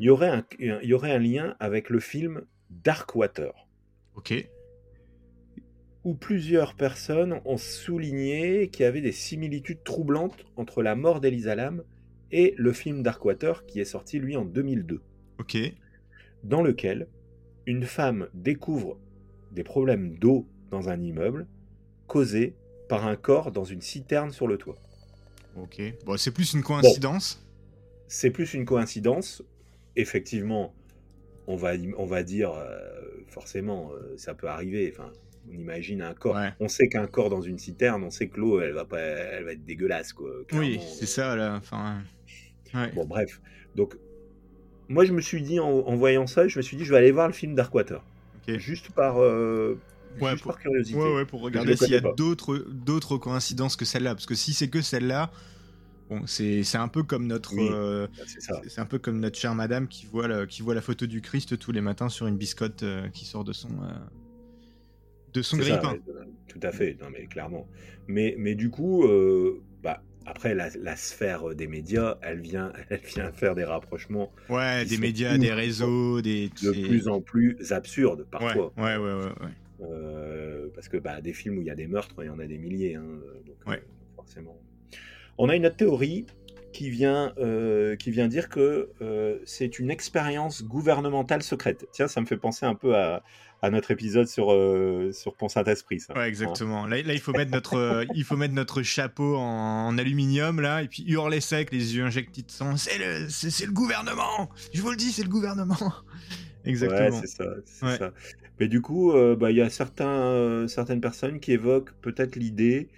Il 0.00 0.06
y 0.06 0.10
aurait 0.10 0.28
un, 0.28 0.44
il 0.60 0.78
y 0.84 0.92
aurait 0.92 1.12
un 1.12 1.18
lien 1.18 1.56
avec 1.58 1.90
le 1.90 1.98
film 1.98 2.42
Darkwater. 2.70 3.52
Ok. 4.18 4.48
Où 6.04 6.14
plusieurs 6.14 6.74
personnes 6.74 7.40
ont 7.44 7.56
souligné 7.56 8.68
qu'il 8.68 8.82
y 8.82 8.86
avait 8.86 9.00
des 9.00 9.12
similitudes 9.12 9.82
troublantes 9.82 10.44
entre 10.56 10.82
la 10.82 10.94
mort 10.94 11.20
d'Elisa 11.20 11.54
Lam 11.54 11.82
et 12.30 12.54
le 12.58 12.72
film 12.72 13.02
Darkwater 13.02 13.64
qui 13.66 13.80
est 13.80 13.86
sorti 13.86 14.18
lui 14.18 14.36
en 14.36 14.44
2002. 14.44 15.00
Ok 15.38 15.56
dans 16.44 16.62
lequel 16.62 17.08
une 17.66 17.84
femme 17.84 18.28
découvre 18.34 18.98
des 19.52 19.64
problèmes 19.64 20.18
d'eau 20.18 20.46
dans 20.70 20.88
un 20.88 21.00
immeuble 21.00 21.46
causés 22.06 22.54
par 22.88 23.06
un 23.06 23.16
corps 23.16 23.52
dans 23.52 23.64
une 23.64 23.82
citerne 23.82 24.30
sur 24.30 24.46
le 24.46 24.56
toit. 24.56 24.78
Ok, 25.56 25.82
bon, 26.04 26.16
c'est 26.16 26.30
plus 26.30 26.52
une 26.54 26.62
coïncidence? 26.62 27.44
C'est 28.06 28.30
plus 28.30 28.54
une 28.54 28.64
coïncidence. 28.64 29.42
Effectivement, 29.96 30.74
on 31.48 31.56
va, 31.56 31.72
on 31.96 32.04
va 32.04 32.22
dire, 32.22 32.52
euh, 32.52 32.78
forcément, 33.26 33.90
euh, 33.92 34.14
ça 34.16 34.34
peut 34.34 34.48
arriver. 34.48 34.92
Enfin, 34.94 35.10
on 35.50 35.58
imagine 35.58 36.02
un 36.02 36.12
corps. 36.12 36.38
On 36.60 36.68
sait 36.68 36.88
qu'un 36.88 37.06
corps 37.06 37.30
dans 37.30 37.40
une 37.40 37.58
citerne, 37.58 38.04
on 38.04 38.10
sait 38.10 38.28
que 38.28 38.38
l'eau, 38.38 38.60
elle 38.60 38.72
va 38.72 38.84
pas, 38.84 39.00
elle 39.00 39.44
va 39.44 39.52
être 39.52 39.64
dégueulasse, 39.64 40.12
quoi. 40.12 40.30
Oui, 40.52 40.78
c'est 40.98 41.06
ça, 41.06 41.34
là. 41.34 41.56
Enfin. 41.56 42.02
Bon, 42.94 43.06
bref. 43.06 43.40
Donc, 43.74 43.96
moi, 44.88 45.06
je 45.06 45.12
me 45.12 45.22
suis 45.22 45.40
dit, 45.40 45.58
en, 45.58 45.96
voyant 45.96 46.26
ça, 46.26 46.46
je 46.46 46.58
me 46.58 46.62
suis 46.62 46.76
dit, 46.76 46.84
je 46.84 46.92
vais 46.92 46.98
aller 46.98 47.12
voir 47.12 47.26
le 47.26 47.32
film 47.32 47.54
Darkwater. 47.54 48.04
Juste 48.46 48.92
par. 48.92 49.20
Euh, 49.20 49.78
juste 50.20 50.44
par 50.44 50.58
curiosité. 50.58 50.98
Ouais, 50.98 51.14
ouais, 51.14 51.24
pour 51.24 51.40
regarder 51.40 51.76
s'il 51.76 51.90
y 51.90 51.96
a 51.96 52.00
d'autres, 52.00 52.58
d'autres 52.68 53.16
coïncidences 53.16 53.76
que 53.76 53.86
celle-là. 53.86 54.14
Parce 54.14 54.26
que 54.26 54.34
si 54.34 54.52
c'est 54.52 54.68
que 54.68 54.82
celle-là, 54.82 55.30
bon, 56.08 56.26
c'est, 56.26 56.76
un 56.76 56.88
peu 56.88 57.02
comme 57.02 57.26
notre. 57.26 57.54
Euh, 57.58 58.06
c'est, 58.66 58.80
un 58.80 58.86
peu 58.86 58.98
comme 58.98 59.20
notre 59.20 59.38
chère 59.38 59.54
madame 59.54 59.88
qui 59.88 60.06
voit, 60.06 60.28
la, 60.28 60.46
qui 60.46 60.62
voit 60.62 60.74
la 60.74 60.80
photo 60.80 61.06
du 61.06 61.20
Christ 61.20 61.58
tous 61.58 61.72
les 61.72 61.80
matins 61.80 62.08
sur 62.08 62.26
une 62.26 62.36
biscotte 62.36 62.82
euh, 62.82 63.08
qui 63.08 63.24
sort 63.24 63.44
de 63.44 63.52
son. 63.52 63.70
de 65.32 65.42
son 65.42 65.56
grille-pain. 65.56 65.98
tout 66.48 66.60
à 66.62 66.72
fait, 66.72 66.96
non 67.00 67.10
mais 67.10 67.26
clairement. 67.26 67.68
Mais, 68.06 68.34
mais 68.38 68.54
du 68.54 68.70
coup, 68.70 69.06
bah, 69.82 70.02
après, 70.26 70.54
la, 70.54 70.96
sphère 70.96 71.54
des 71.54 71.66
médias, 71.66 72.18
elle 72.22 72.40
vient, 72.40 72.72
elle 72.90 73.00
vient 73.00 73.32
faire 73.32 73.54
des 73.54 73.64
rapprochements. 73.64 74.32
Ouais, 74.48 74.84
des 74.84 74.98
médias, 74.98 75.38
des 75.38 75.52
réseaux, 75.52 76.20
des. 76.20 76.50
De 76.62 76.70
plus 76.70 77.08
en 77.08 77.20
plus 77.20 77.72
absurdes, 77.72 78.26
parfois. 78.30 78.72
Ouais, 78.76 78.96
ouais, 78.96 79.14
ouais. 79.14 79.32
ouais, 79.40 79.52
euh, 79.80 80.68
parce 80.74 80.88
que 80.88 80.96
bah, 80.96 81.20
des 81.20 81.32
films 81.32 81.58
où 81.58 81.60
il 81.60 81.66
y 81.66 81.70
a 81.70 81.74
des 81.74 81.86
meurtres, 81.86 82.14
il 82.18 82.26
y 82.26 82.30
en 82.30 82.38
a 82.38 82.46
des 82.46 82.58
milliers. 82.58 82.96
Hein, 82.96 83.04
donc, 83.46 83.56
ouais. 83.66 83.82
forcément. 84.16 84.58
On 85.38 85.48
a 85.48 85.56
une 85.56 85.66
autre 85.66 85.76
théorie 85.76 86.26
qui 86.72 86.90
vient, 86.90 87.32
euh, 87.38 87.96
qui 87.96 88.10
vient 88.10 88.28
dire 88.28 88.48
que 88.48 88.90
euh, 89.00 89.38
c'est 89.44 89.78
une 89.78 89.90
expérience 89.90 90.64
gouvernementale 90.64 91.42
secrète. 91.42 91.86
Tiens, 91.92 92.08
ça 92.08 92.20
me 92.20 92.26
fait 92.26 92.36
penser 92.36 92.66
un 92.66 92.74
peu 92.74 92.96
à, 92.96 93.22
à 93.62 93.70
notre 93.70 93.90
épisode 93.90 94.26
sur, 94.26 94.52
euh, 94.52 95.10
sur 95.12 95.34
Pont 95.34 95.48
Saint-Esprit. 95.48 96.00
Ouais, 96.14 96.28
exactement. 96.28 96.86
là, 96.86 97.02
là, 97.02 97.12
il, 97.14 97.20
faut 97.20 97.32
mettre 97.32 97.52
notre, 97.52 98.04
il 98.14 98.24
faut 98.24 98.36
mettre 98.36 98.54
notre 98.54 98.82
chapeau 98.82 99.36
en, 99.36 99.96
aluminium, 99.96 100.60
là, 100.60 100.82
et 100.82 100.88
puis 100.88 101.04
hurler 101.06 101.40
sec, 101.40 101.72
les 101.72 101.96
yeux 101.96 102.04
injectés 102.04 102.42
de 102.42 102.50
sang. 102.50 102.76
C'est 102.76 102.98
le, 102.98 103.28
c'est, 103.28 103.66
le 103.66 103.72
gouvernement 103.72 104.50
Je 104.72 104.82
vous 104.82 104.90
le 104.90 104.96
dis, 104.96 105.12
c'est 105.12 105.22
le 105.24 105.30
gouvernement 105.30 105.76
Exactement. 106.64 107.16
Ouais, 107.16 107.26
c'est 107.26 107.44
ça, 107.64 107.96
ça, 107.96 108.12
Mais 108.60 108.68
du 108.68 108.82
coup, 108.82 109.12
bah, 109.38 109.50
il 109.50 109.56
y 109.56 109.62
a 109.62 109.70
certains, 109.70 110.66
certaines 110.68 111.00
personnes 111.00 111.40
qui 111.40 111.52
évoquent 111.52 111.92
peut-être 112.02 112.36
l'idée 112.36 112.88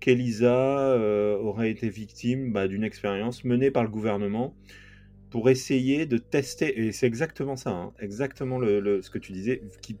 qu'Elisa 0.00 0.96
aurait 1.40 1.70
été 1.70 1.88
victime 1.88 2.52
bah, 2.52 2.68
d'une 2.68 2.84
expérience 2.84 3.44
menée 3.44 3.70
par 3.70 3.82
le 3.82 3.90
gouvernement 3.90 4.54
pour 5.30 5.48
essayer 5.48 6.06
de 6.06 6.18
tester, 6.18 6.86
et 6.86 6.92
c'est 6.92 7.06
exactement 7.06 7.56
ça, 7.56 7.70
hein, 7.70 7.92
exactement 8.00 8.58
ce 8.58 9.08
que 9.10 9.18
tu 9.18 9.32
disais, 9.32 9.62
qui, 9.80 9.96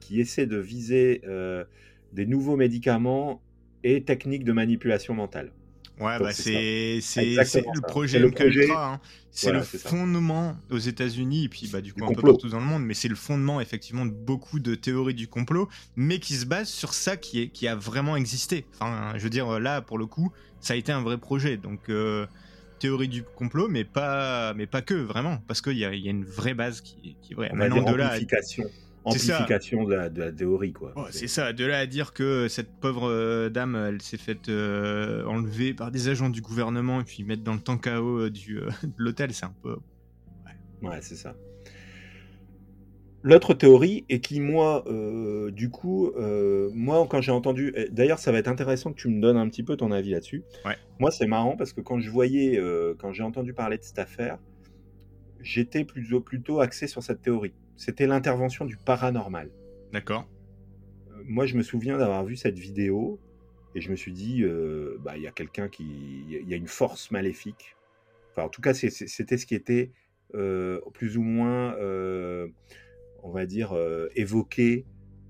qui, 0.00 0.20
essaie 0.20 0.46
de 0.46 0.56
viser 0.56 1.20
euh, 1.26 1.64
des 2.12 2.24
nouveaux 2.24 2.56
médicaments 2.56 3.42
et 3.82 4.04
techniques 4.04 4.44
de 4.44 4.52
manipulation 4.52 5.14
mentale. 5.14 5.52
Ouais, 6.00 6.18
bah 6.18 6.32
c'est 6.32 7.00
le 7.00 8.30
projet. 8.30 8.70
Hein. 8.70 9.00
C'est 9.30 9.52
le 9.52 9.62
fondement 9.62 10.56
aux 10.70 10.78
États-Unis 10.78 11.44
et 11.44 11.48
puis 11.48 11.68
bah, 11.72 11.80
du 11.80 11.92
coup 11.92 12.04
un 12.04 12.12
peu 12.12 12.22
partout 12.22 12.48
dans 12.48 12.58
le 12.58 12.64
monde, 12.64 12.84
mais 12.84 12.94
c'est 12.94 13.08
le 13.08 13.14
fondement 13.14 13.60
effectivement 13.60 14.06
de 14.06 14.10
beaucoup 14.10 14.58
de 14.58 14.74
théories 14.74 15.14
du 15.14 15.28
complot, 15.28 15.68
mais 15.96 16.18
qui 16.18 16.34
se 16.34 16.46
base 16.46 16.68
sur 16.68 16.94
ça 16.94 17.16
qui, 17.16 17.40
est, 17.42 17.48
qui 17.48 17.68
a 17.68 17.74
vraiment 17.74 18.16
existé. 18.16 18.64
Enfin, 18.74 19.12
je 19.16 19.22
veux 19.22 19.30
dire, 19.30 19.60
là, 19.60 19.82
pour 19.82 19.98
le 19.98 20.06
coup, 20.06 20.32
ça 20.60 20.74
a 20.74 20.76
été 20.76 20.90
un 20.90 21.02
vrai 21.02 21.18
projet. 21.18 21.56
Donc, 21.56 21.88
euh, 21.90 22.26
théorie 22.80 23.08
du 23.08 23.22
complot, 23.22 23.68
mais 23.68 23.84
pas, 23.84 24.54
mais 24.54 24.66
pas 24.66 24.82
que, 24.82 24.94
vraiment, 24.94 25.38
parce 25.46 25.60
qu'il 25.60 25.78
y 25.78 25.84
a, 25.84 25.94
y 25.94 26.08
a, 26.08 26.10
une 26.10 26.24
vraie 26.24 26.54
base 26.54 26.80
qui, 26.80 27.16
qui 27.22 27.32
est 27.32 27.36
vraie. 27.36 27.50
Maintenant, 27.52 27.90
de 27.90 27.94
là. 27.94 28.18
Amplification 29.04 29.84
de 29.84 29.94
la, 29.94 30.08
de 30.10 30.20
la, 30.20 30.32
théorie, 30.32 30.72
quoi. 30.74 30.92
c'est 31.10 31.26
ça, 31.26 31.54
de 31.54 31.64
là 31.64 31.78
à 31.78 31.86
dire 31.86 32.12
que 32.12 32.48
cette 32.48 32.70
pauvre 32.80 33.08
euh, 33.08 33.48
dame, 33.48 33.74
elle 33.74 34.02
s'est 34.02 34.18
faite 34.18 34.50
euh, 34.50 35.24
enlever 35.24 35.72
par 35.72 35.90
des 35.90 36.08
agents 36.08 36.28
du 36.28 36.42
gouvernement 36.42 37.00
et 37.00 37.04
puis 37.04 37.24
mettre 37.24 37.42
dans 37.42 37.54
le 37.54 37.60
tank 37.60 37.86
à 37.86 38.02
eau 38.02 38.28
du, 38.28 38.56
de 38.82 38.92
l'hôtel, 38.98 39.32
c'est 39.32 39.46
un 39.46 39.54
peu. 39.62 39.76
Ouais, 40.82 40.88
ouais 40.88 40.98
c'est 41.00 41.16
ça. 41.16 41.34
L'autre 43.22 43.52
théorie, 43.52 44.06
et 44.08 44.20
qui 44.20 44.40
moi, 44.40 44.82
euh, 44.86 45.50
du 45.50 45.68
coup, 45.68 46.08
euh, 46.16 46.70
moi 46.72 47.06
quand 47.08 47.20
j'ai 47.20 47.32
entendu, 47.32 47.74
d'ailleurs 47.90 48.18
ça 48.18 48.32
va 48.32 48.38
être 48.38 48.48
intéressant 48.48 48.92
que 48.92 48.98
tu 48.98 49.08
me 49.08 49.20
donnes 49.20 49.36
un 49.36 49.46
petit 49.50 49.62
peu 49.62 49.76
ton 49.76 49.92
avis 49.92 50.12
là-dessus. 50.12 50.42
Moi 50.98 51.10
c'est 51.10 51.26
marrant 51.26 51.54
parce 51.54 51.74
que 51.74 51.82
quand 51.82 52.00
je 52.00 52.08
voyais, 52.08 52.58
euh, 52.58 52.94
quand 52.98 53.12
j'ai 53.12 53.22
entendu 53.22 53.52
parler 53.52 53.76
de 53.76 53.82
cette 53.82 53.98
affaire, 53.98 54.38
j'étais 55.40 55.84
plutôt, 55.84 56.20
plutôt 56.20 56.60
axé 56.60 56.86
sur 56.86 57.02
cette 57.02 57.20
théorie. 57.20 57.52
C'était 57.80 58.06
l'intervention 58.06 58.64
du 58.64 58.76
paranormal. 58.76 59.50
D'accord. 59.92 60.28
moi 61.24 61.46
je 61.46 61.56
me 61.56 61.62
souviens 61.62 61.98
d'avoir 61.98 62.24
vu 62.24 62.36
cette 62.36 62.58
vidéo 62.58 63.18
et 63.74 63.80
je 63.80 63.90
me 63.90 63.96
suis 63.96 64.12
dit, 64.12 64.44
bah 65.00 65.16
il 65.16 65.22
y 65.22 65.26
a 65.26 65.32
quelqu'un 65.32 65.68
qui, 65.68 66.24
il 66.28 66.48
y 66.48 66.54
a 66.54 66.56
une 66.56 66.68
force 66.68 67.10
maléfique. 67.10 67.76
Enfin 68.30 68.44
en 68.44 68.48
tout 68.48 68.60
cas 68.60 68.74
c'était 68.74 69.36
ce 69.36 69.46
qui 69.46 69.54
était 69.54 69.90
plus 70.92 71.16
ou 71.16 71.22
moins 71.22 71.74
on 73.22 73.30
va 73.30 73.46
dire, 73.46 73.72
euh, 73.72 74.08
évoqué 74.16 74.86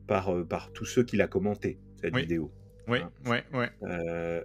par, 0.07 0.35
euh, 0.35 0.45
par 0.45 0.73
tous 0.73 0.85
ceux 0.85 1.05
qui 1.05 1.17
l'a 1.17 1.27
commenté, 1.27 1.79
cette 2.01 2.17
vidéo. 2.17 2.51
Oui, 2.89 2.99
oui, 3.27 3.39
oui. 3.53 3.67
Euh, 3.83 4.43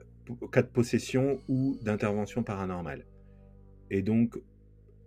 cas 0.51 0.61
de 0.61 0.67
possession 0.67 1.39
ou 1.47 1.77
d'intervention 1.81 2.43
paranormale. 2.43 3.05
Et 3.89 4.01
donc, 4.01 4.37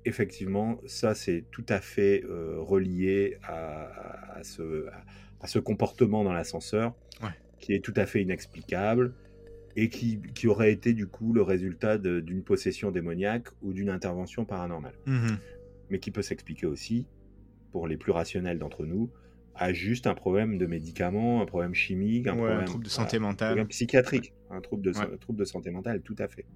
effectivement, 0.04 0.80
ça, 0.86 1.14
c'est 1.14 1.44
tout 1.50 1.66
à 1.68 1.80
fait 1.80 2.24
relié 2.26 3.38
à, 3.42 4.40
ce, 4.42 4.86
à, 5.40 5.46
ce, 5.46 5.58
comportement 5.58 6.24
dans 6.24 6.32
l'ascenseur, 6.32 6.94
qui 7.58 7.74
est 7.74 7.80
tout 7.80 7.94
à 7.96 8.06
fait 8.06 8.22
inexplicable 8.22 9.12
et 9.76 9.88
qui, 9.88 10.20
qui, 10.34 10.46
aurait 10.46 10.72
été 10.72 10.92
du 10.92 11.06
coup 11.06 11.32
le 11.32 11.42
résultat 11.42 11.98
d'une 11.98 12.42
possession 12.42 12.90
démoniaque 12.90 13.48
ou 13.62 13.72
d'une 13.72 13.90
intervention 13.90 14.44
paranormale. 14.44 14.94
Mmh 15.06 15.36
Mais 15.90 15.98
qui 15.98 16.10
peut 16.10 16.22
s'expliquer 16.22 16.66
aussi 16.66 17.06
pour 17.70 17.86
les 17.86 17.96
plus 17.96 18.12
rationnels 18.12 18.58
d'entre 18.58 18.84
nous, 18.86 19.10
a 19.54 19.72
juste 19.72 20.06
un 20.06 20.14
problème 20.14 20.58
de 20.58 20.66
médicaments, 20.66 21.42
un 21.42 21.46
problème 21.46 21.74
chimique, 21.74 22.26
un, 22.26 22.36
problème, 22.36 22.64
trouble 22.64 22.84
de 22.84 22.88
santé 22.88 23.18
mentale. 23.18 23.48
Un 23.48 23.50
problème 23.50 23.68
psychiatrique, 23.68 24.32
un 24.50 24.60
trouble 24.60 24.82
de, 24.82 25.16
trouble 25.16 25.38
de 25.38 25.44
santé 25.44 25.70
mentale, 25.70 26.00
tout 26.02 26.14
à 26.18 26.28
fait. 26.28 26.46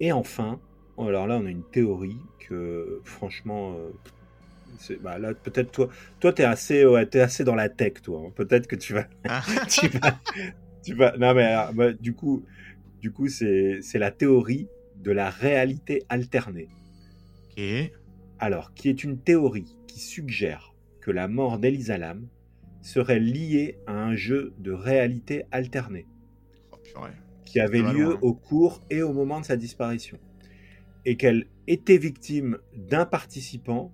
Et 0.00 0.12
enfin, 0.12 0.60
alors 0.98 1.26
là, 1.26 1.38
on 1.38 1.46
a 1.46 1.50
une 1.50 1.64
théorie 1.64 2.20
que, 2.38 3.00
franchement, 3.04 3.74
euh, 3.74 4.96
bah 5.00 5.18
là, 5.18 5.34
peut-être 5.34 5.72
toi, 5.72 5.88
toi, 6.20 6.32
t'es 6.32 6.44
assez, 6.44 6.84
es 6.84 7.20
assez 7.20 7.44
dans 7.44 7.54
la 7.54 7.68
tech, 7.68 7.94
toi. 8.02 8.22
Hein. 8.26 8.32
Peut-être 8.34 8.66
que 8.66 8.76
tu 8.76 8.94
vas, 8.94 9.06
ah. 9.28 9.42
tu 10.84 10.94
vas, 10.94 11.16
non 11.16 11.34
mais 11.34 11.54
bah, 11.74 11.92
du 11.92 12.14
coup, 12.14 12.44
du 13.00 13.12
coup, 13.12 13.28
c'est 13.28 13.80
la 13.94 14.10
théorie 14.10 14.68
de 14.96 15.12
la 15.12 15.30
réalité 15.30 16.04
alternée. 16.08 16.68
Ok 17.50 17.92
alors 18.42 18.74
qui 18.74 18.88
est 18.88 19.04
une 19.04 19.18
théorie 19.18 19.78
qui 19.86 20.00
suggère 20.00 20.74
que 21.00 21.12
la 21.12 21.28
mort 21.28 21.60
d'Elisa 21.60 21.96
Lam 21.96 22.26
serait 22.80 23.20
liée 23.20 23.78
à 23.86 23.92
un 23.92 24.16
jeu 24.16 24.52
de 24.58 24.72
réalité 24.72 25.44
alternée 25.52 26.06
Oh, 26.96 27.06
qui 27.44 27.60
avait 27.60 27.82
lieu 27.82 28.10
loin, 28.10 28.18
au 28.20 28.34
cours 28.34 28.82
et 28.90 29.00
au 29.00 29.12
moment 29.12 29.40
de 29.40 29.46
sa 29.46 29.56
disparition, 29.56 30.18
et 31.04 31.16
qu'elle 31.16 31.46
était 31.66 31.98
victime 31.98 32.58
d'un 32.74 33.04
participant 33.06 33.92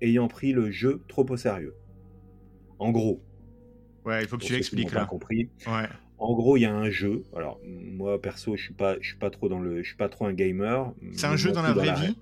ayant 0.00 0.28
pris 0.28 0.52
le 0.52 0.70
jeu 0.70 1.02
trop 1.08 1.26
au 1.30 1.36
sérieux. 1.36 1.74
En 2.78 2.90
gros, 2.90 3.22
Ouais, 4.06 4.22
il 4.22 4.28
faut 4.28 4.38
que 4.38 4.44
tu 4.44 4.54
l'expliques 4.54 4.92
là. 4.92 5.04
compris, 5.04 5.50
Ouais. 5.66 5.86
en 6.18 6.34
gros, 6.34 6.56
il 6.56 6.60
y 6.62 6.64
a 6.64 6.74
un 6.74 6.88
jeu. 6.90 7.22
Alors 7.36 7.60
moi 7.64 8.20
perso, 8.20 8.56
je 8.56 8.62
suis 8.64 8.72
pas, 8.74 8.96
je 9.00 9.08
suis 9.08 9.18
pas 9.18 9.28
trop 9.30 9.48
dans 9.50 9.60
le, 9.60 9.82
je 9.82 9.88
suis 9.88 9.96
pas 9.96 10.08
trop 10.08 10.24
un 10.24 10.32
gamer. 10.32 10.92
C'est 11.12 11.26
un 11.26 11.36
jeu 11.36 11.52
dans 11.52 11.62
la 11.62 11.72
vraie 11.74 11.94
vie 11.94 12.16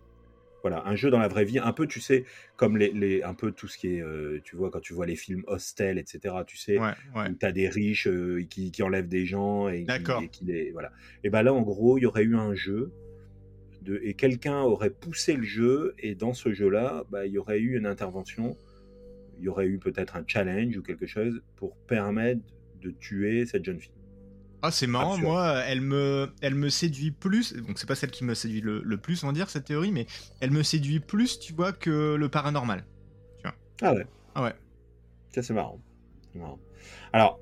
Voilà, 0.62 0.82
un 0.86 0.96
jeu 0.96 1.08
dans 1.08 1.20
la 1.20 1.28
vraie 1.28 1.44
vie, 1.44 1.60
un 1.60 1.72
peu, 1.72 1.86
tu 1.86 2.00
sais, 2.00 2.24
comme 2.56 2.76
les, 2.76 2.90
les 2.90 3.22
un 3.22 3.32
peu 3.32 3.52
tout 3.52 3.68
ce 3.68 3.78
qui 3.78 3.94
est, 3.94 4.02
euh, 4.02 4.40
tu 4.42 4.56
vois, 4.56 4.70
quand 4.72 4.80
tu 4.80 4.92
vois 4.92 5.06
les 5.06 5.14
films 5.14 5.44
Hostel, 5.46 5.98
etc. 5.98 6.34
Tu 6.48 6.56
sais, 6.56 6.78
Ouais, 6.80 6.90
ouais. 7.14 7.30
où 7.30 7.34
tu 7.34 7.46
as 7.46 7.52
des 7.52 7.68
riches 7.68 8.08
euh, 8.08 8.44
qui, 8.50 8.72
qui 8.72 8.82
enlèvent 8.82 9.06
des 9.08 9.24
gens 9.24 9.68
et 9.68 9.84
qui, 9.86 10.24
et 10.24 10.28
qui 10.28 10.44
les 10.46 10.72
voilà. 10.72 10.90
Et 11.22 11.30
ben 11.30 11.42
là, 11.44 11.54
en 11.54 11.62
gros, 11.62 11.96
il 11.96 12.02
y 12.02 12.06
aurait 12.06 12.24
eu 12.24 12.34
un 12.36 12.56
jeu 12.56 12.92
de, 13.82 14.00
et 14.02 14.14
quelqu'un 14.14 14.60
aurait 14.62 14.90
poussé 14.90 15.34
le 15.34 15.44
jeu 15.44 15.94
et 15.98 16.14
dans 16.14 16.34
ce 16.34 16.52
jeu-là, 16.52 17.04
bah, 17.10 17.26
il 17.26 17.32
y 17.32 17.38
aurait 17.38 17.60
eu 17.60 17.76
une 17.76 17.86
intervention, 17.86 18.56
il 19.38 19.44
y 19.44 19.48
aurait 19.48 19.66
eu 19.66 19.78
peut-être 19.78 20.16
un 20.16 20.24
challenge 20.26 20.76
ou 20.76 20.82
quelque 20.82 21.06
chose 21.06 21.42
pour 21.56 21.76
permettre 21.86 22.40
de 22.82 22.90
tuer 22.90 23.46
cette 23.46 23.64
jeune 23.64 23.80
fille. 23.80 23.92
Ah, 24.62 24.72
c'est 24.72 24.88
marrant, 24.88 25.12
Absurde. 25.12 25.28
moi, 25.28 25.54
elle 25.66 25.80
me, 25.80 26.30
elle 26.40 26.56
me 26.56 26.68
séduit 26.68 27.12
plus. 27.12 27.54
Donc, 27.54 27.78
c'est 27.78 27.86
pas 27.86 27.94
celle 27.94 28.10
qui 28.10 28.24
me 28.24 28.34
séduit 28.34 28.60
le, 28.60 28.82
le 28.82 28.96
plus, 28.96 29.22
on 29.22 29.28
va 29.28 29.32
dire, 29.32 29.48
cette 29.50 29.66
théorie, 29.66 29.92
mais 29.92 30.06
elle 30.40 30.50
me 30.50 30.64
séduit 30.64 30.98
plus, 30.98 31.38
tu 31.38 31.52
vois, 31.52 31.72
que 31.72 32.16
le 32.16 32.28
paranormal. 32.28 32.84
Ah 33.80 33.94
ouais. 33.94 34.06
Ah 34.34 34.42
ouais. 34.42 34.54
Ça 35.30 35.42
c'est 35.42 35.54
marrant. 35.54 35.80
Marrant. 36.34 36.58
Alors, 37.12 37.40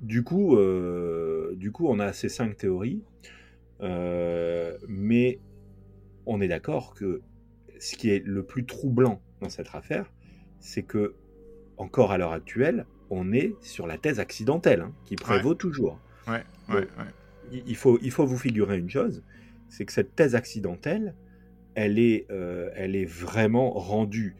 du 0.00 0.22
coup, 0.24 0.56
euh, 0.56 1.54
du 1.56 1.72
coup, 1.72 1.86
on 1.88 1.98
a 1.98 2.12
ces 2.12 2.28
cinq 2.28 2.56
théories, 2.56 3.02
euh, 3.82 4.76
mais 4.88 5.38
on 6.26 6.40
est 6.40 6.48
d'accord 6.48 6.94
que 6.94 7.22
ce 7.78 7.96
qui 7.96 8.10
est 8.10 8.24
le 8.24 8.44
plus 8.44 8.64
troublant 8.66 9.20
dans 9.40 9.48
cette 9.48 9.74
affaire, 9.74 10.12
c'est 10.60 10.82
que 10.82 11.14
encore 11.76 12.12
à 12.12 12.18
l'heure 12.18 12.32
actuelle, 12.32 12.86
on 13.10 13.32
est 13.32 13.56
sur 13.60 13.86
la 13.86 13.98
thèse 13.98 14.18
accidentelle 14.20 14.80
hein, 14.82 14.94
qui 15.04 15.16
prévaut 15.16 15.54
toujours. 15.54 16.00
Ouais, 16.26 16.42
Bon. 16.68 16.74
ouais, 16.74 16.80
ouais. 16.98 17.14
Il 17.52 17.62
il 17.66 17.76
faut, 17.76 17.98
il 18.02 18.10
faut 18.10 18.26
vous 18.26 18.38
figurer 18.38 18.78
une 18.78 18.90
chose, 18.90 19.22
c'est 19.68 19.84
que 19.84 19.92
cette 19.92 20.14
thèse 20.16 20.34
accidentelle, 20.34 21.14
elle 21.74 21.98
est, 21.98 22.26
euh, 22.30 22.70
elle 22.74 22.96
est 22.96 23.04
vraiment 23.04 23.70
rendue 23.72 24.36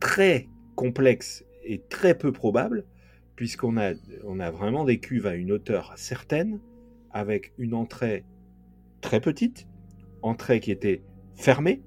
très 0.00 0.48
complexe 0.76 1.44
et 1.64 1.80
très 1.88 2.16
peu 2.16 2.32
probable, 2.32 2.84
puisqu'on 3.36 3.76
a, 3.76 3.92
on 4.24 4.40
a 4.40 4.50
vraiment 4.50 4.84
des 4.84 4.98
cuves 5.00 5.26
à 5.26 5.34
une 5.34 5.52
hauteur 5.52 5.92
certaine, 5.96 6.60
avec 7.10 7.52
une 7.58 7.74
entrée 7.74 8.24
très 9.00 9.20
petite, 9.20 9.66
entrée 10.22 10.60
qui 10.60 10.70
était 10.70 11.02
fermée, 11.38 11.82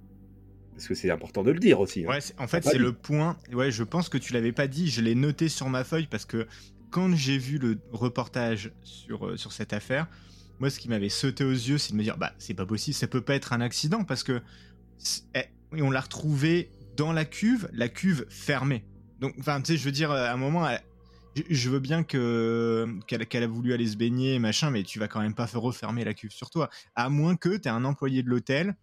parce 0.74 0.88
que 0.88 0.96
c'est 0.96 1.12
important 1.12 1.44
de 1.44 1.52
le 1.52 1.60
dire 1.60 1.80
aussi. 1.80 2.06
hein. 2.06 2.10
Ouais, 2.10 2.20
en 2.38 2.48
fait, 2.48 2.64
c'est 2.64 2.78
le 2.78 2.94
point. 2.94 3.38
Ouais, 3.54 3.72
je 3.72 3.84
pense 3.84 4.10
que 4.10 4.18
tu 4.18 4.34
l'avais 4.34 4.52
pas 4.52 4.68
dit. 4.68 4.90
Je 4.90 5.02
l'ai 5.02 5.16
noté 5.16 5.50
sur 5.50 5.70
ma 5.70 5.84
feuille 5.84 6.08
parce 6.08 6.26
que 6.26 6.48
quand 6.90 7.16
j'ai 7.16 7.38
vu 7.38 7.58
le 7.58 7.80
reportage 7.92 8.72
sur, 8.84 9.28
euh, 9.28 9.38
sur 9.38 9.52
cette 9.52 9.74
affaire, 9.74 10.08
moi, 10.60 10.70
ce 10.70 10.80
qui 10.80 10.90
m'avait 10.90 11.10
sauté 11.10 11.44
aux 11.44 11.52
yeux, 11.52 11.78
c'est 11.78 11.94
de 11.94 11.98
me 11.98 12.04
dire, 12.04 12.18
bah, 12.18 12.34
c'est 12.38 12.54
pas 12.54 12.66
possible, 12.66 12.96
ça 12.96 13.08
peut 13.08 13.22
pas 13.22 13.36
être 13.36 13.54
un 13.54 13.62
accident 13.62 14.04
parce 14.04 14.24
que 14.24 14.42
eh, 15.36 15.44
oui, 15.72 15.82
on 15.82 15.92
l'a 15.92 16.02
retrouvé 16.02 16.70
dans 16.98 17.14
la 17.14 17.26
cuve, 17.26 17.70
la 17.74 17.90
cuve 17.90 18.26
fermée. 18.30 18.84
Donc, 19.20 19.36
enfin, 19.40 19.62
tu 19.62 19.74
sais, 19.74 19.78
je 19.78 19.84
veux 19.84 19.92
dire, 19.92 20.12
à 20.12 20.32
un 20.32 20.38
moment, 20.38 20.68
elle- 20.68 20.82
je- 21.50 21.70
veux 21.70 21.80
bien 21.80 22.04
que 22.04 22.88
qu'elle 23.08 23.26
qu'elle 23.26 23.44
a 23.44 23.48
voulu 23.48 23.74
aller 23.74 23.88
se 23.88 23.96
baigner, 23.96 24.38
machin, 24.40 24.70
mais 24.70 24.84
tu 24.84 25.00
vas 25.00 25.08
quand 25.08 25.22
même 25.22 25.34
pas 25.34 25.46
refermer 25.46 26.04
la 26.04 26.14
cuve 26.14 26.32
sur 26.32 26.50
toi, 26.50 26.70
à 26.96 27.10
moins 27.10 27.36
que 27.36 27.56
tu 27.58 27.70
un 27.70 27.86
employé 27.86 28.22
de 28.24 28.30
l'hôtel 28.30 28.76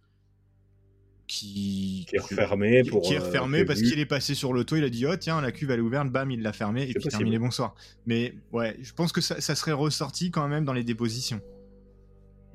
qui 1.29 2.05
Qui 2.09 2.15
est 2.15 2.19
refermée 2.19 2.81
qui- 2.81 2.89
pour. 2.89 3.01
qui 3.03 3.13
est 3.13 3.19
euh, 3.19 3.23
refermé 3.23 3.63
parce 3.63 3.81
qu'il 3.81 3.99
est 3.99 4.05
passé 4.05 4.33
sur 4.35 4.51
l'auto, 4.51 4.75
il 4.75 4.83
a 4.83 4.89
dit 4.89 5.05
oh 5.05 5.15
tiens 5.15 5.39
la 5.41 5.51
cuve 5.53 5.69
elle 5.71 5.79
est 5.79 5.83
ouverte, 5.83 6.09
bam 6.09 6.29
il 6.31 6.41
l'a 6.41 6.51
fermé 6.51 6.81
et 6.81 6.85
puis 6.87 6.93
possible. 6.95 7.11
terminé 7.11 7.37
bonsoir. 7.39 7.75
Mais 8.07 8.33
ouais, 8.51 8.75
je 8.81 8.91
pense 8.93 9.11
que 9.13 9.21
ça, 9.21 9.39
ça 9.39 9.53
serait 9.55 9.71
ressorti 9.71 10.31
quand 10.31 10.47
même 10.47 10.65
dans 10.65 10.73
les 10.73 10.83
dépositions. 10.83 11.39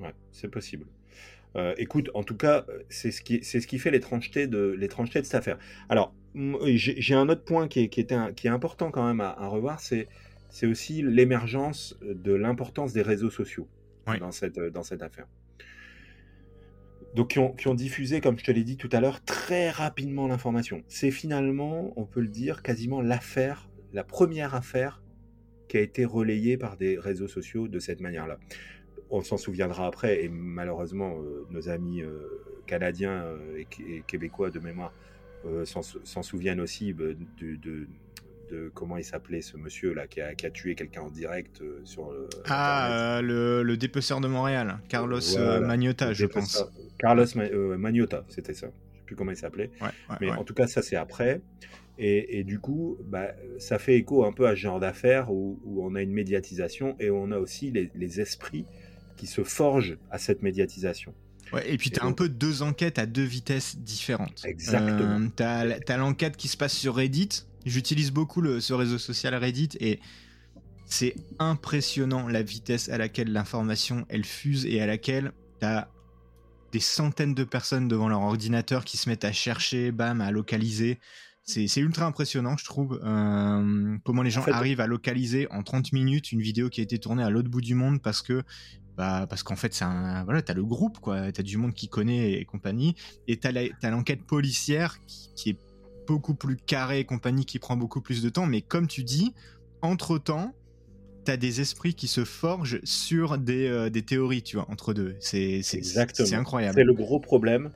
Ouais, 0.01 0.13
c'est 0.31 0.49
possible. 0.49 0.85
Euh, 1.55 1.73
écoute, 1.77 2.09
en 2.13 2.23
tout 2.23 2.35
cas, 2.35 2.65
c'est 2.89 3.11
ce 3.11 3.21
qui, 3.21 3.39
c'est 3.43 3.61
ce 3.61 3.67
qui 3.67 3.79
fait 3.79 3.89
l'étrangeté 3.91 4.45
de, 4.47 4.75
l'étrangeté 4.77 5.21
de 5.21 5.25
cette 5.25 5.35
affaire. 5.35 5.57
Alors, 5.87 6.13
j'ai 6.65 6.99
j'ai 7.01 7.15
un 7.15 7.29
autre 7.29 7.45
point 7.45 7.69
qui 7.69 7.79
est, 7.79 7.87
qui 7.87 8.01
était 8.01 8.13
un- 8.15 8.33
qui 8.33 8.47
est 8.47 8.49
important 8.49 8.91
quand 8.91 9.07
même 9.07 9.21
à, 9.21 9.29
à 9.29 9.47
revoir, 9.47 9.79
c'est, 9.79 10.09
c'est 10.49 10.65
aussi 10.67 11.01
l'émergence 11.01 11.97
de 12.01 12.33
l'importance 12.33 12.91
des 12.91 13.01
réseaux 13.03 13.29
sociaux 13.29 13.69
Ouais. 14.05 14.19
dans, 14.19 14.31
cette, 14.33 14.59
dans 14.59 14.83
cette 14.83 15.01
affaire. 15.01 15.27
Donc, 17.15 17.29
qui 17.57 17.67
ont, 17.67 17.73
diffusé, 17.73 18.19
comme 18.19 18.37
je 18.37 18.43
te 18.43 18.51
l'ai 18.51 18.63
dit 18.63 18.75
tout 18.77 18.89
à 18.91 18.99
l'heure, 18.99 19.23
très 19.23 19.69
rapidement 19.69 20.27
l'information. 20.27 20.83
C'est 20.89 21.11
finalement, 21.11 21.93
on 21.95 22.05
peut 22.05 22.19
le 22.19 22.27
dire, 22.27 22.61
quasiment 22.61 23.01
l'affaire, 23.01 23.69
la 23.93 24.03
première 24.03 24.53
affaire 24.53 25.01
qui 25.69 25.77
a 25.77 25.81
été 25.81 26.03
relayée 26.03 26.57
par 26.57 26.75
des 26.75 26.99
réseaux 26.99 27.29
sociaux 27.29 27.67
de 27.67 27.79
cette 27.79 28.01
manière-là 28.01 28.37
on 29.09 29.21
s'en 29.21 29.37
souviendra 29.37 29.87
après, 29.87 30.23
et 30.23 30.29
malheureusement, 30.29 31.19
euh, 31.19 31.45
nos 31.51 31.69
amis 31.69 32.01
euh, 32.01 32.27
canadiens 32.65 33.23
euh, 33.23 33.63
et, 33.79 34.01
québécois 34.07 34.49
de 34.49 34.59
mémoire 34.59 34.93
s'en 35.65 35.83
sou- 35.83 35.99
s'en 36.03 36.23
souviennent 36.23 36.59
aussi 36.59 36.91
bah, 36.91 37.03
de- 37.39 37.87
de 38.51 38.71
comment 38.73 38.97
il 38.97 39.03
s'appelait 39.03 39.41
ce 39.41 39.57
monsieur 39.57 39.93
là 39.93 40.07
qui 40.07 40.21
a, 40.21 40.35
qui 40.35 40.45
a 40.45 40.51
tué 40.51 40.75
quelqu'un 40.75 41.01
en 41.01 41.09
direct 41.09 41.61
euh, 41.61 41.81
sur 41.83 42.11
le. 42.11 42.25
Internet. 42.25 42.45
Ah, 42.47 43.17
euh, 43.17 43.21
le, 43.21 43.63
le 43.63 43.77
dépeceur 43.77 44.21
de 44.21 44.27
Montréal, 44.27 44.79
Carlos 44.89 45.19
Voilà. 45.33 45.51
euh, 45.53 45.59
Magnotta, 45.61 46.13
je 46.13 46.25
pense. 46.25 46.63
Carlos 46.97 47.25
Ma- 47.35 47.43
euh, 47.43 47.77
Magnotta, 47.77 48.25
c'était 48.29 48.53
ça. 48.53 48.67
Je 48.67 48.97
sais 48.99 49.03
plus 49.05 49.15
comment 49.15 49.31
il 49.31 49.37
s'appelait. 49.37 49.69
Ouais, 49.81 49.87
ouais, 50.09 50.15
Mais 50.21 50.29
ouais. 50.31 50.37
en 50.37 50.43
tout 50.43 50.53
cas, 50.53 50.67
ça 50.67 50.81
c'est 50.81 50.95
après. 50.95 51.41
Et, 51.97 52.39
et 52.39 52.43
du 52.43 52.59
coup, 52.59 52.97
bah, 53.05 53.27
ça 53.57 53.79
fait 53.79 53.95
écho 53.95 54.25
un 54.25 54.33
peu 54.33 54.47
à 54.47 54.51
ce 54.51 54.55
genre 54.57 54.79
d'affaires 54.81 55.31
où, 55.31 55.59
où 55.63 55.85
on 55.85 55.95
a 55.95 56.01
une 56.01 56.11
médiatisation 56.11 56.95
et 56.99 57.09
on 57.09 57.31
a 57.31 57.37
aussi 57.37 57.71
les, 57.71 57.89
les 57.95 58.19
esprits 58.19 58.65
qui 59.15 59.27
se 59.27 59.43
forgent 59.45 59.97
à 60.11 60.17
cette 60.17 60.41
médiatisation. 60.41 61.13
Ouais, 61.53 61.71
et 61.71 61.77
puis 61.77 61.91
t'as 61.91 62.03
Et 62.03 62.07
un 62.09 62.11
peu 62.11 62.27
deux 62.27 62.63
enquêtes 62.63 62.99
à 62.99 63.05
deux 63.05 63.23
vitesses 63.23 63.77
différentes. 63.77 64.41
Exactement. 64.45 65.21
Euh, 65.39 65.61
l- 65.63 65.79
t'as 65.85 65.95
l'enquête 65.97 66.35
qui 66.35 66.47
se 66.49 66.57
passe 66.57 66.73
sur 66.73 66.95
Reddit. 66.95 67.45
J'utilise 67.65 68.11
beaucoup 68.11 68.41
le, 68.41 68.59
ce 68.61 68.73
réseau 68.73 68.97
social 68.97 69.33
Reddit 69.35 69.69
et 69.79 69.99
c'est 70.85 71.15
impressionnant 71.39 72.27
la 72.27 72.43
vitesse 72.43 72.89
à 72.89 72.97
laquelle 72.97 73.31
l'information 73.31 74.05
elle 74.09 74.23
fuse 74.25 74.65
et 74.65 74.81
à 74.81 74.85
laquelle 74.85 75.31
t'as 75.59 75.87
des 76.71 76.79
centaines 76.79 77.33
de 77.33 77.43
personnes 77.43 77.87
devant 77.87 78.07
leur 78.09 78.21
ordinateur 78.21 78.85
qui 78.85 78.97
se 78.97 79.09
mettent 79.09 79.25
à 79.25 79.31
chercher, 79.31 79.91
bam, 79.91 80.21
à 80.21 80.31
localiser. 80.31 80.99
C'est 81.43 81.77
ultra 81.77 82.05
impressionnant, 82.07 82.57
je 82.57 82.65
trouve, 82.65 82.99
euh, 83.03 83.97
comment 84.03 84.23
les 84.23 84.31
gens 84.31 84.41
fait- 84.41 84.51
arrivent 84.51 84.81
à 84.81 84.87
localiser 84.87 85.47
en 85.51 85.61
30 85.61 85.93
minutes 85.93 86.31
une 86.31 86.41
vidéo 86.41 86.69
qui 86.69 86.81
a 86.81 86.83
été 86.83 86.97
tournée 86.97 87.23
à 87.23 87.29
l'autre 87.29 87.49
bout 87.49 87.61
du 87.61 87.75
monde 87.75 88.01
parce 88.01 88.21
que 88.21 88.43
bah, 88.97 89.27
parce 89.29 89.43
qu'en 89.43 89.55
fait, 89.57 89.73
c'est 89.73 89.83
un, 89.83 90.23
voilà, 90.23 90.41
t'as 90.41 90.53
le 90.53 90.63
groupe, 90.63 90.99
quoi. 90.99 91.29
T'as 91.31 91.43
du 91.43 91.57
monde 91.57 91.73
qui 91.73 91.89
connaît 91.89 92.33
et 92.33 92.45
compagnie. 92.45 92.95
Et 93.27 93.37
t'as 93.37 93.51
l'enquête 93.91 94.23
policière 94.23 94.97
qui, 95.05 95.29
qui 95.35 95.49
est 95.49 95.57
beaucoup 96.07 96.35
plus 96.35 96.57
carrée 96.57 96.99
et 96.99 97.05
compagnie, 97.05 97.45
qui 97.45 97.59
prend 97.59 97.77
beaucoup 97.77 98.01
plus 98.01 98.21
de 98.21 98.29
temps. 98.29 98.45
Mais 98.45 98.61
comme 98.61 98.87
tu 98.87 99.03
dis, 99.03 99.33
entre 99.81 100.17
temps, 100.17 100.53
t'as 101.25 101.37
des 101.37 101.59
esprits 101.59 101.93
qui 101.93 102.07
se 102.07 102.23
forgent 102.23 102.79
sur 102.83 103.37
des, 103.37 103.67
euh, 103.67 103.89
des 103.89 104.03
théories, 104.03 104.43
tu 104.43 104.57
vois, 104.57 104.69
entre 104.69 104.93
deux. 104.93 105.15
C'est, 105.19 105.61
incroyable. 106.33 106.75
C'est 106.75 106.83
le 106.83 106.93
gros 106.93 107.19
problème. 107.19 107.71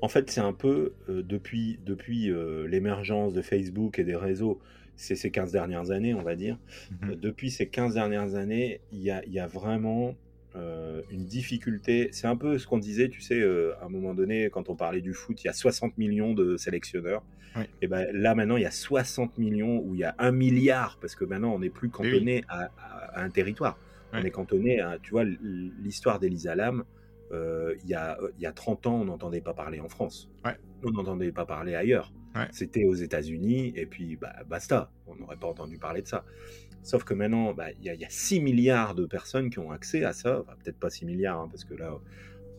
En 0.00 0.08
fait, 0.08 0.30
c'est 0.30 0.40
un 0.40 0.52
peu 0.52 0.94
euh, 1.08 1.22
depuis, 1.22 1.78
depuis 1.84 2.30
euh, 2.30 2.66
l'émergence 2.66 3.32
de 3.32 3.42
Facebook 3.42 3.98
et 3.98 4.04
des 4.04 4.16
réseaux, 4.16 4.60
c'est 4.96 5.16
ces 5.16 5.30
15 5.30 5.52
dernières 5.52 5.90
années, 5.90 6.14
on 6.14 6.22
va 6.22 6.34
dire. 6.34 6.58
Mhm. 7.02 7.16
Depuis 7.16 7.50
ces 7.50 7.68
15 7.68 7.94
dernières 7.94 8.34
années, 8.34 8.80
il 8.92 9.00
y 9.00 9.10
a, 9.10 9.24
il 9.24 9.32
y 9.32 9.38
a 9.38 9.46
vraiment 9.46 10.14
euh, 10.56 11.02
une 11.10 11.24
difficulté. 11.24 12.08
C'est 12.12 12.26
un 12.26 12.36
peu 12.36 12.58
ce 12.58 12.66
qu'on 12.66 12.78
disait, 12.78 13.08
tu 13.08 13.20
sais, 13.20 13.40
euh, 13.40 13.74
à 13.80 13.86
un 13.86 13.88
moment 13.88 14.14
donné, 14.14 14.50
quand 14.50 14.68
on 14.68 14.76
parlait 14.76 15.00
du 15.00 15.12
foot, 15.12 15.42
il 15.42 15.46
y 15.46 15.50
a 15.50 15.52
60 15.52 15.98
millions 15.98 16.32
de 16.34 16.56
sélectionneurs. 16.56 17.22
Et 17.82 17.86
ben 17.86 18.06
là, 18.12 18.34
maintenant, 18.34 18.56
il 18.56 18.62
y 18.62 18.66
a 18.66 18.70
60 18.70 19.38
millions 19.38 19.78
où 19.84 19.94
il 19.94 20.00
y 20.00 20.04
a 20.04 20.14
un 20.18 20.32
milliard, 20.32 20.98
parce 21.00 21.14
que 21.14 21.24
maintenant, 21.24 21.54
on 21.54 21.60
n'est 21.60 21.70
plus 21.70 21.88
cantonné 21.88 22.44
à, 22.48 22.64
à- 22.78 23.20
à 23.20 23.22
un 23.24 23.30
territoire. 23.30 23.78
On 24.12 24.24
est 24.24 24.30
cantonné 24.30 24.80
à, 24.80 24.98
tu 25.02 25.10
vois, 25.12 25.24
l'histoire 25.24 26.18
d'Elisa 26.20 26.54
Lam. 26.54 26.84
euh, 27.32 27.74
il, 27.82 27.90
y 27.90 27.94
a, 27.94 28.18
il 28.38 28.42
y 28.42 28.46
a 28.46 28.52
30 28.52 28.86
ans, 28.86 29.00
on 29.00 29.04
n'entendait 29.06 29.40
pas 29.40 29.54
parler 29.54 29.80
en 29.80 29.88
France. 29.88 30.30
On 30.84 30.90
n'entendait 30.90 31.32
pas 31.32 31.46
parler 31.46 31.74
ailleurs. 31.74 32.12
C'était 32.52 32.84
aux 32.84 32.94
États-Unis, 32.94 33.72
et 33.76 33.86
puis 33.86 34.16
bah, 34.16 34.34
basta. 34.48 34.90
On 35.06 35.14
n'aurait 35.16 35.36
pas 35.36 35.46
entendu 35.48 35.78
parler 35.78 36.02
de 36.02 36.08
ça. 36.08 36.24
Sauf 36.82 37.04
que 37.04 37.14
maintenant, 37.14 37.54
bah, 37.54 37.70
il 37.78 37.84
y, 37.84 37.88
a- 37.90 37.94
il 37.94 38.00
y 38.00 38.04
a 38.04 38.10
6 38.10 38.40
milliards 38.40 38.94
de 38.94 39.06
personnes 39.06 39.50
qui 39.50 39.58
ont 39.58 39.70
accès 39.70 40.04
à 40.04 40.12
ça. 40.12 40.44
Peut-être 40.62 40.78
pas 40.78 40.90
6 40.90 41.06
milliards, 41.06 41.40
hein, 41.40 41.48
parce 41.50 41.64
que 41.64 41.74
là, 41.74 41.98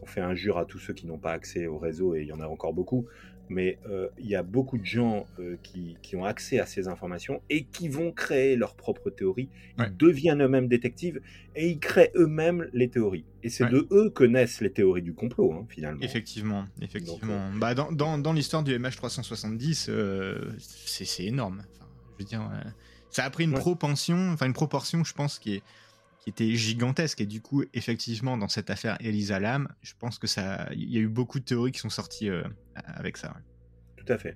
on 0.01 0.05
fait 0.05 0.21
injure 0.21 0.57
à 0.57 0.65
tous 0.65 0.79
ceux 0.79 0.93
qui 0.93 1.07
n'ont 1.07 1.17
pas 1.17 1.31
accès 1.33 1.67
au 1.67 1.77
réseau, 1.77 2.15
et 2.15 2.21
il 2.21 2.27
y 2.27 2.31
en 2.33 2.39
a 2.39 2.47
encore 2.47 2.73
beaucoup. 2.73 3.05
Mais 3.49 3.77
euh, 3.89 4.07
il 4.17 4.27
y 4.27 4.35
a 4.35 4.43
beaucoup 4.43 4.77
de 4.77 4.85
gens 4.85 5.25
euh, 5.39 5.57
qui, 5.63 5.97
qui, 6.01 6.15
ont 6.15 6.25
accès 6.25 6.59
à 6.59 6.65
ces 6.65 6.87
informations 6.87 7.41
et 7.49 7.65
qui 7.65 7.87
vont 7.89 8.11
créer 8.11 8.55
leurs 8.55 8.75
propres 8.75 9.09
théories. 9.09 9.49
Ils 9.79 9.95
deviennent 9.97 10.43
eux-mêmes 10.43 10.67
détectives 10.67 11.21
et 11.55 11.69
ils 11.69 11.79
créent 11.79 12.11
eux-mêmes 12.15 12.67
les 12.73 12.89
théories. 12.89 13.25
Et 13.43 13.49
c'est 13.49 13.69
de 13.69 13.87
eux 13.91 14.09
que 14.09 14.23
naissent 14.23 14.61
les 14.61 14.71
théories 14.71 15.01
du 15.01 15.13
complot, 15.13 15.53
hein, 15.53 15.65
finalement. 15.69 16.01
Effectivement, 16.01 16.65
effectivement. 16.81 17.51
bah, 17.55 17.75
dans, 17.75 17.91
dans, 17.91 18.17
dans 18.17 18.33
l'histoire 18.33 18.63
du 18.63 18.77
MH370, 18.77 19.89
c'est 20.57 21.23
énorme. 21.23 21.63
Enfin, 21.73 21.87
je 22.17 22.23
veux 22.23 22.27
dire, 22.27 22.49
ça 23.09 23.23
a 23.23 23.29
pris 23.29 23.45
une 23.45 23.53
propension, 23.53 24.31
enfin 24.31 24.45
une 24.45 24.53
proportion, 24.53 25.03
je 25.03 25.13
pense, 25.13 25.39
qui 25.39 25.55
est 25.55 25.63
qui 26.25 26.31
était 26.31 26.55
gigantesque. 26.55 27.21
Et 27.21 27.25
du 27.25 27.41
coup, 27.41 27.63
effectivement, 27.73 28.35
dans 28.35 28.47
cette 28.47 28.69
affaire 28.69 28.97
Elisa 28.99 29.39
Lam, 29.39 29.67
je 29.81 29.93
pense 29.97 30.17
que 30.17 30.27
ça, 30.27 30.67
il 30.73 30.91
y 30.91 30.97
a 30.97 30.99
eu 30.99 31.07
beaucoup 31.07 31.39
de 31.39 31.45
théories 31.45 31.71
qui 31.71 31.79
sont 31.79 31.89
sorties 31.89 32.29
euh, 32.29 32.43
avec 32.75 33.15
ça. 33.17 33.35
Tout 33.95 34.11
à 34.11 34.17
fait. 34.17 34.35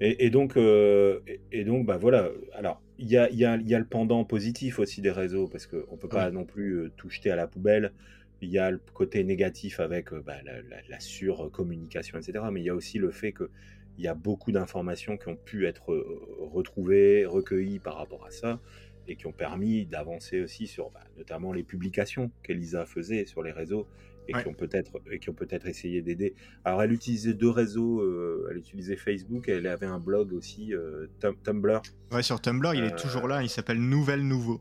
Et, 0.00 0.30
donc, 0.30 0.56
euh, 0.56 1.18
et, 1.50 1.64
donc, 1.64 1.84
bah 1.84 1.96
voilà. 1.96 2.28
Alors, 2.54 2.80
il 2.98 3.08
y 3.08 3.16
a, 3.16 3.28
y, 3.30 3.44
a, 3.44 3.56
y 3.56 3.74
a, 3.74 3.78
le 3.80 3.84
pendant 3.84 4.24
positif 4.24 4.78
aussi 4.78 5.00
des 5.00 5.10
réseaux 5.10 5.48
parce 5.48 5.66
qu'on 5.66 5.96
peut 5.96 6.08
pas 6.08 6.30
non 6.30 6.44
plus 6.44 6.74
euh, 6.74 6.92
tout 6.96 7.10
jeter 7.10 7.32
à 7.32 7.36
la 7.36 7.48
poubelle. 7.48 7.92
Il 8.40 8.48
y 8.48 8.58
a 8.58 8.70
le 8.70 8.80
côté 8.94 9.24
négatif 9.24 9.80
avec 9.80 10.14
bah, 10.14 10.36
la, 10.44 10.62
la, 10.62 10.76
la 10.88 11.00
surcommunication, 11.00 12.16
etc. 12.16 12.44
Mais 12.52 12.60
il 12.60 12.64
y 12.66 12.70
a 12.70 12.74
aussi 12.76 12.98
le 12.98 13.10
fait 13.10 13.32
que 13.32 13.50
il 13.96 14.04
y 14.04 14.08
a 14.08 14.14
beaucoup 14.14 14.52
d'informations 14.52 15.16
qui 15.16 15.26
ont 15.26 15.34
pu 15.34 15.66
être 15.66 16.06
retrouvées, 16.38 17.26
recueillies 17.26 17.80
par 17.80 17.96
rapport 17.96 18.24
à 18.24 18.30
ça 18.30 18.60
et 19.08 19.16
qui 19.16 19.26
ont 19.26 19.32
permis 19.32 19.86
d'avancer 19.86 20.40
aussi 20.40 20.66
sur 20.66 20.90
bah, 20.90 21.00
notamment 21.16 21.52
les 21.52 21.62
publications 21.62 22.30
qu'Elisa 22.42 22.84
faisait 22.84 23.24
sur 23.24 23.42
les 23.42 23.52
réseaux 23.52 23.88
et 24.28 24.32
qui 24.34 24.46
ont 24.46 24.52
peut-être 24.52 25.00
qui 25.20 25.30
ont 25.30 25.34
peut-être 25.34 25.66
essayé 25.66 26.02
d'aider. 26.02 26.34
Alors 26.64 26.82
elle 26.82 26.92
utilisait 26.92 27.32
deux 27.32 27.48
réseaux, 27.48 28.00
euh, 28.00 28.46
elle 28.50 28.58
utilisait 28.58 28.96
Facebook, 28.96 29.48
et 29.48 29.52
elle 29.52 29.66
avait 29.66 29.86
un 29.86 29.98
blog 29.98 30.34
aussi 30.34 30.74
euh, 30.74 31.06
Tumblr. 31.44 31.80
Ouais, 32.12 32.22
sur 32.22 32.38
Tumblr, 32.38 32.74
il 32.74 32.84
est 32.84 32.96
toujours 32.96 33.26
là, 33.26 33.42
il 33.42 33.48
s'appelle 33.48 33.80
Nouvelle 33.80 34.26
Nouveau 34.26 34.60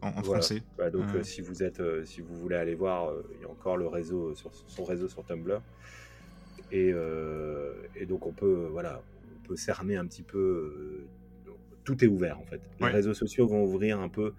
en, 0.00 0.22
français. 0.22 0.62
Bah, 0.78 0.90
donc 0.90 1.14
euh, 1.14 1.22
si 1.22 1.42
vous 1.42 1.62
êtes 1.62 1.82
si 2.06 2.22
vous 2.22 2.34
voulez 2.34 2.56
aller 2.56 2.74
voir, 2.74 3.12
il 3.36 3.42
y 3.42 3.44
a 3.44 3.50
encore 3.50 3.76
le 3.76 3.86
réseau 3.86 4.34
sur 4.34 4.50
son 4.54 4.84
réseau 4.84 5.08
sur 5.08 5.24
Tumblr. 5.26 5.60
Et, 6.72 6.94
et 7.96 8.06
donc 8.06 8.26
on 8.26 8.32
peut 8.32 8.68
voilà, 8.70 9.02
on 9.36 9.46
peut 9.46 9.56
cerner 9.56 9.96
un 9.96 10.06
petit 10.06 10.22
peu 10.22 11.04
tout 11.84 12.04
est 12.04 12.08
ouvert 12.08 12.38
en 12.38 12.44
fait. 12.44 12.60
Les 12.80 12.86
réseaux 12.86 13.14
sociaux 13.14 13.46
vont 13.46 13.64
ouvrir 13.64 14.00
un 14.00 14.08
peu 14.08 14.34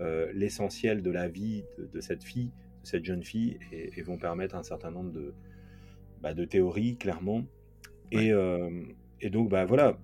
euh, 0.00 0.30
l'essentiel 0.34 1.02
de 1.02 1.10
la 1.10 1.28
vie 1.28 1.64
de, 1.78 2.00
cette 2.00 2.22
fille, 2.22 2.50
de 2.82 2.86
cette 2.86 3.04
jeune 3.04 3.22
fille, 3.22 3.58
et, 3.72 4.02
vont 4.02 4.18
permettre 4.18 4.54
un 4.54 4.62
certain 4.62 4.90
nombre 4.90 5.10
de, 5.10 5.32
bah, 6.22 6.34
de 6.34 6.44
théories, 6.44 6.96
clairement. 6.96 7.44
Et, 8.12 8.30
euh, 8.30 8.70
et, 9.22 9.30
donc, 9.30 9.48
bah, 9.48 9.64
voilà, 9.64 9.98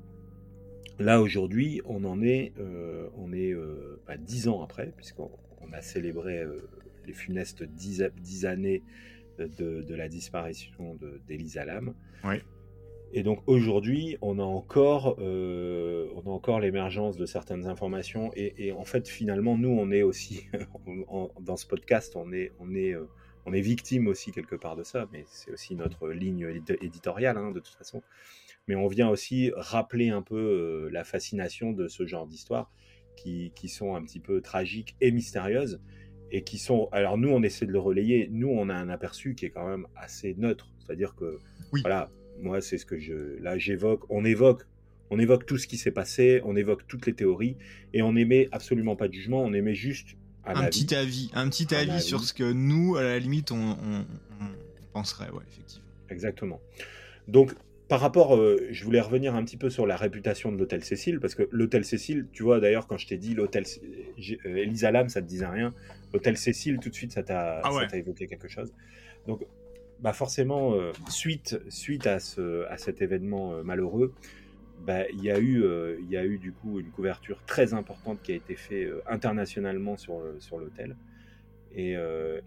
là 0.99 1.21
aujourd'hui, 1.21 1.83
on 1.85 2.05
en 2.05 2.23
est, 2.23 2.53
euh, 2.59 3.09
on 3.19 3.33
est 3.33 3.55
bah, 4.07 4.17
dix 4.17 4.49
ans 4.49 4.63
après, 4.63 4.93
puisqu'on 4.97 5.29
a 5.73 5.83
célébré 5.83 6.43
les 7.07 7.13
funestes 7.13 7.63
dix, 7.63 8.03
années 8.47 8.83
de, 9.39 9.83
de, 9.83 9.95
la 9.95 10.09
disparition 10.09 10.97
d'Elisa 11.27 11.67
Lam. 11.67 11.95
Ouais. 12.25 12.43
Et 13.15 13.23
donc 13.23 13.43
aujourd'hui, 13.47 14.17
on 14.23 14.39
a 14.39 14.43
encore, 14.43 15.17
euh, 15.19 16.09
on 16.15 16.23
a 16.23 16.31
encore 16.31 16.61
l'émergence 16.61 17.19
de 17.19 17.27
certaines 17.27 17.67
informations. 17.67 18.31
Et, 18.35 18.73
en 18.73 18.85
fait, 18.85 19.07
finalement, 19.07 19.59
nous, 19.59 19.69
on 19.69 19.91
est 19.91 20.03
aussi 20.03 20.47
dans 21.41 21.57
ce 21.57 21.67
podcast, 21.67 22.17
on 22.17 22.33
est, 22.33 22.53
on 22.59 22.75
est, 22.75 22.95
euh, 22.95 23.05
on 23.45 23.53
est 23.53 23.61
victime 23.61 24.07
aussi 24.07 24.33
quelque 24.33 24.57
part 24.57 24.77
de 24.77 24.83
ça. 24.83 25.09
Mais 25.13 25.25
c'est 25.27 25.51
aussi 25.51 25.77
notre 25.77 26.09
ligne 26.09 26.63
éditoriale, 26.81 27.37
hein, 27.37 27.51
de 27.51 27.61
toute 27.61 27.75
façon. 27.75 28.03
Mais 28.67 28.77
on 28.77 28.87
vient 28.87 29.11
aussi 29.11 29.53
rappeler 29.57 30.09
un 30.09 30.23
peu 30.23 30.37
euh, 30.37 30.89
la 30.91 31.05
fascination 31.05 31.73
de 31.73 31.89
ce 31.89 32.07
genre 32.07 32.27
d'histoires 32.27 32.73
qui, 33.17 33.53
qui, 33.55 33.69
sont 33.69 33.95
un 33.95 34.03
petit 34.03 34.21
peu 34.21 34.41
tragiques 34.41 34.97
et 35.03 35.11
mystérieuses. 35.13 35.83
Et 36.35 36.45
qui 36.45 36.57
sont. 36.57 36.89
Alors 36.93 37.19
nous, 37.19 37.29
on 37.29 37.43
essaie 37.43 37.67
de 37.67 37.73
le 37.73 37.79
relayer. 37.79 38.27
Nous, 38.33 38.49
on 38.49 38.71
a 38.71 38.75
un 38.75 38.89
aperçu 38.89 39.35
qui 39.35 39.45
est 39.45 39.51
quand 39.51 39.69
même 39.69 39.87
assez 39.95 40.35
neutre. 40.39 40.73
C'est-à-dire 40.79 41.15
que, 41.15 41.37
oui. 41.75 41.83
voilà, 41.83 42.11
moi, 42.43 42.61
c'est 42.61 42.79
ce 42.79 42.87
que 42.87 42.99
je. 42.99 43.39
Là, 43.41 43.59
j'évoque. 43.59 44.03
On 44.11 44.25
évoque. 44.25 44.63
On 45.11 45.19
évoque 45.19 45.45
tout 45.45 45.59
ce 45.59 45.67
qui 45.67 45.77
s'est 45.77 45.91
passé, 45.91 46.41
on 46.45 46.57
évoque 46.57 46.87
toutes 46.89 47.05
les 47.05 47.13
théories, 47.13 47.59
et 47.93 48.01
on 48.01 48.17
émet 48.17 48.49
absolument 48.51 48.97
pas 48.97 49.09
de 49.09 49.13
jugement, 49.13 49.45
on 49.45 49.53
émet 49.53 49.75
juste 49.75 50.17
un, 50.45 50.65
petit 50.65 50.95
avis, 50.95 51.31
un 51.35 51.49
petit 51.49 51.75
avis, 51.75 52.01
sur 52.01 52.25
ce 52.25 52.33
que 52.33 52.51
nous, 52.51 52.97
à 52.97 53.03
la 53.03 53.19
limite, 53.19 53.53
on, 53.53 53.77
penserait, 54.93 55.31
ouais, 55.31 55.43
effectivement. 55.49 55.85
Exactement. 56.09 56.61
Donc, 57.29 57.53
par 57.89 58.01
rapport, 58.01 58.37
euh, 58.37 58.69
je 58.71 58.85
voulais 58.85 59.01
revenir 59.01 59.35
un 59.35 59.45
petit 59.45 59.57
peu 59.57 59.71
sur 59.71 59.87
la 59.87 59.97
réputation 59.97 60.51
de 60.51 60.57
l'hôtel 60.57 60.83
Cécile, 60.83 61.21
parce 61.21 61.35
que 61.35 61.49
l'hôtel 61.53 61.85
Cécile, 61.85 62.27
tu 62.33 62.43
vois, 62.43 62.59
d'ailleurs, 62.59 62.87
quand 62.87 62.99
je 62.99 63.07
t'ai 63.07 63.19
dit 63.19 63.35
l'hôtel 63.35 63.65
euh, 63.67 64.57
Elisa 64.57 64.91
Lam, 64.91 65.09
ça 65.09 65.21
te 65.21 65.27
disait 65.27 65.47
rien. 65.47 65.75
L'hôtel 66.13 66.37
Cécile, 66.37 66.79
tout 66.79 66.89
de 66.89 66.95
suite, 66.95 67.13
ça 67.13 67.23
t'a 67.23 67.61
ah 67.63 67.87
évoqué 67.93 68.27
quelque 68.27 68.49
chose. 68.49 68.73
Donc, 69.27 69.43
bah 70.03 70.13
forcément, 70.13 70.75
euh, 70.75 70.91
suite, 71.09 71.61
suite 71.69 72.09
à, 72.09 72.19
ce, 72.19 72.67
à 72.67 72.77
cet 72.77 73.01
événement 73.03 73.55
euh, 73.55 73.63
malheureux, 73.63 74.13
bah, 74.85 75.09
il 75.13 75.23
y, 75.23 75.31
a 75.31 75.39
eu, 75.39 75.63
euh, 75.63 75.97
il 76.03 76.11
y 76.11 76.17
a 76.17 76.25
eu 76.25 76.39
du 76.39 76.51
coup 76.51 76.81
une 76.81 76.91
couverture 76.91 77.41
très 77.47 77.73
importante 77.73 78.21
qui 78.21 78.33
a 78.33 78.35
été 78.35 78.57
faite 78.57 78.89
internationalement 79.09 79.97
sur, 79.97 80.21
sur 80.41 80.59
l'hôtel 80.59 80.97
et, 81.75 81.95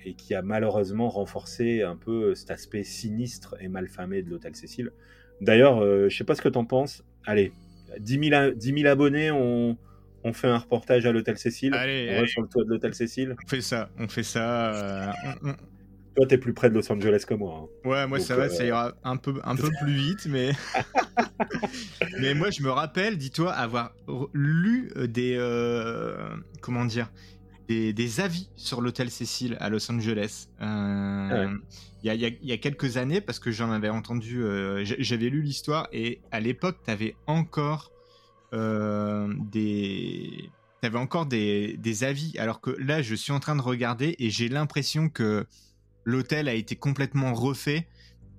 et, 0.06 0.14
qui 0.14 0.36
a 0.36 0.42
malheureusement 0.42 1.10
renforcé 1.10 1.82
un 1.82 1.96
peu 1.96 2.36
cet 2.36 2.52
aspect 2.52 2.84
sinistre 2.84 3.56
et 3.62 3.70
malfamé 3.70 4.22
de 4.22 4.30
l'hôtel 4.30 4.54
Cécile. 4.56 4.92
D'ailleurs, 5.40 5.82
je 5.82 6.16
sais 6.16 6.26
pas 6.26 6.36
ce 6.36 6.42
que 6.42 6.50
tu 6.50 6.58
en 6.58 6.66
penses. 6.66 7.04
Allez, 7.26 7.54
10 8.00 8.30
000, 8.30 8.52
10 8.52 8.86
abonnés, 8.86 9.32
on, 9.32 9.78
on 10.26 10.34
fait 10.34 10.50
un 10.50 10.58
reportage 10.58 11.06
à 11.06 11.12
l'hôtel 11.12 11.38
Cécile. 11.38 11.74
Allez, 11.74 12.20
on 12.22 12.28
sur 12.28 12.42
le 12.42 12.50
toit 12.50 12.66
de 12.66 12.70
l'hôtel 12.70 12.94
Cécile. 12.94 13.36
On 13.44 13.48
fait 13.48 13.62
ça, 13.62 13.90
on 13.98 14.08
fait 14.10 14.24
ça. 14.24 15.14
Toi, 16.16 16.26
t'es 16.28 16.38
plus 16.38 16.54
près 16.54 16.70
de 16.70 16.76
Los 16.76 16.90
Angeles 16.90 17.26
que 17.28 17.34
moi. 17.34 17.64
Hein. 17.64 17.90
Ouais, 17.90 18.08
moi, 18.08 18.22
ça 18.22 18.38
va, 18.38 18.48
ça 18.48 18.64
euh, 18.64 18.68
ira 18.68 18.94
un 19.04 19.18
peu, 19.18 19.42
un 19.44 19.56
peu 19.56 19.70
plus 19.82 19.94
vite, 19.94 20.28
mais. 20.28 20.52
mais 22.20 22.34
moi, 22.34 22.52
je 22.52 22.62
me 22.62 22.70
rappelle, 22.70 23.18
dis-toi, 23.18 23.52
avoir 23.52 23.94
lu 24.34 24.92
euh, 24.96 25.08
des. 25.08 25.36
Euh, 25.38 26.16
comment 26.62 26.86
dire 26.86 27.12
des, 27.68 27.94
des, 27.94 28.20
avis 28.22 28.50
sur 28.56 28.80
l'hôtel 28.80 29.10
Cécile 29.10 29.58
à 29.60 29.70
Los 29.70 29.92
Angeles. 29.92 30.48
Ah 30.60 31.48
il 32.04 32.14
y, 32.14 32.26
a, 32.26 32.30
y, 32.30 32.52
a, 32.52 32.58
quelques 32.58 32.98
années, 32.98 33.22
parce 33.22 33.40
que 33.40 33.50
j'en 33.52 33.72
avais 33.72 33.90
entendu. 33.90 34.44
J'avais 34.84 35.30
lu 35.30 35.42
l'histoire, 35.42 35.90
et 35.92 36.22
à 36.32 36.40
l'époque, 36.40 36.78
t'avais 36.86 37.16
encore 37.28 37.92
des. 38.54 40.50
T'avais 40.82 41.00
encore 41.00 41.26
des, 41.26 41.78
des 41.78 42.04
avis, 42.04 42.38
alors 42.38 42.62
que 42.62 42.70
là, 42.80 43.02
je 43.02 43.16
suis 43.16 43.32
en 43.32 43.40
train 43.40 43.56
de 43.56 43.62
regarder 43.62 44.16
et 44.20 44.30
j'ai 44.30 44.50
l'impression 44.50 45.10
que 45.10 45.48
l'hôtel 46.06 46.48
a 46.48 46.54
été 46.54 46.76
complètement 46.76 47.34
refait. 47.34 47.88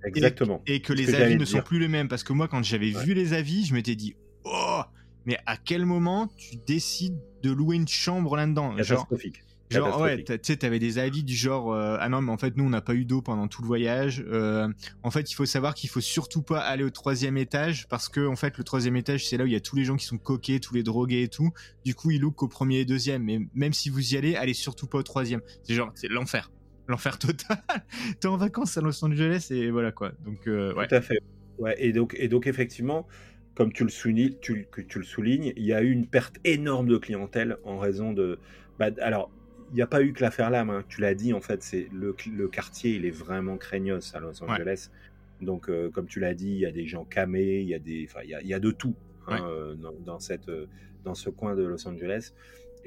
Exactement. 0.03 0.61
Et, 0.65 0.81
que 0.81 0.93
les 0.93 1.13
avis 1.13 1.35
ne 1.35 1.45
sont 1.45 1.61
plus 1.61 1.79
les 1.79 1.87
mêmes. 1.87 2.07
Parce 2.07 2.23
que 2.23 2.33
moi, 2.33 2.47
quand 2.47 2.63
j'avais 2.63 2.91
vu 2.91 3.13
les 3.13 3.33
avis, 3.33 3.65
je 3.65 3.73
m'étais 3.73 3.95
dit, 3.95 4.15
oh, 4.45 4.81
mais 5.25 5.37
à 5.45 5.57
quel 5.57 5.85
moment 5.85 6.27
tu 6.37 6.55
décides 6.55 7.19
de 7.43 7.51
louer 7.51 7.75
une 7.75 7.87
chambre 7.87 8.35
là-dedans? 8.35 8.75
Catastrophique. 8.75 9.43
Genre, 9.69 9.99
ouais, 9.99 10.23
tu 10.23 10.33
sais, 10.43 10.55
t'avais 10.55 10.79
des 10.79 10.97
avis 10.97 11.23
du 11.23 11.35
genre, 11.35 11.73
euh, 11.73 11.97
ah 11.99 12.07
non, 12.07 12.21
mais 12.21 12.31
en 12.31 12.37
fait, 12.37 12.55
nous, 12.55 12.63
on 12.63 12.69
n'a 12.69 12.79
pas 12.79 12.95
eu 12.95 13.03
d'eau 13.03 13.21
pendant 13.21 13.49
tout 13.49 13.61
le 13.61 13.67
voyage. 13.67 14.23
Euh, 14.25 14.69
en 15.03 15.11
fait, 15.11 15.29
il 15.29 15.33
faut 15.33 15.45
savoir 15.45 15.73
qu'il 15.73 15.89
faut 15.89 15.99
surtout 15.99 16.41
pas 16.41 16.59
aller 16.59 16.85
au 16.85 16.89
troisième 16.89 17.37
étage 17.37 17.85
parce 17.89 18.07
que, 18.07 18.25
en 18.25 18.37
fait, 18.37 18.57
le 18.57 18.63
troisième 18.63 18.95
étage, 18.95 19.27
c'est 19.27 19.35
là 19.35 19.43
où 19.43 19.47
il 19.47 19.51
y 19.51 19.57
a 19.57 19.59
tous 19.59 19.75
les 19.75 19.83
gens 19.83 19.97
qui 19.97 20.05
sont 20.05 20.17
coqués, 20.17 20.61
tous 20.61 20.73
les 20.73 20.83
drogués 20.83 21.23
et 21.23 21.27
tout. 21.27 21.51
Du 21.83 21.95
coup, 21.95 22.11
ils 22.11 22.21
louent 22.21 22.31
qu'au 22.31 22.47
premier 22.47 22.79
et 22.79 22.85
deuxième. 22.85 23.23
Mais 23.23 23.39
même 23.53 23.73
si 23.73 23.89
vous 23.89 24.13
y 24.13 24.17
allez, 24.17 24.35
allez 24.35 24.53
surtout 24.53 24.87
pas 24.87 24.99
au 24.99 25.03
troisième. 25.03 25.41
C'est 25.63 25.73
genre, 25.73 25.91
c'est 25.95 26.07
l'enfer 26.07 26.49
l'enfer 26.87 27.19
total. 27.19 27.57
T'es 28.19 28.27
en 28.27 28.37
vacances 28.37 28.77
à 28.77 28.81
Los 28.81 29.03
Angeles 29.03 29.47
et 29.51 29.69
voilà 29.69 29.91
quoi. 29.91 30.11
Donc, 30.25 30.47
euh, 30.47 30.73
ouais. 30.73 30.87
Tout 30.87 30.95
à 30.95 31.01
fait. 31.01 31.19
Ouais, 31.57 31.75
et 31.79 31.91
donc, 31.91 32.15
et 32.17 32.27
donc 32.27 32.47
effectivement, 32.47 33.07
comme 33.55 33.73
tu 33.73 33.83
le 33.83 33.89
soulignes, 33.89 34.35
tu, 34.39 34.67
tu 34.87 34.99
le 34.99 35.03
soulignes, 35.03 35.53
il 35.55 35.63
y 35.63 35.73
a 35.73 35.81
eu 35.81 35.89
une 35.89 36.05
perte 36.05 36.37
énorme 36.43 36.87
de 36.87 36.97
clientèle 36.97 37.57
en 37.63 37.79
raison 37.79 38.13
de. 38.13 38.37
Bah, 38.77 38.89
alors, 39.01 39.31
il 39.71 39.75
n'y 39.75 39.81
a 39.81 39.87
pas 39.87 40.03
eu 40.03 40.13
que 40.13 40.21
l'affaire 40.21 40.49
là, 40.49 40.61
hein. 40.61 40.83
tu 40.87 41.01
l'as 41.01 41.15
dit, 41.15 41.33
en 41.33 41.41
fait, 41.41 41.63
c'est 41.63 41.87
le, 41.91 42.15
le, 42.31 42.47
quartier, 42.47 42.95
il 42.95 43.05
est 43.05 43.11
vraiment 43.11 43.57
craignos 43.57 44.13
à 44.13 44.19
Los 44.19 44.43
Angeles. 44.43 44.89
Donc, 45.41 45.69
euh, 45.69 45.89
comme 45.89 46.05
tu 46.05 46.19
l'as 46.19 46.35
dit, 46.35 46.51
il 46.51 46.59
y 46.59 46.65
a 46.65 46.71
des 46.71 46.85
gens 46.85 47.03
camés, 47.03 47.61
il 47.61 47.67
y 47.67 47.73
a 47.73 47.79
des, 47.79 48.07
il 48.23 48.29
y 48.29 48.35
a, 48.35 48.41
il 48.41 48.47
y 48.47 48.53
a 48.53 48.59
de 48.59 48.71
tout 48.71 48.95
hein, 49.27 49.39
euh, 49.43 49.75
dans, 49.75 49.93
dans, 50.05 50.19
cette, 50.19 50.51
dans 51.03 51.15
ce 51.15 51.29
coin 51.29 51.55
de 51.55 51.63
Los 51.63 51.87
Angeles. 51.87 52.33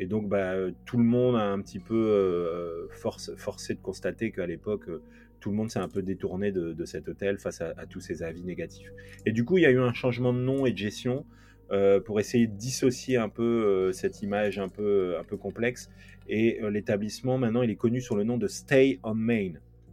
Et 0.01 0.07
donc, 0.07 0.28
bah, 0.28 0.55
tout 0.86 0.96
le 0.96 1.05
monde 1.05 1.36
a 1.36 1.44
un 1.44 1.61
petit 1.61 1.78
peu 1.78 1.94
euh, 1.94 2.88
force, 2.88 3.36
forcé 3.36 3.74
de 3.74 3.80
constater 3.80 4.32
qu'à 4.32 4.46
l'époque, 4.46 4.88
euh, 4.88 5.03
tout 5.40 5.51
le 5.51 5.57
monde 5.57 5.70
s'est 5.70 5.78
un 5.78 5.90
peu 5.90 6.01
détourné 6.01 6.53
de, 6.53 6.84
cet 6.86 7.07
hôtel 7.07 7.38
face 7.38 7.61
à, 7.61 7.74
tous 7.88 8.01
ces 8.01 8.22
avis 8.22 8.42
négatifs. 8.42 8.90
Et 9.26 9.32
du 9.32 9.44
coup, 9.44 9.59
il 9.59 9.62
y 9.62 9.66
a 9.66 9.70
eu 9.70 9.78
un 9.78 9.92
changement 9.92 10.32
de 10.32 10.38
nom 10.38 10.64
et 10.64 10.72
de 10.72 10.78
gestion 10.78 11.26
euh, 11.70 12.01
pour 12.01 12.18
essayer 12.18 12.46
de 12.46 12.57
dissocier 12.57 13.18
un 13.18 13.28
peu 13.28 13.92
cette 13.92 14.22
image 14.22 14.59
un 14.59 14.68
peu, 14.68 15.16
un 15.18 15.24
peu 15.24 15.36
complexe. 15.36 15.90
Et 16.28 16.61
l'établissement, 16.70 17.36
maintenant, 17.36 17.62
il 17.62 17.70
est 17.70 17.76
connu 17.76 18.01
sous 18.01 18.14
le 18.14 18.24
nom 18.24 18.38
de 18.38 18.48
Stay 18.48 19.01
on 19.03 19.14
Main. 19.14 19.53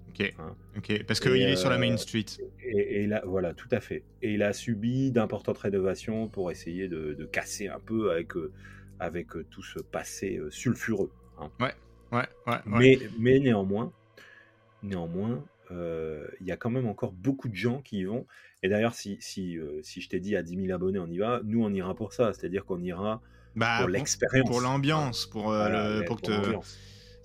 Ok, 0.09 0.33
hein. 0.39 0.55
ok, 0.77 1.03
parce 1.05 1.19
qu'il 1.19 1.33
est 1.33 1.55
sur 1.57 1.69
la 1.69 1.77
Main 1.77 1.97
Street. 1.97 2.25
Et, 2.63 3.03
et, 3.03 3.07
là, 3.07 3.23
voilà, 3.25 3.53
tout 3.53 3.69
à 3.71 3.81
fait. 3.81 4.03
Et 4.21 4.33
il 4.33 4.43
a 4.43 4.53
subi 4.53 5.11
d'importantes 5.11 5.57
rénovations 5.57 6.27
pour 6.27 6.49
essayer 6.49 6.87
de, 6.87 7.29
casser 7.31 7.67
un 7.67 7.79
peu 7.79 8.11
avec, 8.11 8.33
avec 8.99 9.27
tout 9.49 9.63
ce 9.63 9.79
passé 9.79 10.39
sulfureux. 10.49 11.11
Hein. 11.39 11.51
Ouais, 11.59 11.73
ouais, 12.11 12.27
ouais, 12.47 12.57
Mais, 12.65 12.99
mais 13.19 13.39
néanmoins, 13.39 13.91
néanmoins, 14.83 15.43
il 15.71 16.45
y 16.45 16.51
a 16.51 16.57
quand 16.57 16.69
même 16.69 16.87
encore 16.87 17.11
beaucoup 17.11 17.49
de 17.49 17.55
gens 17.55 17.81
qui 17.81 17.99
y 17.99 18.03
vont. 18.05 18.25
Et 18.63 18.69
d'ailleurs, 18.69 18.95
si, 18.95 19.17
si, 19.19 19.57
si 19.83 20.01
je 20.01 20.09
t'ai 20.09 20.19
dit 20.19 20.35
à 20.35 20.43
10 20.43 20.55
000 20.65 20.73
abonnés, 20.73 20.99
on 20.99 21.07
y 21.07 21.17
va, 21.17 21.41
nous, 21.43 21.63
on 21.63 21.73
ira 21.73 21.93
pour 21.95 22.13
ça. 22.13 22.33
C'est-à-dire 22.33 22.65
qu'on 22.65 22.81
ira 22.81 23.21
bah, 23.55 23.77
pour 23.79 23.89
l'expérience. 23.89 24.49
Pour 24.49 24.61
l'ambiance, 24.61 25.25
pour, 25.25 25.51
le, 25.51 26.05
pour, 26.05 26.21
te... 26.21 26.31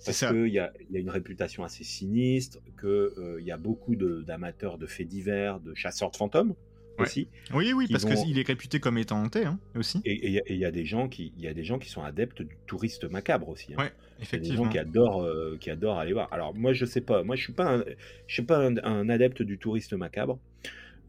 Parce 0.05 0.19
qu'il 0.19 0.47
y 0.47 0.59
a, 0.59 0.73
y 0.89 0.97
a, 0.97 0.99
une 0.99 1.09
réputation 1.09 1.63
assez 1.63 1.83
sinistre, 1.83 2.59
qu'il 2.79 2.89
euh, 2.89 3.41
y 3.41 3.51
a 3.51 3.57
beaucoup 3.57 3.95
d'amateurs 3.95 4.77
de, 4.77 4.85
faits 4.85 5.07
divers, 5.07 5.59
de 5.59 5.73
chasseurs 5.73 6.11
de 6.11 6.17
fantômes 6.17 6.55
aussi. 6.97 7.27
Oui, 7.53 7.73
oui, 7.73 7.87
parce 7.89 8.05
qu'il 8.05 8.37
est 8.37 8.47
réputé 8.47 8.79
comme 8.79 8.97
étant 8.97 9.21
hanté 9.21 9.45
hein, 9.45 9.59
aussi. 9.75 10.01
Et 10.05 10.41
il 10.49 10.57
y, 10.57 10.65
a 10.65 10.71
des 10.71 10.85
gens 10.85 11.07
qui, 11.07 11.33
y 11.37 11.47
a 11.47 11.53
des 11.53 11.63
gens 11.63 11.79
qui 11.79 11.89
sont 11.89 12.03
adeptes 12.03 12.41
du 12.41 12.55
touriste 12.67 13.09
macabre 13.09 13.49
aussi. 13.49 13.73
Hein. 13.77 13.89
effectivement. 14.21 14.45
Il 14.45 14.47
y 14.47 14.51
a 14.51 14.51
des 14.51 14.63
gens 14.63 14.69
qui 14.69 14.79
adorent, 14.79 15.23
euh, 15.23 15.57
qui 15.59 15.69
adorent 15.69 15.99
aller 15.99 16.13
voir. 16.13 16.31
Alors 16.31 16.53
moi, 16.53 16.73
je 16.73 16.85
sais 16.85 17.01
pas. 17.01 17.23
Moi, 17.23 17.35
je 17.35 17.43
suis 17.43 17.53
pas, 17.53 17.75
un, 17.75 17.83
je 18.27 18.33
suis 18.33 18.43
pas 18.43 18.59
un, 18.59 19.09
adepte 19.09 19.41
du 19.41 19.57
touriste 19.57 19.93
macabre. 19.93 20.39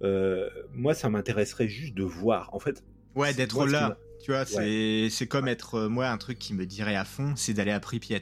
Euh, 0.03 0.49
moi, 0.73 0.95
ça 0.95 1.09
m'intéresserait 1.09 1.69
juste 1.69 1.95
de 1.95 2.05
voir. 2.05 2.51
En 2.55 2.59
fait. 2.59 2.83
Ouais, 3.15 3.35
d'être 3.35 3.67
là. 3.67 3.97
Tu 4.23 4.33
vois, 4.33 4.45
c'est 4.45 5.27
comme 5.29 5.49
être 5.49 5.89
moi 5.89 6.09
un 6.09 6.19
truc 6.19 6.39
qui 6.39 6.55
me 6.55 6.67
dirait 6.67 6.97
à 6.97 7.05
fond, 7.05 7.35
c'est 7.37 7.55
d'aller 7.55 7.73
à 7.73 7.81
Pripyat. 7.81 8.21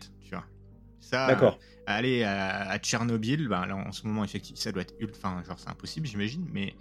D'accord. 1.12 1.58
Aller 1.87 2.22
à, 2.24 2.78
Tchernobyl, 2.78 3.49
ben, 3.49 3.66
là, 3.66 3.76
en 3.76 3.93
ce 3.93 4.07
moment, 4.07 4.24
effectivement, 4.24 4.61
ça 4.61 4.72
doit 4.72 4.83
être 4.83 4.95
enfin, 5.11 5.43
genre 5.47 5.59
c'est 5.59 5.68
impossible, 5.68 6.07
j'imagine, 6.07 6.47
mais 6.53 6.74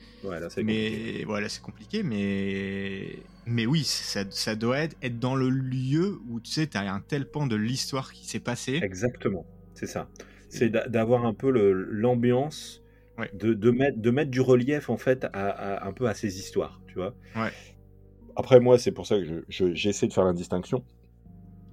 mais 0.63 1.23
voilà, 1.25 1.49
c'est 1.49 1.61
compliqué, 1.61 2.03
mais 2.03 3.17
mais 3.45 3.65
oui, 3.65 3.83
ça, 3.83 4.23
ça 4.29 4.55
doit 4.55 4.79
être, 4.79 4.95
être 5.01 5.19
dans 5.19 5.35
le 5.35 5.49
lieu 5.49 6.19
où 6.29 6.39
tu 6.39 6.51
sais, 6.51 6.75
as 6.75 6.81
un 6.81 7.01
tel 7.01 7.25
pan 7.25 7.47
de 7.47 7.55
l'histoire 7.55 8.11
qui 8.11 8.27
s'est 8.27 8.39
passé. 8.39 8.79
Exactement, 8.81 9.45
c'est 9.73 9.87
ça. 9.87 10.07
C'est 10.49 10.69
d'avoir 10.69 11.25
un 11.25 11.33
peu 11.33 11.49
l'ambiance, 11.49 12.83
de, 13.33 13.53
de, 13.53 13.71
mettre, 13.71 13.99
de 13.99 14.11
mettre 14.11 14.31
du 14.31 14.41
relief 14.41 14.89
en 14.89 14.97
fait 14.97 15.25
à, 15.33 15.87
un 15.87 15.93
peu 15.93 16.07
à 16.07 16.13
ces 16.13 16.39
histoires, 16.39 16.81
tu 16.87 16.95
vois. 16.95 17.15
Ouais. 17.35 17.51
Après 18.35 18.59
moi, 18.59 18.77
c'est 18.77 18.91
pour 18.91 19.05
ça 19.05 19.17
que 19.17 19.45
j'essaie 19.49 20.07
de 20.07 20.13
faire 20.13 20.25
la 20.25 20.33
distinction 20.33 20.83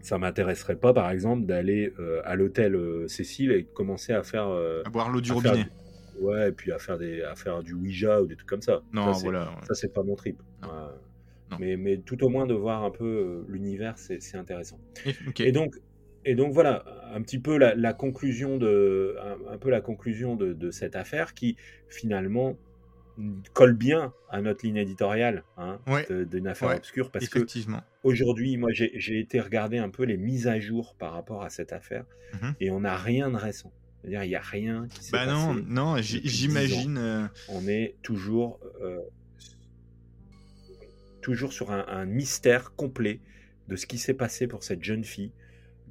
ça 0.08 0.16
m'intéresserait 0.16 0.76
pas, 0.76 0.94
par 0.94 1.10
exemple, 1.10 1.44
d'aller 1.44 1.92
euh, 1.98 2.22
à 2.24 2.34
l'hôtel 2.34 2.74
euh, 2.74 3.06
Cécile 3.08 3.52
et 3.52 3.64
commencer 3.64 4.14
à 4.14 4.22
faire. 4.22 4.48
Euh, 4.48 4.82
à 4.86 4.90
boire 4.90 5.10
l'eau 5.10 5.20
du 5.20 5.32
robinet. 5.32 5.66
Ouais, 6.18 6.48
et 6.48 6.52
puis 6.52 6.72
à 6.72 6.78
faire, 6.78 6.96
des, 6.98 7.22
à 7.22 7.36
faire 7.36 7.62
du 7.62 7.74
Ouija 7.74 8.22
ou 8.22 8.26
des 8.26 8.34
trucs 8.34 8.48
comme 8.48 8.62
ça. 8.62 8.82
Non, 8.92 9.12
ça, 9.12 9.20
voilà. 9.22 9.50
Ça, 9.68 9.74
c'est 9.74 9.92
pas 9.92 10.02
mon 10.02 10.16
trip. 10.16 10.42
Mais, 11.60 11.76
mais 11.76 11.98
tout 11.98 12.24
au 12.24 12.28
moins 12.28 12.46
de 12.46 12.54
voir 12.54 12.84
un 12.84 12.90
peu 12.90 13.44
l'univers, 13.48 13.94
c'est 13.96 14.36
intéressant. 14.36 14.80
Et, 15.38 15.52
donc, 15.52 15.76
et 16.24 16.34
donc 16.34 16.52
voilà, 16.52 16.84
un 17.14 17.22
petit 17.22 17.38
peu 17.38 17.56
la, 17.56 17.92
conclusion 17.92 18.56
de, 18.56 19.16
un, 19.50 19.58
peu 19.58 19.70
la 19.70 19.80
conclusion 19.80 20.36
de, 20.36 20.52
de, 20.52 20.70
cette 20.70 20.96
affaire 20.96 21.34
qui 21.34 21.56
finalement 21.88 22.56
colle 23.52 23.74
bien 23.74 24.12
à 24.30 24.40
notre 24.40 24.64
ligne 24.64 24.76
éditoriale 24.76 25.44
hein, 25.56 25.78
d'une 26.30 26.46
affaire 26.46 26.76
obscure 26.76 27.10
parce 27.10 27.28
que 27.28 27.40
aujourd'hui, 28.02 28.56
moi, 28.56 28.70
j'ai 28.72 29.18
été 29.18 29.40
regarder 29.40 29.78
un 29.78 29.90
peu 29.90 30.04
les 30.04 30.16
mises 30.16 30.46
à 30.46 30.60
jour 30.60 30.94
par 30.98 31.12
rapport 31.12 31.42
à 31.42 31.50
cette 31.50 31.72
affaire 31.72 32.04
mhm. 32.34 32.54
et 32.60 32.70
on 32.70 32.80
n'a 32.80 32.96
rien 32.96 33.30
de 33.30 33.36
récent. 33.36 33.72
C'est-à-dire, 34.00 34.24
il 34.24 34.28
n'y 34.28 34.36
a 34.36 34.40
rien 34.40 34.86
qui 34.88 35.04
s'est 35.04 35.12
bah 35.12 35.26
non, 35.26 35.54
non, 35.54 35.96
j'imagine. 36.00 36.98
Euh, 36.98 37.26
on 37.48 37.66
est 37.66 37.96
toujours, 38.02 38.60
euh, 38.80 39.00
toujours 41.20 41.52
sur 41.52 41.72
un, 41.72 42.04
mystère 42.04 42.74
complet 42.76 43.20
de 43.66 43.76
ce 43.76 43.86
qui 43.86 43.98
s'est 43.98 44.14
passé 44.14 44.46
pour 44.46 44.62
cette 44.62 44.84
jeune 44.84 45.04
fille. 45.04 45.32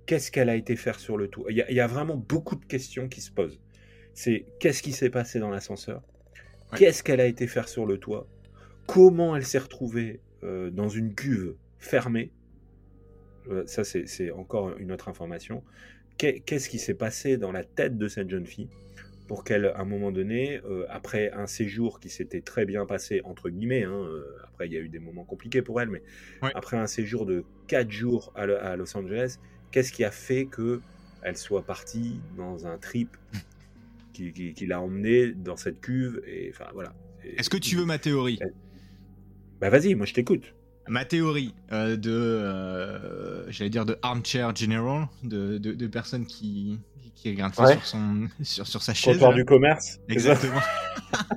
Qu'est-ce 0.05 0.31
qu'elle 0.31 0.49
a 0.49 0.55
été 0.55 0.77
faire 0.77 0.99
sur 0.99 1.17
le 1.17 1.27
tour 1.27 1.51
Il 1.51 1.57
y, 1.57 1.79
a 1.81 1.87
vraiment 1.87 2.15
beaucoup 2.15 2.55
de 2.55 2.63
questions 2.63 3.09
qui 3.09 3.19
se 3.19 3.29
posent. 3.29 3.59
C'est 4.13 4.45
qu'est-ce 4.59 4.81
qui 4.81 4.93
s'est 4.93 5.09
passé 5.09 5.39
dans 5.39 5.49
l'ascenseur? 5.49 6.01
Qu'est-ce 6.75 7.03
qu'elle 7.03 7.21
a 7.21 7.25
été 7.25 7.47
faire 7.47 7.67
sur 7.69 7.85
le 7.85 7.97
toit? 7.97 8.27
Comment 8.87 9.35
elle 9.35 9.45
s'est 9.45 9.57
retrouvée 9.57 10.19
euh, 10.43 10.69
dans 10.69 10.89
une 10.89 11.13
cuve 11.15 11.55
fermée? 11.79 12.31
Euh, 13.49 13.65
Ça, 13.65 13.83
c'est 13.83 14.31
encore 14.31 14.77
une 14.77 14.91
autre 14.91 15.07
information. 15.09 15.63
Qu'est-ce 16.17 16.67
qui 16.69 16.79
s'est 16.79 16.95
passé 16.95 17.37
dans 17.37 17.51
la 17.51 17.63
tête 17.63 17.97
de 17.97 18.07
cette 18.07 18.29
jeune 18.29 18.47
fille 18.47 18.69
pour 19.27 19.43
qu'elle, 19.43 19.65
à 19.65 19.79
un 19.81 19.85
moment 19.85 20.11
donné, 20.11 20.61
euh, 20.65 20.85
après 20.89 21.31
un 21.31 21.47
séjour 21.47 21.99
qui 21.99 22.09
s'était 22.09 22.41
très 22.41 22.65
bien 22.65 22.85
passé, 22.85 23.21
entre 23.25 23.49
guillemets, 23.49 23.83
hein, 23.83 24.07
après 24.45 24.67
il 24.67 24.73
y 24.73 24.77
a 24.77 24.79
eu 24.79 24.87
des 24.87 24.99
moments 24.99 25.25
compliqués 25.25 25.61
pour 25.61 25.81
elle, 25.81 25.89
mais 25.89 26.01
après 26.55 26.77
un 26.77 26.87
séjour 26.87 27.25
de 27.25 27.43
4 27.67 27.91
jours 27.91 28.31
à, 28.35 28.43
à 28.43 28.75
Los 28.77 28.95
Angeles, 28.97 29.37
qu'est-ce 29.71 29.91
qui 29.91 30.05
a 30.05 30.11
fait 30.11 30.45
que 30.47 30.81
elle 31.21 31.35
soit 31.35 31.65
partie 31.65 32.21
dans 32.37 32.67
un 32.67 32.77
trip 32.77 33.17
qui, 34.17 34.65
l'a 34.65 34.81
emmené 34.81 35.31
dans 35.33 35.57
cette 35.57 35.81
cuve. 35.81 36.21
Et 36.27 36.51
enfin 36.53 36.69
voilà. 36.73 36.93
Est-ce 37.23 37.49
que 37.49 37.57
tu 37.57 37.75
veux 37.75 37.85
ma 37.85 37.97
théorie 37.97 38.39
Bah 39.59 39.69
vas-y, 39.69 39.95
moi 39.95 40.05
je 40.05 40.13
t'écoute. 40.13 40.53
Ma 40.89 41.03
théorie 41.03 41.53
euh, 41.73 41.97
de, 41.97 42.11
euh, 42.11 43.51
j'allais 43.51 43.69
dire 43.69 43.85
de 43.85 43.97
armchair 44.01 44.55
general, 44.55 45.07
de, 45.23 45.57
de, 45.57 45.87
personnes 45.87 46.25
qui 46.25 46.79
qui 47.13 47.31
regardent 47.31 47.55
sur 47.55 47.85
son 47.85 48.29
sur, 48.43 48.67
sur 48.67 48.81
sa 48.81 48.93
chaise. 48.93 49.19
du 49.35 49.43
commerce. 49.43 49.99
Exactement. 50.07 50.61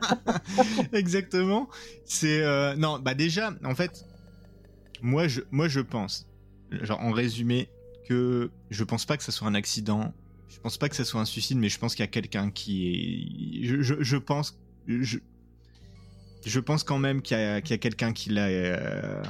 Exactement. 0.92 1.68
C'est 2.04 2.42
euh, 2.42 2.76
non, 2.76 3.00
bah 3.00 3.14
déjà, 3.14 3.52
en 3.64 3.74
fait, 3.74 4.04
moi 5.02 5.26
je 5.26 5.40
moi 5.50 5.66
je 5.66 5.80
pense, 5.80 6.28
genre 6.82 7.00
en 7.00 7.10
résumé, 7.10 7.70
que 8.08 8.50
je 8.70 8.84
pense 8.84 9.04
pas 9.04 9.16
que 9.16 9.24
ce 9.24 9.32
soit 9.32 9.48
un 9.48 9.54
accident 9.54 10.14
je 10.50 10.58
pense 10.58 10.78
pas 10.78 10.88
que 10.88 10.96
ça 10.96 11.04
soit 11.04 11.20
un 11.20 11.24
suicide, 11.24 11.58
mais 11.58 11.68
je 11.68 11.78
pense 11.78 11.94
qu'il 11.94 12.02
y 12.02 12.08
a 12.08 12.10
quelqu'un 12.10 12.50
qui. 12.50 13.60
Je, 13.64 14.16
pense. 14.16 14.58
Je, 14.86 15.18
je 16.44 16.60
pense 16.60 16.82
quand 16.82 16.98
même 16.98 17.22
qu'il 17.22 17.38
y 17.38 17.40
a, 17.40 17.60
quelqu'un 17.60 18.12
qui 18.12 18.30
l'a. 18.30 18.48
Euh, 18.48 19.22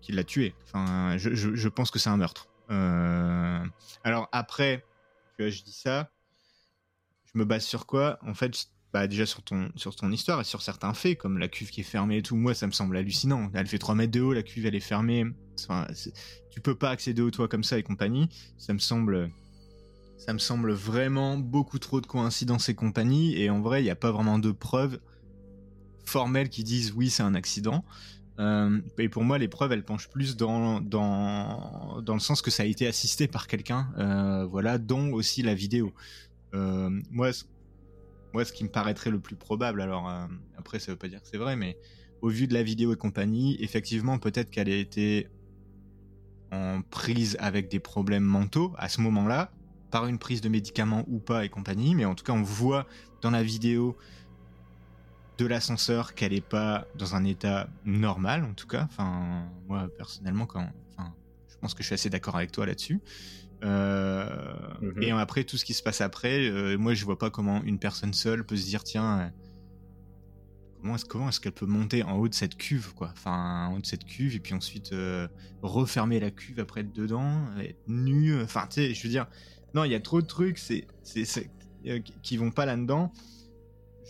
qui, 0.00 0.12
l'a 0.12 0.24
tué. 0.24 0.54
Enfin, 0.64 1.18
je, 1.18 1.68
pense 1.68 1.90
que 1.90 1.98
c'est 1.98 2.08
un 2.08 2.16
meurtre. 2.16 2.48
Euh, 2.70 3.62
alors 4.04 4.28
après, 4.32 4.84
tu 5.36 5.42
vois, 5.42 5.50
je 5.50 5.62
dis 5.62 5.72
ça. 5.72 6.10
Je 7.26 7.38
me 7.38 7.44
base 7.44 7.64
sur 7.64 7.84
quoi? 7.84 8.18
En 8.22 8.32
fait, 8.32 8.70
bah 8.94 9.06
déjà 9.06 9.26
sur 9.26 9.42
ton, 9.42 9.70
sur 9.76 9.94
ton 9.94 10.10
histoire 10.10 10.40
et 10.40 10.44
sur 10.44 10.62
certains 10.62 10.94
faits, 10.94 11.18
comme 11.18 11.36
la 11.36 11.48
cuve 11.48 11.68
qui 11.68 11.82
est 11.82 11.84
fermée 11.84 12.16
et 12.16 12.22
tout, 12.22 12.36
moi 12.36 12.54
ça 12.54 12.66
me 12.66 12.72
semble 12.72 12.96
hallucinant. 12.96 13.50
Elle 13.52 13.66
fait 13.66 13.78
3 13.78 13.94
mètres 13.94 14.12
de 14.12 14.22
haut, 14.22 14.32
la 14.32 14.42
cuve 14.42 14.64
elle 14.64 14.74
est 14.74 14.80
fermée. 14.80 15.26
Enfin, 15.60 15.86
tu 16.50 16.62
peux 16.62 16.74
pas 16.74 16.88
accéder 16.88 17.20
au 17.20 17.30
toit 17.30 17.48
comme 17.48 17.64
ça 17.64 17.78
et 17.78 17.82
compagnie. 17.82 18.30
Ça 18.56 18.72
me 18.72 18.78
semble 18.78 19.30
ça 20.18 20.32
me 20.32 20.38
semble 20.38 20.72
vraiment 20.72 21.38
beaucoup 21.38 21.78
trop 21.78 22.00
de 22.00 22.06
coïncidences 22.06 22.68
et 22.68 22.74
compagnie, 22.74 23.40
et 23.40 23.50
en 23.50 23.60
vrai, 23.60 23.80
il 23.80 23.84
n'y 23.84 23.90
a 23.90 23.96
pas 23.96 24.10
vraiment 24.10 24.38
de 24.38 24.50
preuves 24.50 25.00
formelles 26.04 26.48
qui 26.48 26.64
disent 26.64 26.92
oui, 26.92 27.08
c'est 27.08 27.22
un 27.22 27.34
accident. 27.34 27.84
Euh, 28.40 28.80
et 28.98 29.08
pour 29.08 29.24
moi, 29.24 29.38
les 29.38 29.48
preuves, 29.48 29.72
elles 29.72 29.84
penchent 29.84 30.08
plus 30.08 30.36
dans, 30.36 30.80
dans, 30.80 32.00
dans 32.02 32.14
le 32.14 32.20
sens 32.20 32.42
que 32.42 32.50
ça 32.50 32.64
a 32.64 32.66
été 32.66 32.86
assisté 32.86 33.26
par 33.28 33.46
quelqu'un, 33.46 33.88
euh, 33.98 34.44
voilà, 34.44 34.78
dont 34.78 35.12
aussi 35.12 35.42
la 35.42 35.54
vidéo. 35.54 35.92
Euh, 36.54 36.90
moi, 37.10 37.30
moi, 38.32 38.44
ce 38.44 38.52
qui 38.52 38.64
me 38.64 38.68
paraîtrait 38.68 39.10
le 39.10 39.20
plus 39.20 39.36
probable, 39.36 39.80
alors 39.80 40.12
après, 40.56 40.78
ça 40.78 40.92
veut 40.92 40.98
pas 40.98 41.08
dire 41.08 41.22
que 41.22 41.28
c'est 41.28 41.38
vrai, 41.38 41.56
mais 41.56 41.78
au 42.22 42.28
vu 42.28 42.46
de 42.46 42.54
la 42.54 42.62
vidéo 42.62 42.92
et 42.92 42.96
compagnie, 42.96 43.56
effectivement, 43.60 44.18
peut-être 44.18 44.50
qu'elle 44.50 44.68
a 44.68 44.76
été 44.76 45.28
en 46.50 46.82
prise 46.82 47.36
avec 47.40 47.70
des 47.70 47.80
problèmes 47.80 48.24
mentaux 48.24 48.74
à 48.78 48.88
ce 48.88 49.00
moment-là, 49.00 49.50
par 49.90 50.06
une 50.06 50.18
prise 50.18 50.40
de 50.40 50.48
médicaments 50.48 51.04
ou 51.08 51.18
pas 51.18 51.44
et 51.44 51.48
compagnie, 51.48 51.94
mais 51.94 52.04
en 52.04 52.14
tout 52.14 52.24
cas 52.24 52.32
on 52.32 52.42
voit 52.42 52.86
dans 53.22 53.30
la 53.30 53.42
vidéo 53.42 53.96
de 55.38 55.46
l'ascenseur 55.46 56.14
qu'elle 56.14 56.32
n'est 56.32 56.40
pas 56.40 56.86
dans 56.96 57.14
un 57.14 57.24
état 57.24 57.68
normal 57.84 58.44
en 58.44 58.54
tout 58.54 58.66
cas. 58.66 58.86
Enfin, 58.90 59.48
moi 59.68 59.88
personnellement, 59.96 60.46
quand, 60.46 60.68
enfin, 60.96 61.14
je 61.48 61.56
pense 61.58 61.74
que 61.74 61.82
je 61.82 61.86
suis 61.86 61.94
assez 61.94 62.10
d'accord 62.10 62.36
avec 62.36 62.52
toi 62.52 62.66
là-dessus. 62.66 63.00
Euh, 63.64 64.28
mhm. 64.80 65.02
Et 65.02 65.10
après 65.12 65.44
tout 65.44 65.56
ce 65.56 65.64
qui 65.64 65.74
se 65.74 65.82
passe 65.82 66.00
après, 66.00 66.48
euh, 66.48 66.76
moi 66.76 66.94
je 66.94 67.04
vois 67.04 67.18
pas 67.18 67.30
comment 67.30 67.62
une 67.62 67.78
personne 67.78 68.12
seule 68.12 68.44
peut 68.44 68.56
se 68.56 68.66
dire 68.66 68.84
tiens. 68.84 69.20
Euh, 69.20 69.28
comment 70.80 70.94
est-ce 70.94 71.04
comment 71.04 71.28
est-ce 71.28 71.40
qu'elle 71.40 71.52
peut 71.52 71.66
monter 71.66 72.02
en 72.04 72.16
haut 72.18 72.28
de 72.28 72.34
cette 72.34 72.56
cuve 72.56 72.94
quoi 72.94 73.08
enfin 73.12 73.66
en 73.66 73.74
haut 73.74 73.80
de 73.80 73.86
cette 73.86 74.04
cuve 74.04 74.36
et 74.36 74.38
puis 74.38 74.54
ensuite 74.54 74.94
refermer 75.60 76.20
la 76.20 76.30
cuve 76.30 76.60
après 76.60 76.82
être 76.82 76.92
dedans 76.92 77.48
être 77.58 77.82
nu 77.88 78.40
enfin 78.40 78.68
tu 78.68 78.74
sais 78.74 78.94
je 78.94 79.02
veux 79.02 79.08
dire 79.08 79.26
non, 79.74 79.84
il 79.84 79.92
y 79.92 79.94
a 79.94 80.00
trop 80.00 80.20
de 80.20 80.26
trucs 80.26 80.58
c'est, 80.58 80.86
c'est, 81.02 81.50
euh, 81.86 82.00
qui 82.22 82.36
vont 82.36 82.50
pas 82.50 82.66
là-dedans. 82.66 83.12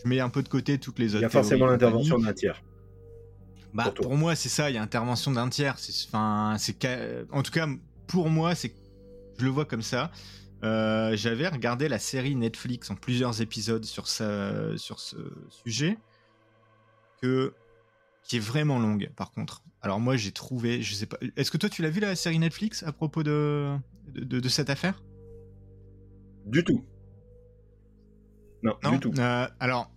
Je 0.02 0.08
mets 0.08 0.20
un 0.20 0.28
peu 0.28 0.42
de 0.42 0.48
côté 0.48 0.78
toutes 0.78 0.98
les 0.98 1.14
autres. 1.14 1.20
Il 1.20 1.22
y 1.22 1.26
a 1.26 1.30
forcément 1.30 1.66
l'intervention 1.66 2.18
d'un 2.18 2.32
tiers. 2.32 2.62
Bah, 3.74 3.92
pour, 3.94 4.16
moi, 4.16 4.34
c'est 4.34 4.48
ça, 4.48 4.70
il 4.70 4.74
y 4.74 4.78
a 4.78 4.82
intervention 4.82 5.32
d'un 5.32 5.48
tiers. 5.48 5.78
C'est, 5.78 6.06
enfin, 6.06 6.56
c'est, 6.58 6.86
en 7.32 7.42
tout 7.42 7.50
cas, 7.50 7.68
pour 8.06 8.30
moi, 8.30 8.54
c'est, 8.54 8.72
je 9.38 9.44
le 9.44 9.50
vois 9.50 9.64
comme 9.64 9.82
ça. 9.82 10.10
j'avais 10.62 11.48
regardé 11.48 11.88
la 11.88 11.98
série 11.98 12.34
Netflix 12.34 12.90
en 12.90 12.94
plusieurs 12.94 13.42
épisodes 13.42 13.84
sur, 13.84 14.06
sur 14.06 15.00
ce 15.00 15.16
sujet, 15.64 15.98
que, 17.20 17.52
qui 18.28 18.36
est 18.36 18.40
vraiment 18.40 18.78
longue 18.78 19.10
par 19.16 19.32
contre. 19.32 19.62
Alors 19.82 20.00
moi 20.00 20.16
j'ai 20.16 20.32
trouvé, 20.32 20.82
je 20.82 20.94
sais 20.94 21.06
pas, 21.06 21.18
est-ce 21.36 21.50
que 21.50 21.56
toi 21.56 21.68
tu 21.68 21.82
l'as 21.82 21.90
vu 21.90 22.00
la 22.00 22.14
série 22.14 22.38
Netflix 22.38 22.82
à 22.82 22.92
propos 22.92 23.22
de, 23.22 23.76
de, 24.14 24.48
cette 24.48 24.70
affaire? 24.70 25.02
Du 26.48 26.64
tout. 26.64 26.84
Non, 28.62 28.76
du 28.90 28.98
tout. 28.98 29.12
alors, 29.60 29.90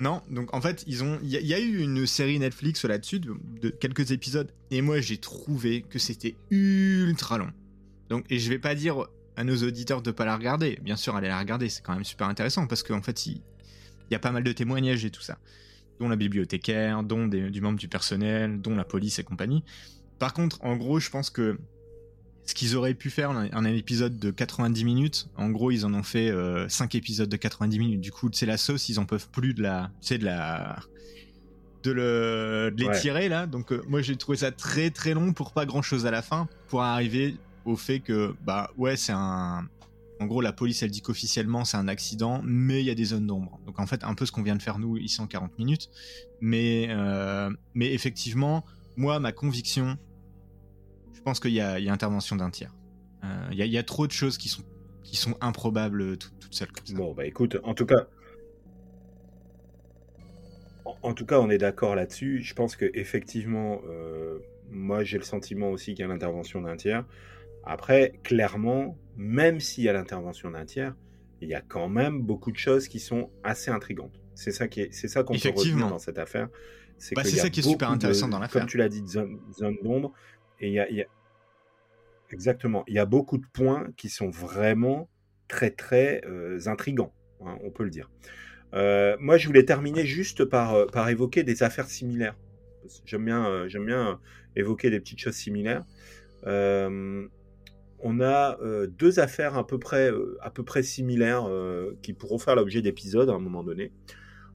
non, 0.00 0.22
donc 0.28 0.52
en 0.54 0.60
fait, 0.60 0.84
ils 0.86 1.04
ont, 1.04 1.18
il 1.22 1.30
y, 1.30 1.54
a 1.54 1.60
eu 1.60 1.78
une 1.78 2.06
série 2.06 2.38
Netflix 2.38 2.84
là-dessus 2.84 3.20
de, 3.20 3.68
quelques 3.70 4.10
épisodes, 4.10 4.52
et 4.70 4.82
moi 4.82 5.00
j'ai 5.00 5.16
trouvé 5.16 5.82
que 5.82 5.98
c'était 5.98 6.34
ultra 6.50 7.38
long. 7.38 7.50
Donc, 8.08 8.24
et 8.30 8.38
je 8.38 8.48
vais 8.50 8.58
pas 8.58 8.74
dire 8.74 9.06
à 9.36 9.44
nos 9.44 9.56
auditeurs 9.56 10.02
de 10.02 10.10
pas 10.10 10.24
la 10.24 10.36
regarder. 10.36 10.78
Bien 10.82 10.96
sûr, 10.96 11.16
allez 11.16 11.28
la 11.28 11.38
regarder, 11.38 11.68
c'est 11.68 11.82
quand 11.82 11.94
même 11.94 12.04
super 12.04 12.28
intéressant 12.28 12.66
parce 12.66 12.82
qu'en 12.82 13.02
fait, 13.02 13.26
il, 13.26 13.40
y 14.10 14.14
a 14.14 14.18
pas 14.18 14.32
mal 14.32 14.44
de 14.44 14.52
témoignages 14.52 15.04
et 15.04 15.10
tout 15.10 15.22
ça, 15.22 15.38
dont 15.98 16.08
la 16.08 16.16
bibliothécaire, 16.16 17.02
dont 17.02 17.26
du 17.26 17.60
membre 17.60 17.78
du 17.78 17.88
personnel, 17.88 18.60
dont 18.60 18.74
la 18.74 18.84
police 18.84 19.18
et 19.18 19.24
compagnie. 19.24 19.64
Par 20.18 20.34
contre, 20.34 20.62
en 20.62 20.76
gros, 20.76 21.00
je 21.00 21.10
pense 21.10 21.30
que 21.30 21.58
ce 22.46 22.54
qu'ils 22.54 22.76
auraient 22.76 22.94
pu 22.94 23.10
faire 23.10 23.30
un, 23.30 23.48
un, 23.52 23.64
épisode 23.64 24.18
de 24.18 24.30
90 24.30 24.84
minutes, 24.84 25.28
en 25.36 25.50
gros, 25.50 25.72
ils 25.72 25.84
en 25.84 25.92
ont 25.92 26.04
fait 26.04 26.28
5 26.68 26.94
euh, 26.94 26.98
épisodes 26.98 27.28
de 27.28 27.36
90 27.36 27.78
minutes. 27.78 28.00
Du 28.00 28.12
coup, 28.12 28.30
c'est 28.32 28.46
la 28.46 28.56
sauce, 28.56 28.88
ils 28.88 29.00
en 29.00 29.04
peuvent 29.04 29.28
plus 29.30 29.52
de 29.52 29.62
la, 29.62 29.90
de 30.08 30.24
la, 30.24 30.76
de, 31.82 31.90
le, 31.90 32.74
les 32.76 32.90
tirer 33.00 33.28
là. 33.28 33.46
Donc, 33.46 33.72
euh, 33.72 33.82
moi, 33.88 34.00
j'ai 34.00 34.16
trouvé 34.16 34.38
ça 34.38 34.52
très 34.52 34.90
très 34.90 35.12
long 35.12 35.32
pour 35.32 35.52
pas 35.52 35.66
grand 35.66 35.82
chose 35.82 36.06
à 36.06 36.12
la 36.12 36.22
fin, 36.22 36.48
pour 36.68 36.82
arriver 36.82 37.36
au 37.64 37.76
fait 37.76 37.98
que, 37.98 38.34
bah 38.44 38.70
ouais, 38.76 38.96
c'est 38.96 39.12
un. 39.14 39.68
En 40.18 40.24
gros, 40.24 40.40
la 40.40 40.54
police, 40.54 40.82
elle 40.82 40.90
dit 40.90 41.02
qu'officiellement 41.02 41.66
c'est 41.66 41.76
un 41.76 41.88
accident, 41.88 42.40
mais 42.42 42.80
il 42.80 42.86
y 42.86 42.90
a 42.90 42.94
des 42.94 43.04
zones 43.04 43.26
d'ombre. 43.26 43.60
Donc 43.66 43.78
en 43.78 43.86
fait, 43.86 44.02
un 44.02 44.14
peu 44.14 44.24
ce 44.24 44.32
qu'on 44.32 44.42
vient 44.42 44.56
de 44.56 44.62
faire 44.62 44.78
nous 44.78 44.96
ici 44.96 45.20
en 45.20 45.26
40 45.26 45.58
minutes. 45.58 45.90
Mais, 46.40 46.86
euh, 46.88 47.50
mais 47.74 47.92
effectivement, 47.92 48.64
moi, 48.96 49.20
ma 49.20 49.32
conviction, 49.32 49.98
je 51.16 51.22
pense 51.22 51.40
qu'il 51.40 51.52
y, 51.52 51.60
a 51.60 51.74
intervention 51.92 52.36
d'un 52.36 52.50
tiers. 52.50 52.74
Euh, 53.24 53.48
il 53.50 53.58
y, 53.58 53.78
a 53.78 53.82
trop 53.82 54.06
de 54.06 54.12
choses 54.12 54.36
qui 54.38 54.48
sont, 54.48 54.62
qui 55.02 55.16
sont 55.16 55.34
improbables 55.40 56.18
toutes 56.18 56.46
seules 56.50 56.70
comme 56.70 56.86
ça. 56.86 56.94
Bon, 56.94 57.14
bah 57.14 57.26
écoute, 57.26 57.56
en 57.64 57.74
tout 57.74 57.86
cas, 57.86 58.06
en, 61.02 61.14
tout 61.14 61.26
cas, 61.26 61.40
on 61.40 61.50
est 61.50 61.58
d'accord 61.58 61.96
là-dessus. 61.96 62.42
Je 62.42 62.54
pense 62.54 62.76
que 62.76 62.90
effectivement, 62.94 63.80
euh, 63.88 64.38
moi, 64.70 65.02
j'ai 65.04 65.18
le 65.18 65.24
sentiment 65.24 65.70
aussi 65.70 65.94
qu'il 65.94 66.00
y 66.00 66.04
a 66.04 66.08
l'intervention 66.08 66.60
d'un 66.60 66.76
tiers. 66.76 67.04
Après, 67.64 68.20
clairement, 68.22 68.96
même 69.16 69.58
s'il 69.58 69.84
y 69.84 69.88
a 69.88 69.92
l'intervention 69.92 70.50
d'un 70.50 70.64
tiers, 70.64 70.94
il 71.40 71.48
y 71.48 71.54
a 71.54 71.60
quand 71.60 71.88
même 71.88 72.22
beaucoup 72.22 72.52
de 72.52 72.58
choses 72.58 72.88
qui 72.88 73.00
sont 73.00 73.30
assez 73.42 73.70
intrigantes. 73.70 74.20
C'est 74.34 74.52
ça 74.52 74.68
qui 74.68 74.82
est, 74.82 74.92
c'est 74.92 75.08
ça 75.08 75.22
qu'on 75.22 75.34
peut 75.34 75.48
retenir 75.48 75.88
dans 75.88 75.98
cette 75.98 76.18
affaire. 76.18 76.48
C'est 76.98 77.14
bah, 77.14 77.24
ça 77.24 77.50
qui 77.50 77.60
est 77.60 77.62
super 77.62 77.90
intéressant 77.90 78.28
dans 78.28 78.38
l'affaire. 78.38 78.62
Comme 78.62 78.70
tu 78.70 78.76
l'as 78.76 78.88
dit, 78.88 79.02
zone, 79.06 79.38
zone 79.52 79.76
d'ombre. 79.82 80.12
Et 80.60 80.68
il 80.68 80.72
y 80.72 80.80
a, 80.80 81.06
Exactement. 82.30 82.84
Il 82.88 82.94
y 82.94 82.98
a 82.98 83.06
beaucoup 83.06 83.38
de 83.38 83.46
points 83.52 83.88
qui 83.96 84.08
sont 84.08 84.30
vraiment 84.30 85.08
très, 85.48 85.70
très 85.70 86.22
euh, 86.26 86.58
intrigants, 86.66 87.12
hein, 87.44 87.56
on 87.62 87.70
peut 87.70 87.84
le 87.84 87.90
dire. 87.90 88.10
Euh, 88.74 89.16
moi, 89.20 89.36
je 89.36 89.46
voulais 89.46 89.64
terminer 89.64 90.04
juste 90.04 90.44
par, 90.44 90.74
euh, 90.74 90.86
par 90.86 91.08
évoquer 91.08 91.44
des 91.44 91.62
affaires 91.62 91.88
similaires. 91.88 92.36
J'aime 93.04 93.24
bien, 93.24 93.66
j'aime 93.68 93.86
bien 93.86 94.20
évoquer 94.54 94.90
des 94.90 95.00
petites 95.00 95.18
choses 95.18 95.34
similaires. 95.34 95.84
on 96.44 98.20
a 98.20 98.58
deux 98.86 99.18
affaires 99.18 99.56
à 99.56 99.66
peu 99.66 99.78
près, 99.80 100.12
à 100.40 100.50
peu 100.50 100.62
près 100.62 100.84
similaires 100.84 101.50
qui 102.02 102.12
pourront 102.12 102.38
faire 102.38 102.54
l'objet 102.54 102.82
d'épisodes 102.82 103.28
à 103.28 103.32
un 103.32 103.40
moment 103.40 103.64
donné. 103.64 103.90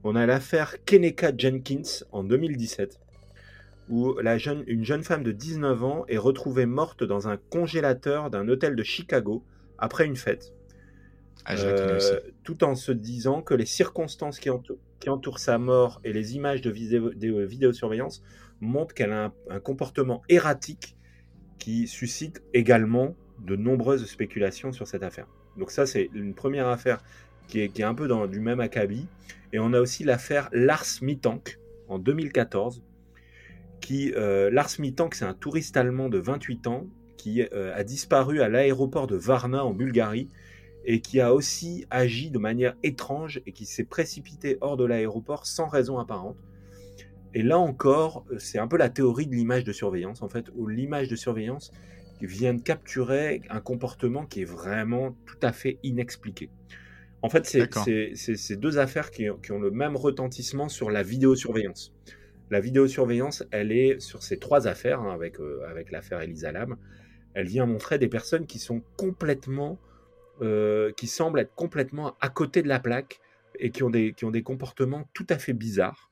On 0.02 0.16
a 0.16 0.24
l'affaire 0.24 0.82
Keneka 0.86 1.32
Jenkins 1.36 2.06
en 2.10 2.24
2017 2.24 3.01
où 3.88 4.14
la 4.20 4.38
jeune, 4.38 4.64
une 4.66 4.84
jeune 4.84 5.02
femme 5.02 5.22
de 5.22 5.32
19 5.32 5.84
ans 5.84 6.04
est 6.08 6.18
retrouvée 6.18 6.66
morte 6.66 7.04
dans 7.04 7.28
un 7.28 7.36
congélateur 7.36 8.30
d'un 8.30 8.48
hôtel 8.48 8.76
de 8.76 8.82
Chicago 8.82 9.44
après 9.78 10.06
une 10.06 10.16
fête. 10.16 10.52
Ah, 11.44 11.56
euh, 11.56 12.20
tout 12.44 12.62
en 12.62 12.76
se 12.76 12.92
disant 12.92 13.42
que 13.42 13.54
les 13.54 13.66
circonstances 13.66 14.38
qui, 14.38 14.48
entourent, 14.50 15.38
sa 15.40 15.58
mort 15.58 16.00
et 16.04 16.12
les 16.12 16.36
images 16.36 16.60
de, 16.60 16.70
vidéosurveillance 16.70 18.22
montrent 18.60 18.94
qu'elle 18.94 19.12
a 19.12 19.32
un, 19.50 19.60
comportement 19.60 20.22
erratique 20.28 20.96
qui 21.58 21.88
suscite 21.88 22.42
également 22.54 23.16
de 23.44 23.56
nombreuses 23.56 24.06
spéculations 24.06 24.70
sur 24.72 24.86
cette 24.86 25.02
affaire. 25.02 25.26
Donc 25.58 25.72
ça, 25.72 25.84
c'est 25.84 26.10
une 26.14 26.34
première 26.34 26.68
affaire 26.68 27.02
qui 27.48 27.60
est, 27.60 27.68
qui 27.68 27.82
est 27.82 27.84
un 27.84 27.94
peu 27.94 28.06
dans 28.06 28.28
du 28.28 28.38
même 28.38 28.60
acabit. 28.60 29.08
Et 29.52 29.58
on 29.58 29.72
a 29.72 29.80
aussi 29.80 30.04
l'affaire 30.04 30.48
Lars 30.52 30.86
Mittank 31.02 31.58
en 31.88 31.98
2014, 31.98 32.84
qui, 33.92 34.10
euh, 34.16 34.50
Lars 34.50 34.70
Mittank, 34.78 35.14
c'est 35.14 35.26
un 35.26 35.34
touriste 35.34 35.76
allemand 35.76 36.08
de 36.08 36.16
28 36.16 36.66
ans 36.66 36.86
qui 37.18 37.42
euh, 37.42 37.76
a 37.76 37.84
disparu 37.84 38.40
à 38.40 38.48
l'aéroport 38.48 39.06
de 39.06 39.16
Varna 39.16 39.66
en 39.66 39.74
Bulgarie 39.74 40.30
et 40.86 41.02
qui 41.02 41.20
a 41.20 41.34
aussi 41.34 41.84
agi 41.90 42.30
de 42.30 42.38
manière 42.38 42.74
étrange 42.82 43.42
et 43.46 43.52
qui 43.52 43.66
s'est 43.66 43.84
précipité 43.84 44.56
hors 44.62 44.78
de 44.78 44.86
l'aéroport 44.86 45.44
sans 45.44 45.68
raison 45.68 45.98
apparente. 45.98 46.38
Et 47.34 47.42
là 47.42 47.58
encore, 47.58 48.24
c'est 48.38 48.58
un 48.58 48.66
peu 48.66 48.78
la 48.78 48.88
théorie 48.88 49.26
de 49.26 49.34
l'image 49.34 49.64
de 49.64 49.72
surveillance, 49.72 50.22
en 50.22 50.28
fait, 50.30 50.46
où 50.54 50.66
l'image 50.68 51.08
de 51.08 51.16
surveillance 51.16 51.70
vient 52.22 52.54
de 52.54 52.62
capturer 52.62 53.42
un 53.50 53.60
comportement 53.60 54.24
qui 54.24 54.40
est 54.40 54.50
vraiment 54.50 55.14
tout 55.26 55.38
à 55.42 55.52
fait 55.52 55.78
inexpliqué. 55.82 56.48
En 57.20 57.28
fait, 57.28 57.44
c'est 57.44 58.14
ces 58.14 58.56
deux 58.56 58.78
affaires 58.78 59.10
qui, 59.10 59.26
qui, 59.42 59.52
ont 59.52 59.60
le 59.60 59.70
même 59.70 59.96
retentissement 59.96 60.70
sur 60.70 60.90
la 60.90 61.02
vidéosurveillance. 61.02 61.92
La 62.52 62.60
vidéosurveillance, 62.60 63.44
elle 63.50 63.72
est 63.72 63.98
sur 63.98 64.22
ces 64.22 64.38
trois 64.38 64.68
affaires, 64.68 65.00
hein, 65.00 65.14
avec, 65.14 65.40
euh, 65.40 65.62
avec 65.70 65.90
l'affaire 65.90 66.20
Elisa 66.20 66.52
Lam. 66.52 66.76
Elle 67.32 67.46
vient 67.46 67.64
montrer 67.64 67.98
des 67.98 68.08
personnes 68.08 68.46
qui 68.46 68.58
sont 68.58 68.82
complètement, 68.98 69.80
euh, 70.42 70.92
qui 70.92 71.06
semblent 71.06 71.38
être 71.38 71.54
complètement 71.54 72.14
à 72.20 72.28
côté 72.28 72.60
de 72.60 72.68
la 72.68 72.78
plaque 72.78 73.20
et 73.58 73.70
qui 73.70 73.82
ont 73.82 73.88
des, 73.88 74.12
qui 74.12 74.42
comportements 74.42 75.08
tout 75.14 75.24
à 75.30 75.38
fait 75.38 75.54
bizarres. 75.54 76.10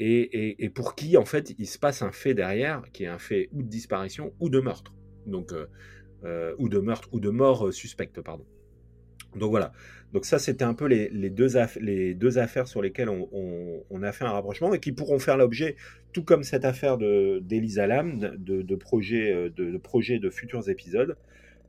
Et, 0.00 0.72
pour 0.74 0.96
qui, 0.96 1.16
en 1.16 1.24
fait, 1.24 1.54
il 1.56 1.68
se 1.68 1.78
passe 1.78 2.02
un 2.02 2.10
fait 2.10 2.34
derrière, 2.34 2.82
qui 2.92 3.04
est 3.04 3.06
un 3.06 3.20
fait 3.20 3.48
ou 3.52 3.62
de 3.62 3.68
disparition 3.68 4.34
ou 4.40 4.50
de 4.50 4.58
meurtre. 4.58 4.92
Donc, 5.26 5.52
euh, 6.24 6.52
ou 6.58 6.68
de 6.68 6.80
meurtre 6.80 7.08
ou 7.12 7.20
de 7.20 7.30
mort 7.30 7.72
suspecte, 7.72 8.20
pardon. 8.20 8.44
Donc 9.36 9.50
voilà. 9.50 9.72
Donc 10.12 10.24
ça, 10.24 10.38
c'était 10.38 10.64
un 10.64 10.74
peu 10.74 10.86
les, 10.86 11.30
deux 11.30 11.48
les, 11.80 12.14
deux 12.14 12.38
affaires 12.38 12.66
sur 12.66 12.82
lesquelles 12.82 13.08
on, 13.08 14.02
a 14.02 14.12
fait 14.12 14.24
un 14.24 14.32
rapprochement 14.32 14.74
et 14.74 14.80
qui 14.80 14.92
pourront 14.92 15.18
faire 15.18 15.36
l'objet, 15.36 15.76
tout 16.12 16.24
comme 16.24 16.42
cette 16.42 16.64
affaire 16.64 16.98
d'Elisa 16.98 17.86
Lam, 17.86 18.18
de, 18.18 18.62
de, 18.62 18.74
projets 18.74 19.32
euh, 19.32 19.50
de, 19.50 19.70
de, 19.70 20.18
de 20.18 20.30
futurs 20.30 20.68
épisodes, 20.68 21.16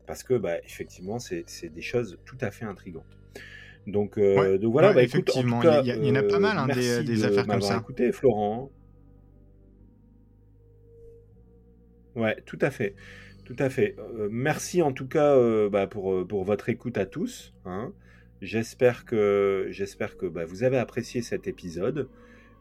parce 0.07 0.24
que 0.24 0.34
bah, 0.34 0.57
effectivement, 0.66 1.20
c'est 1.20 1.45
des 1.70 1.82
choses 1.82 2.18
tout 2.26 2.38
à 2.41 2.49
fait 2.49 2.66
intrigantes. 2.66 3.18
Donc, 3.88 4.18
euh, 4.18 4.57
donc 4.57 4.72
voilà, 4.72 4.93
bah, 4.93 5.03
effectivement, 5.03 5.62
il 5.84 6.05
y, 6.05 6.12
en 6.12 6.16
a 6.16 6.24
pas 6.24 6.39
mal 6.39 6.57
hein, 6.57 6.68
des, 6.68 7.03
des 7.03 7.26
affaires 7.26 7.45
comme 7.45 7.62
ça. 7.62 7.78
Écoutez, 7.78 8.12
Florent. 8.12 8.72
Ouais, 12.16 12.36
tout 12.45 12.59
à 12.62 12.72
fait. 12.72 12.95
Tout 13.52 13.64
à 13.64 13.70
fait. 13.70 13.95
Euh, 13.99 14.30
merci 14.32 14.82
en 14.82 14.93
tout 14.93 15.08
cas 15.08 15.36
bah, 15.70 15.88
pour, 15.88 16.26
pour 16.28 16.43
votre 16.43 16.70
écoute 16.70 16.97
à 16.97 17.06
tous. 17.06 17.54
Hein. 17.66 17.91
J'espère 18.41 19.06
que, 19.06 19.68
j'espère 19.70 20.18
que 20.18 20.26
bah, 20.26 20.45
vous 20.45 20.64
avez 20.64 20.78
apprécié 20.78 21.22
cet 21.22 21.47
épisode 21.47 22.08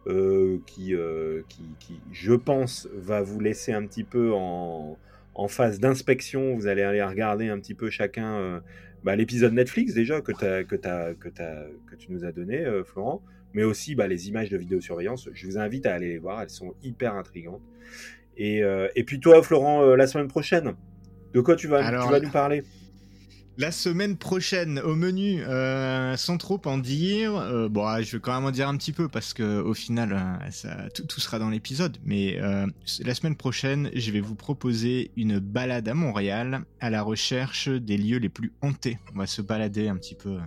euh, 0.06 0.58
qui, 0.66 0.94
euh, 0.94 1.42
qui, 1.48 2.00
je 2.12 2.32
pense, 2.32 2.86
va 2.94 3.22
vous 3.22 3.40
laisser 3.40 3.72
un 3.72 3.86
petit 3.86 4.04
peu 4.04 4.32
en, 4.34 4.98
en 5.34 5.48
phase 5.48 5.80
d'inspection. 5.80 6.54
Vous 6.54 6.66
allez 6.66 6.82
aller 6.82 7.02
regarder 7.02 7.48
un 7.48 7.58
petit 7.58 7.74
peu 7.74 7.88
chacun 7.88 8.34
euh, 8.36 8.60
bah, 9.04 9.16
l'épisode 9.16 9.54
Netflix 9.54 9.94
déjà 9.94 10.20
que, 10.20 10.32
tu 10.32 12.12
nous 12.12 12.26
as 12.26 12.32
donné, 12.32 12.66
Florent, 12.84 13.22
mais 13.54 13.62
aussi 13.62 13.94
les 13.94 14.28
images 14.28 14.50
de 14.50 14.58
vidéosurveillance. 14.58 15.30
Je 15.32 15.46
vous 15.46 15.56
invite 15.56 15.86
à 15.86 15.94
aller 15.94 16.08
les 16.08 16.18
voir, 16.18 16.42
elles 16.42 16.50
sont 16.50 16.74
hyper 16.82 17.14
intrigantes. 17.14 17.62
Et, 18.42 18.62
et 18.96 19.04
puis 19.04 19.20
toi, 19.20 19.42
Florent, 19.42 19.84
la 19.94 20.06
semaine 20.06 20.28
prochaine, 20.28 20.74
de 21.34 21.40
quoi 21.40 21.56
tu 21.56 21.68
vas, 21.68 21.84
tu 21.84 22.10
vas 22.10 22.20
nous 22.20 22.30
parler? 22.30 22.64
La 23.58 23.72
semaine 23.72 24.16
prochaine, 24.16 24.78
au 24.78 24.94
menu, 24.94 25.42
euh, 25.42 26.16
sans 26.16 26.38
trop 26.38 26.58
en 26.64 26.78
dire, 26.78 27.36
euh, 27.36 27.68
bon, 27.68 27.84
ah, 27.84 28.00
je 28.00 28.16
vais 28.16 28.20
quand 28.20 28.34
même 28.34 28.46
en 28.46 28.50
dire 28.50 28.66
un 28.66 28.76
petit 28.78 28.92
peu 28.92 29.08
parce 29.08 29.34
que 29.34 29.60
au 29.60 29.74
final, 29.74 30.14
euh, 30.14 30.50
ça, 30.50 30.88
tout, 30.94 31.20
sera 31.20 31.38
dans 31.38 31.50
l'épisode. 31.50 31.98
Mais 32.02 32.38
la 33.04 33.14
semaine 33.14 33.36
prochaine, 33.36 33.90
je 33.94 34.10
vais 34.12 34.20
vous 34.20 34.34
proposer 34.34 35.10
une 35.16 35.40
balade 35.40 35.86
à 35.88 35.94
Montréal 35.94 36.60
à 36.80 36.88
la 36.88 37.02
recherche 37.02 37.68
des 37.68 37.98
lieux 37.98 38.18
les 38.18 38.30
plus 38.30 38.52
hantés. 38.62 38.98
On 39.14 39.18
va 39.18 39.26
se 39.26 39.42
balader 39.42 39.88
un 39.88 39.96
petit 39.96 40.14
peu 40.14 40.38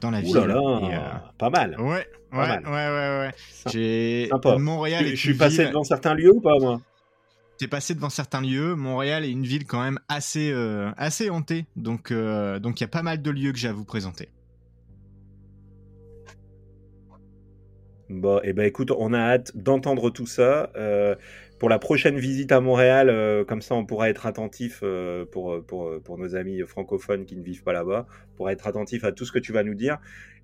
dans 0.00 0.10
la 0.10 0.22
ville. 0.22 0.34
Là 0.34 1.30
pas 1.36 1.50
mal. 1.50 1.78
Ouais, 1.78 2.06
ouais, 2.32 2.38
ouais, 2.38 2.64
ouais, 2.64 3.18
ouais. 3.20 3.30
J'ai 3.70 4.30
Montréal. 4.58 5.04
Je, 5.04 5.10
je 5.10 5.20
suis 5.20 5.34
passé 5.34 5.66
devant 5.66 5.84
certains 5.84 6.14
lieux 6.14 6.32
ou 6.32 6.40
pas 6.40 6.58
moi? 6.58 6.80
T'es 7.58 7.68
passé 7.68 7.94
devant 7.94 8.10
certains 8.10 8.40
lieux. 8.40 8.74
Montréal 8.74 9.24
est 9.24 9.30
une 9.30 9.44
ville 9.44 9.66
quand 9.66 9.82
même 9.82 9.98
assez, 10.08 10.50
euh, 10.52 10.90
assez 10.96 11.30
hantée. 11.30 11.66
Donc, 11.76 12.10
euh, 12.10 12.58
donc 12.58 12.80
il 12.80 12.84
y 12.84 12.86
a 12.86 12.88
pas 12.88 13.02
mal 13.02 13.22
de 13.22 13.30
lieux 13.30 13.52
que 13.52 13.58
j'ai 13.58 13.68
à 13.68 13.72
vous 13.72 13.84
présenter. 13.84 14.28
Bon, 18.08 18.38
et 18.38 18.50
eh 18.50 18.52
ben 18.52 18.64
écoute, 18.64 18.92
on 18.96 19.12
a 19.12 19.18
hâte 19.18 19.56
d'entendre 19.56 20.10
tout 20.10 20.26
ça. 20.26 20.70
Euh, 20.76 21.16
pour 21.58 21.68
la 21.68 21.80
prochaine 21.80 22.18
visite 22.18 22.52
à 22.52 22.60
Montréal, 22.60 23.44
comme 23.46 23.62
ça 23.62 23.74
on 23.74 23.86
pourra 23.86 24.10
être 24.10 24.26
attentif 24.26 24.84
pour, 25.32 25.64
pour, 25.64 25.90
pour, 26.04 26.18
nos 26.18 26.36
amis 26.36 26.60
francophones 26.66 27.24
qui 27.24 27.34
ne 27.34 27.42
vivent 27.42 27.62
pas 27.62 27.72
là-bas, 27.72 28.06
pourra 28.36 28.52
être 28.52 28.66
attentif 28.66 29.04
à 29.04 29.12
tout 29.12 29.24
ce 29.24 29.32
que 29.32 29.38
tu 29.38 29.52
vas 29.52 29.64
nous 29.64 29.74
dire. 29.74 29.96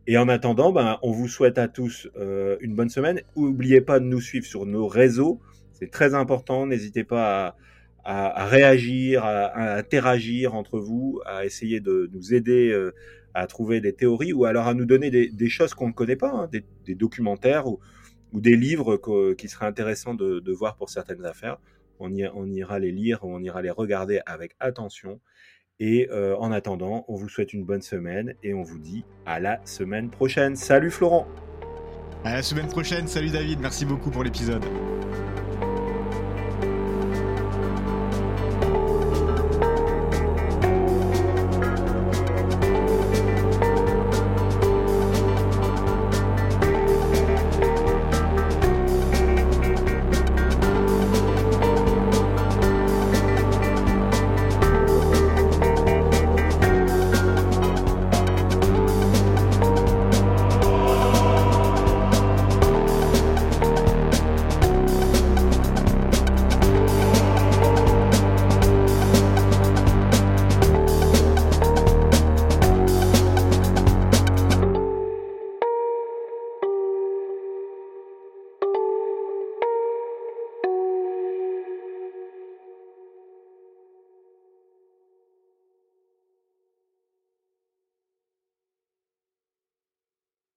Et 0.06 0.16
en 0.16 0.26
attendant, 0.28 0.72
ben, 0.72 0.98
on 1.02 1.12
vous 1.12 1.28
souhaite 1.28 1.58
à 1.58 1.68
tous 1.68 2.08
une 2.16 2.74
bonne 2.74 2.88
semaine. 2.88 3.20
N'oubliez 3.36 3.82
pas 3.82 4.00
de 4.00 4.06
nous 4.06 4.22
suivre 4.22 4.46
sur 4.46 4.64
nos 4.64 4.88
réseaux. 4.88 5.38
C'est 5.82 5.90
très 5.90 6.14
important. 6.14 6.64
N'hésitez 6.64 7.02
pas 7.02 7.56
à, 8.04 8.46
réagir, 8.46 9.24
à, 9.24 9.74
interagir 9.74 10.54
entre 10.54 10.78
vous, 10.78 11.20
à 11.26 11.44
essayer 11.44 11.80
de 11.80 12.08
nous 12.12 12.34
aider 12.34 12.70
euh, 12.70 12.94
à 13.34 13.48
trouver 13.48 13.80
des 13.80 13.92
théories 13.92 14.32
ou 14.32 14.44
alors 14.44 14.68
à 14.68 14.74
nous 14.74 14.84
donner 14.84 15.10
des, 15.10 15.48
choses 15.48 15.74
qu'on 15.74 15.88
ne 15.88 15.92
connaît 15.92 16.14
pas, 16.14 16.30
hein, 16.30 16.48
des, 16.84 16.94
documentaires 16.94 17.66
ou, 17.66 17.80
des 18.32 18.54
livres 18.54 18.96
qui 19.36 19.48
seraient 19.48 19.66
intéressants 19.66 20.14
de, 20.14 20.52
voir 20.52 20.76
pour 20.76 20.88
certaines 20.88 21.24
affaires. 21.24 21.58
On, 21.98 22.12
ira 22.12 22.78
les 22.78 22.92
lire, 22.92 23.18
on 23.22 23.42
ira 23.42 23.60
les 23.60 23.70
regarder 23.70 24.20
avec 24.24 24.54
attention. 24.60 25.18
Et 25.80 26.08
euh, 26.12 26.36
en 26.36 26.52
attendant, 26.52 27.04
on 27.08 27.16
vous 27.16 27.28
souhaite 27.28 27.52
une 27.52 27.64
bonne 27.64 27.82
semaine 27.82 28.34
et 28.44 28.54
on 28.54 28.62
vous 28.62 28.78
dit 28.78 29.04
à 29.26 29.40
la 29.40 29.58
semaine 29.66 30.10
prochaine. 30.10 30.54
Salut 30.54 30.92
Florent 30.92 31.26
À 32.22 32.34
la 32.34 32.42
semaine 32.42 32.68
prochaine, 32.68 33.08
salut 33.08 33.30
David, 33.30 33.58
merci 33.58 33.84
beaucoup 33.84 34.10
pour 34.10 34.22
l'épisode. 34.22 34.64